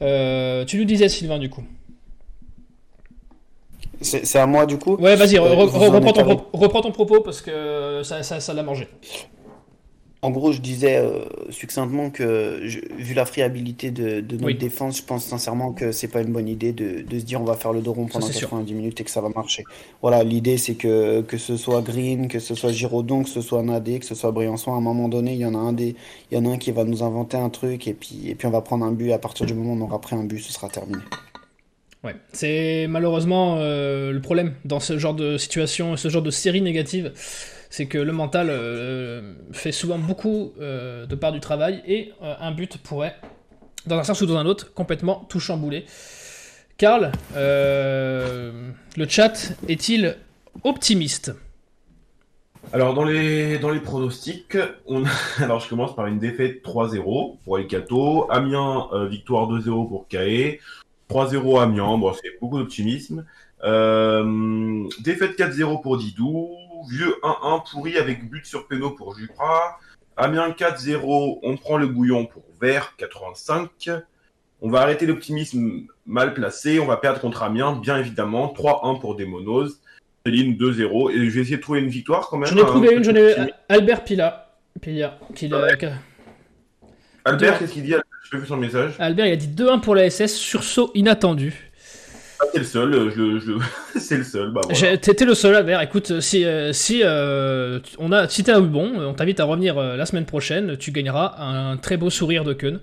tu 0.00 0.78
nous 0.78 0.84
disais, 0.84 1.08
Sylvain, 1.08 1.38
du 1.38 1.50
coup. 1.50 1.64
C'est 4.00 4.38
à 4.38 4.46
moi, 4.46 4.66
du 4.66 4.78
coup 4.78 4.96
Ouais, 4.96 5.16
vas-y, 5.16 5.38
reprends, 5.38 6.80
ton 6.82 6.92
propos 6.92 7.20
parce 7.20 7.40
que 7.40 8.02
ça 8.02 8.18
l'a 8.18 8.40
ça, 8.40 8.62
mangé. 8.62 8.88
En 10.22 10.30
gros, 10.30 10.52
je 10.52 10.60
disais 10.60 10.98
euh, 10.98 11.24
succinctement 11.48 12.10
que, 12.10 12.60
vu 12.98 13.14
la 13.14 13.24
friabilité 13.24 13.90
de, 13.90 14.20
notre 14.36 14.58
défense, 14.58 14.98
je 14.98 15.02
pense 15.02 15.24
sincèrement 15.24 15.72
que 15.72 15.92
c'est 15.92 16.08
pas 16.08 16.20
une 16.20 16.30
bonne 16.30 16.48
idée 16.48 16.72
de, 16.72 17.04
se 17.10 17.24
dire 17.24 17.40
on 17.40 17.44
va 17.44 17.54
faire 17.54 17.72
le 17.72 17.80
dos 17.80 17.94
rond 17.94 18.06
pendant 18.06 18.28
90 18.28 18.74
minutes 18.74 19.00
et 19.00 19.04
que 19.04 19.10
ça 19.10 19.22
va 19.22 19.30
marcher. 19.30 19.64
Voilà, 20.02 20.22
l'idée 20.22 20.58
c'est 20.58 20.74
que 20.74 21.22
que 21.22 21.38
ce 21.38 21.56
soit 21.56 21.80
Green, 21.80 22.28
que 22.28 22.38
ce 22.38 22.54
soit 22.54 22.70
Giraudon, 22.70 23.22
que 23.22 23.30
ce 23.30 23.40
soit 23.40 23.62
Nadé, 23.62 23.98
que 23.98 24.04
ce 24.04 24.14
soit 24.14 24.30
Briançon, 24.30 24.74
à 24.74 24.76
un 24.76 24.82
moment 24.82 25.08
donné, 25.08 25.32
il 25.32 25.40
y 25.40 25.46
en 25.46 25.54
a 25.54 25.58
un 25.58 25.72
des, 25.72 25.96
il 26.30 26.36
y 26.36 26.38
en 26.38 26.44
a 26.44 26.50
un 26.50 26.58
qui 26.58 26.70
va 26.70 26.84
nous 26.84 27.02
inventer 27.02 27.38
un 27.38 27.48
truc 27.48 27.88
et 27.88 27.94
puis 27.94 28.28
et 28.28 28.34
puis 28.34 28.46
on 28.46 28.50
va 28.50 28.60
prendre 28.60 28.84
un 28.84 28.92
but. 28.92 29.08
Et 29.08 29.12
à 29.14 29.18
partir 29.18 29.46
du 29.46 29.54
moment 29.54 29.72
où 29.72 29.78
on 29.78 29.86
aura 29.86 30.02
pris 30.02 30.16
un 30.16 30.24
but, 30.24 30.40
ce 30.40 30.52
sera 30.52 30.68
terminé. 30.68 31.00
Ouais, 32.02 32.16
c'est 32.32 32.86
malheureusement 32.88 33.56
euh, 33.58 34.10
le 34.10 34.20
problème 34.20 34.54
dans 34.64 34.80
ce 34.80 34.98
genre 34.98 35.12
de 35.12 35.36
situation, 35.36 35.96
ce 35.96 36.08
genre 36.08 36.22
de 36.22 36.30
série 36.30 36.62
négative 36.62 37.12
c'est 37.68 37.86
que 37.86 37.98
le 37.98 38.12
mental 38.12 38.48
euh, 38.50 39.34
fait 39.52 39.70
souvent 39.70 39.98
beaucoup 39.98 40.54
euh, 40.60 41.06
de 41.06 41.14
part 41.14 41.30
du 41.30 41.40
travail 41.40 41.82
et 41.86 42.12
un 42.20 42.50
but 42.50 42.78
pourrait, 42.78 43.14
dans 43.86 43.96
un 43.96 44.02
sens 44.02 44.20
ou 44.22 44.26
dans 44.26 44.38
un 44.38 44.46
autre, 44.46 44.72
complètement 44.74 45.26
tout 45.28 45.38
chambouler. 45.38 45.84
Karl, 46.78 47.12
le 47.36 49.06
chat 49.08 49.52
est-il 49.68 50.16
optimiste? 50.64 51.32
Alors 52.72 52.94
dans 52.94 53.04
les, 53.04 53.58
dans 53.58 53.70
les 53.70 53.80
pronostics, 53.80 54.56
on... 54.86 55.04
alors 55.38 55.60
je 55.60 55.68
commence 55.68 55.94
par 55.94 56.06
une 56.06 56.18
défaite 56.18 56.64
3-0 56.64 57.36
pour 57.44 57.58
El 57.58 57.66
Cato, 57.68 58.26
Amiens 58.32 58.88
victoire 59.08 59.48
2-0 59.48 59.88
pour 59.88 60.08
Cae, 60.08 60.58
3-0 61.10 61.60
Amiens, 61.60 61.98
bon 61.98 62.12
c'est 62.14 62.38
beaucoup 62.40 62.58
d'optimisme, 62.58 63.26
défaite 63.62 65.38
4-0 65.38 65.82
pour 65.82 65.98
Didou, 65.98 66.48
vieux 66.88 67.14
1-1 67.22 67.70
pourri 67.70 67.98
avec 67.98 68.30
but 68.30 68.46
sur 68.46 68.68
péno 68.68 68.90
pour 68.90 69.18
Jupra. 69.18 69.78
Amiens 70.16 70.50
4-0, 70.50 71.40
on 71.42 71.56
prend 71.56 71.78
le 71.78 71.86
bouillon 71.86 72.26
pour 72.26 72.44
Vert 72.60 72.94
85. 72.98 73.90
On 74.60 74.68
va 74.68 74.80
arrêter 74.80 75.06
l'optimisme 75.06 75.86
mal 76.04 76.34
placé, 76.34 76.78
on 76.78 76.86
va 76.86 76.98
perdre 76.98 77.20
contre 77.20 77.42
Amiens, 77.42 77.72
bien 77.72 77.96
évidemment. 77.96 78.52
3-1 78.54 79.00
pour 79.00 79.16
Demonos. 79.16 79.80
Céline 80.26 80.54
2-0. 80.58 81.12
Et 81.12 81.30
je 81.30 81.30
vais 81.30 81.40
essayer 81.40 81.56
de 81.56 81.62
trouver 81.62 81.80
une 81.80 81.88
victoire 81.88 82.28
quand 82.28 82.36
même. 82.36 82.50
J'en 82.50 82.58
ai 82.58 82.66
trouvé 82.66 82.94
une, 82.94 83.02
j'en 83.02 83.14
ai 83.14 83.34
Albert 83.70 84.04
Pila. 84.04 84.52
Pila 84.82 85.18
qui 85.34 85.48
Albert, 87.24 87.58
qu'est-ce 87.58 87.72
qu'il 87.72 87.82
dit 87.82 87.94
Je 88.30 88.38
fais 88.38 88.46
son 88.46 88.56
message. 88.56 88.94
Albert, 88.98 89.26
il 89.26 89.32
a 89.32 89.36
dit 89.36 89.48
2-1 89.48 89.80
pour 89.80 89.94
la 89.94 90.08
SS, 90.08 90.34
sursaut 90.34 90.90
inattendu. 90.94 91.70
Ah, 92.40 92.46
c'est 92.52 92.58
le 92.58 92.64
seul, 92.64 92.94
euh, 92.94 93.10
je, 93.10 93.58
c'est 93.98 94.16
le 94.16 94.24
seul. 94.24 94.50
Bah, 94.50 94.62
T'étais 94.70 95.26
le 95.26 95.34
seul 95.34 95.62
faire. 95.64 95.82
Écoute, 95.82 96.20
si, 96.20 96.44
euh, 96.44 96.72
si, 96.72 97.02
euh, 97.04 97.80
on 97.98 98.12
a, 98.12 98.28
si 98.28 98.42
t'as 98.42 98.58
eu 98.58 98.66
bon, 98.66 98.98
on 98.98 99.12
t'invite 99.12 99.40
à 99.40 99.44
revenir 99.44 99.76
la 99.76 100.06
semaine 100.06 100.24
prochaine. 100.24 100.76
Tu 100.78 100.90
gagneras 100.90 101.34
un 101.38 101.76
très 101.76 101.98
beau 101.98 102.08
sourire 102.08 102.44
de 102.44 102.54
Keun, 102.54 102.80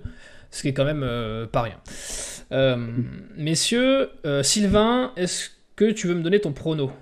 ce 0.50 0.62
qui 0.62 0.68
est 0.68 0.72
quand 0.72 0.84
même 0.84 1.04
pas 1.50 1.62
rien. 1.62 1.78
messieurs, 3.36 4.10
Sylvain, 4.42 5.12
est-ce 5.16 5.50
que 5.74 5.90
tu 5.90 6.06
veux 6.06 6.14
me 6.14 6.22
donner 6.22 6.40
ton 6.40 6.52
prono? 6.52 6.92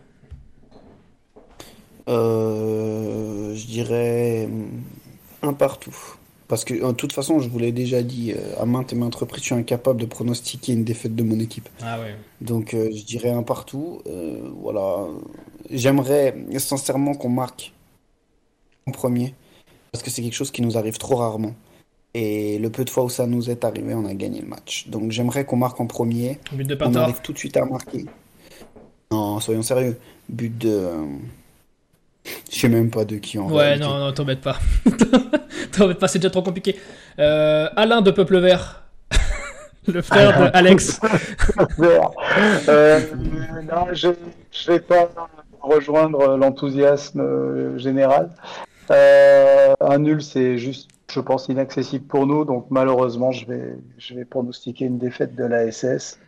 Je 2.09 3.67
dirais 3.67 4.49
un 5.43 5.53
partout. 5.53 6.16
Parce 6.49 6.65
que, 6.65 6.75
de 6.75 6.93
toute 6.93 7.13
façon, 7.13 7.41
je 7.41 7.49
vous 7.49 7.59
l'ai 7.59 7.73
déjà 7.73 8.03
dit 8.03 8.33
euh, 8.33 8.61
à 8.61 8.67
maintes 8.67 8.93
et 8.93 8.97
maintes 8.97 9.15
reprises, 9.17 9.43
je 9.43 9.47
suis 9.47 9.55
incapable 9.55 10.01
de 10.01 10.07
pronostiquer 10.07 10.73
une 10.73 10.85
défaite 10.85 11.17
de 11.17 11.23
mon 11.23 11.41
équipe. 11.41 11.69
Ah 11.83 12.01
ouais. 12.01 12.15
Donc, 12.41 12.75
euh, 12.75 12.89
je 12.95 13.05
dirais 13.05 13.31
un 13.31 13.43
partout. 13.43 14.01
Euh, 14.07 14.49
voilà. 14.61 15.07
J'aimerais 15.71 16.37
sincèrement 16.59 17.15
qu'on 17.15 17.31
marque 17.31 17.73
en 18.87 18.93
premier. 18.93 19.35
Parce 19.91 20.05
que 20.05 20.11
c'est 20.11 20.23
quelque 20.23 20.35
chose 20.35 20.53
qui 20.53 20.63
nous 20.63 20.79
arrive 20.79 20.99
trop 20.99 21.17
rarement. 21.17 21.55
Et 22.15 22.59
le 22.59 22.71
peu 22.71 22.85
de 22.85 22.91
fois 22.91 23.05
où 23.05 23.11
ça 23.11 23.27
nous 23.27 23.51
est 23.51 23.65
arrivé, 23.65 23.95
on 23.95 24.07
a 24.07 24.15
gagné 24.15 24.41
le 24.41 24.47
match. 24.47 24.89
Donc, 24.89 25.11
j'aimerais 25.11 25.45
qu'on 25.45 25.57
marque 25.57 25.81
en 25.81 25.87
premier. 25.87 26.39
But 26.53 26.67
de 26.67 26.79
On 26.81 26.95
arrive 26.95 27.21
tout 27.23 27.33
de 27.33 27.39
suite 27.39 27.57
à 27.57 27.65
marquer. 27.65 28.07
Non, 29.11 29.41
soyons 29.41 29.63
sérieux. 29.63 29.99
But 30.29 30.57
de. 30.57 30.91
Je 32.51 32.59
sais 32.59 32.69
même 32.69 32.91
pas 32.91 33.05
de 33.05 33.17
qui 33.17 33.39
en 33.39 33.51
Ouais, 33.51 33.79
non, 33.79 33.99
non, 33.99 34.13
t'embête 34.13 34.41
pas. 34.41 34.59
t'embête 35.73 35.99
pas, 35.99 36.09
c'est 36.09 36.19
déjà 36.19 36.31
trop 36.31 36.43
compliqué. 36.43 36.77
Euh, 37.19 37.69
Alain 37.77 38.03
de 38.03 38.11
Peuple 38.11 38.39
Vert. 38.39 38.83
Le 39.87 40.03
frère 40.03 40.39
de 40.41 40.51
Alex. 40.53 41.01
euh, 42.69 43.01
non, 43.71 43.87
je 43.93 44.09
ne 44.09 44.73
vais 44.73 44.81
pas 44.81 45.09
rejoindre 45.63 46.37
l'enthousiasme 46.37 47.21
euh, 47.21 47.79
général. 47.79 48.31
Euh, 48.91 49.75
un 49.81 49.99
nul, 49.99 50.23
c'est 50.23 50.59
juste, 50.59 50.89
je 51.11 51.21
pense, 51.21 51.49
inaccessible 51.49 52.07
pour 52.07 52.27
nous. 52.27 52.45
Donc 52.45 52.67
malheureusement, 52.71 53.33
je 53.33 53.47
vais, 53.47 53.79
je 53.99 54.15
vais 54.15 54.25
pronostiquer 54.25 54.87
une 54.87 54.99
défaite 54.99 55.35
de 55.35 55.45
la 55.45 55.71
SS. 55.71 56.19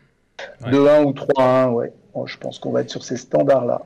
2-1 0.63 1.05
ou 1.05 1.11
3-1, 1.11 1.71
ouais. 1.71 1.93
je 2.27 2.37
pense 2.37 2.61
qu'on 2.61 2.71
va 2.71 2.83
être 2.83 2.91
sur 2.91 3.03
ces 3.03 3.17
standards-là. 3.17 3.83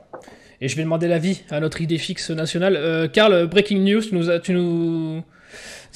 Et 0.63 0.69
je 0.69 0.77
vais 0.77 0.83
demander 0.83 1.09
l'avis 1.09 1.43
à 1.49 1.59
notre 1.59 1.81
idée 1.81 1.97
fixe 1.97 2.29
nationale. 2.29 2.77
Euh, 2.77 3.09
Karl, 3.09 3.47
breaking 3.47 3.83
news, 3.83 3.99
tu 3.99 4.15
nous, 4.15 4.39
tu 4.39 4.53
nous 4.53 5.21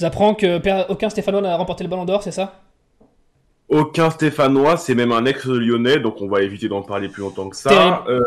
apprends 0.02 0.34
que 0.34 0.60
aucun 0.92 1.08
Stéphanois 1.08 1.40
n'a 1.40 1.56
remporté 1.56 1.84
le 1.84 1.88
ballon 1.88 2.04
d'or, 2.04 2.22
c'est 2.22 2.32
ça? 2.32 2.60
Aucun 3.70 4.10
Stéphanois, 4.10 4.76
c'est 4.76 4.94
même 4.94 5.10
un 5.10 5.24
ex-lyonnais, 5.24 6.00
donc 6.00 6.20
on 6.20 6.28
va 6.28 6.42
éviter 6.42 6.68
d'en 6.68 6.82
parler 6.82 7.08
plus 7.08 7.22
longtemps 7.22 7.48
que 7.48 7.56
ça. 7.56 8.04
Euh, 8.08 8.20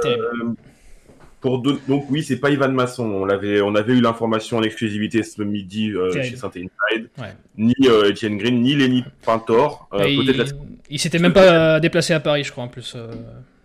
pour 1.41 1.59
donc 1.59 2.05
oui, 2.09 2.23
c'est 2.23 2.37
pas 2.37 2.49
Ivan 2.49 2.71
Masson. 2.71 3.05
On 3.05 3.29
avait, 3.29 3.61
on 3.61 3.75
avait 3.75 3.93
eu 3.93 4.01
l'information 4.01 4.57
en 4.57 4.63
exclusivité 4.63 5.21
ce 5.21 5.43
midi 5.43 5.91
euh, 5.91 6.11
chez 6.11 6.35
Saint 6.35 6.49
Inside. 6.49 7.09
Ni 7.55 7.75
Etienne 7.85 8.39
Green, 8.39 8.63
ni 8.63 8.73
Lenny 8.73 9.03
Pintor. 9.23 9.87
il, 9.93 10.43
il 10.89 10.99
s'était 10.99 11.19
même 11.19 11.33
pas 11.33 11.79
déplacé 11.79 12.13
à 12.13 12.19
Paris, 12.19 12.43
je 12.43 12.51
crois 12.51 12.63
en 12.63 12.67
plus. 12.67 12.97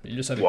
Il 0.08 0.16
le 0.16 0.22
savait. 0.22 0.42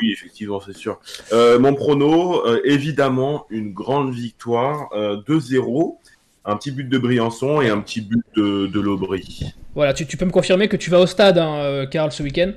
oui, 0.00 0.12
effectivement, 0.12 0.60
c'est 0.60 0.76
sûr. 0.76 1.00
Euh, 1.32 1.58
mon 1.58 1.74
prono, 1.74 2.46
euh, 2.46 2.60
évidemment, 2.64 3.46
une 3.50 3.72
grande 3.72 4.12
victoire, 4.12 4.88
2-0, 4.94 4.96
euh, 4.96 6.50
un 6.50 6.56
petit 6.56 6.70
but 6.70 6.88
de 6.88 6.98
Briançon 6.98 7.60
et 7.60 7.68
un 7.70 7.80
petit 7.80 8.00
but 8.00 8.24
de, 8.36 8.66
de 8.66 8.80
Lobry. 8.80 9.52
Voilà, 9.74 9.92
tu, 9.92 10.04
peux 10.16 10.24
me 10.24 10.30
confirmer 10.30 10.68
que 10.68 10.76
tu 10.76 10.90
vas 10.90 11.00
au 11.00 11.06
stade, 11.06 11.38
hein, 11.38 11.86
Karl, 11.90 12.12
ce 12.12 12.22
week-end? 12.22 12.52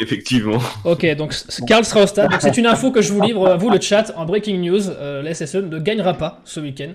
Effectivement. 0.00 0.58
Ok, 0.84 1.04
donc 1.16 1.34
Karl 1.66 1.84
sera 1.84 2.04
au 2.04 2.06
stade. 2.06 2.30
c'est 2.40 2.56
une 2.56 2.64
info 2.64 2.90
que 2.90 3.02
je 3.02 3.12
vous 3.12 3.20
livre, 3.20 3.46
à 3.46 3.56
vous 3.56 3.68
le 3.68 3.78
chat, 3.78 4.10
en 4.16 4.24
breaking 4.24 4.58
news. 4.58 4.88
Euh, 4.88 5.22
la 5.22 5.34
SSE 5.34 5.56
ne 5.56 5.78
gagnera 5.78 6.14
pas 6.14 6.40
ce 6.46 6.60
week-end. 6.60 6.92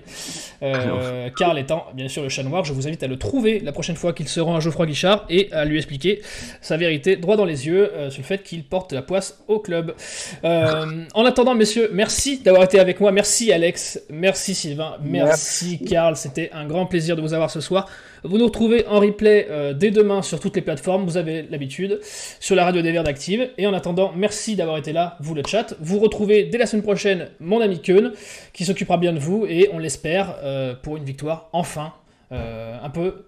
Euh, 0.62 1.28
Karl 1.38 1.58
étant 1.60 1.86
bien 1.94 2.08
sûr 2.08 2.24
le 2.24 2.28
chat 2.28 2.42
noir, 2.42 2.64
je 2.64 2.72
vous 2.72 2.88
invite 2.88 3.04
à 3.04 3.06
le 3.06 3.16
trouver 3.16 3.60
la 3.60 3.70
prochaine 3.70 3.94
fois 3.94 4.12
qu'il 4.12 4.26
se 4.26 4.40
rend 4.40 4.56
à 4.56 4.60
Geoffroy 4.60 4.86
Guichard 4.86 5.24
et 5.30 5.48
à 5.52 5.64
lui 5.64 5.76
expliquer 5.76 6.22
sa 6.60 6.76
vérité 6.76 7.14
droit 7.14 7.36
dans 7.36 7.44
les 7.44 7.68
yeux 7.68 7.92
euh, 7.92 8.10
sur 8.10 8.22
le 8.22 8.26
fait 8.26 8.42
qu'il 8.42 8.64
porte 8.64 8.92
la 8.92 9.02
poisse 9.02 9.44
au 9.46 9.60
club. 9.60 9.94
en 10.42 11.24
attendant, 11.24 11.54
messieurs, 11.54 11.90
merci 11.92 12.40
d'avoir 12.40 12.64
été 12.64 12.80
avec 12.80 13.00
moi. 13.00 13.12
Merci 13.12 13.52
Alex, 13.52 14.02
merci 14.10 14.56
Sylvain, 14.56 14.96
merci, 15.02 15.76
merci. 15.76 15.84
Karl. 15.84 16.16
C'était 16.16 16.50
un 16.52 16.66
grand 16.66 16.86
plaisir 16.86 17.14
de 17.14 17.20
vous 17.20 17.32
avoir 17.32 17.50
ce 17.50 17.60
soir. 17.60 17.86
Vous 18.24 18.38
nous 18.38 18.46
retrouvez 18.46 18.86
en 18.86 19.00
replay 19.00 19.46
euh, 19.50 19.72
dès 19.72 19.90
demain 19.90 20.22
sur 20.22 20.40
toutes 20.40 20.56
les 20.56 20.62
plateformes, 20.62 21.04
vous 21.04 21.16
avez 21.16 21.42
l'habitude, 21.42 22.00
sur 22.40 22.56
la 22.56 22.64
radio 22.64 22.82
des 22.82 22.92
Verts 22.92 23.04
d'Active. 23.04 23.50
Et 23.58 23.66
en 23.66 23.74
attendant, 23.74 24.12
merci 24.16 24.56
d'avoir 24.56 24.78
été 24.78 24.92
là, 24.92 25.16
vous 25.20 25.34
le 25.34 25.42
chat. 25.46 25.74
Vous 25.80 25.98
retrouvez 25.98 26.44
dès 26.44 26.58
la 26.58 26.66
semaine 26.66 26.82
prochaine 26.82 27.28
mon 27.40 27.60
ami 27.60 27.80
Keun, 27.80 28.12
qui 28.52 28.64
s'occupera 28.64 28.96
bien 28.96 29.12
de 29.12 29.18
vous, 29.18 29.46
et 29.48 29.70
on 29.72 29.78
l'espère 29.78 30.36
euh, 30.42 30.74
pour 30.74 30.96
une 30.96 31.04
victoire, 31.04 31.48
enfin, 31.52 31.92
euh, 32.32 32.76
un 32.82 32.90
peu 32.90 33.24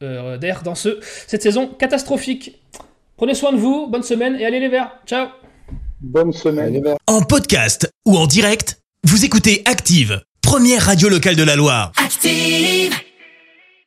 d'air 0.00 0.62
dans 0.62 0.74
ce, 0.74 0.98
cette 1.26 1.42
saison 1.42 1.66
catastrophique. 1.66 2.60
Prenez 3.16 3.34
soin 3.34 3.52
de 3.52 3.56
vous, 3.56 3.86
bonne 3.86 4.02
semaine, 4.02 4.36
et 4.36 4.44
allez 4.44 4.60
les 4.60 4.68
Verts. 4.68 4.90
Ciao 5.06 5.28
Bonne 6.00 6.32
semaine 6.32 6.72
les 6.72 6.80
Verts. 6.80 6.96
En 7.06 7.22
podcast 7.22 7.88
ou 8.04 8.16
en 8.16 8.26
direct, 8.26 8.80
vous 9.04 9.24
écoutez 9.24 9.62
Active, 9.64 10.20
première 10.42 10.82
radio 10.82 11.08
locale 11.08 11.36
de 11.36 11.44
la 11.44 11.56
Loire. 11.56 11.92
Active 11.96 12.92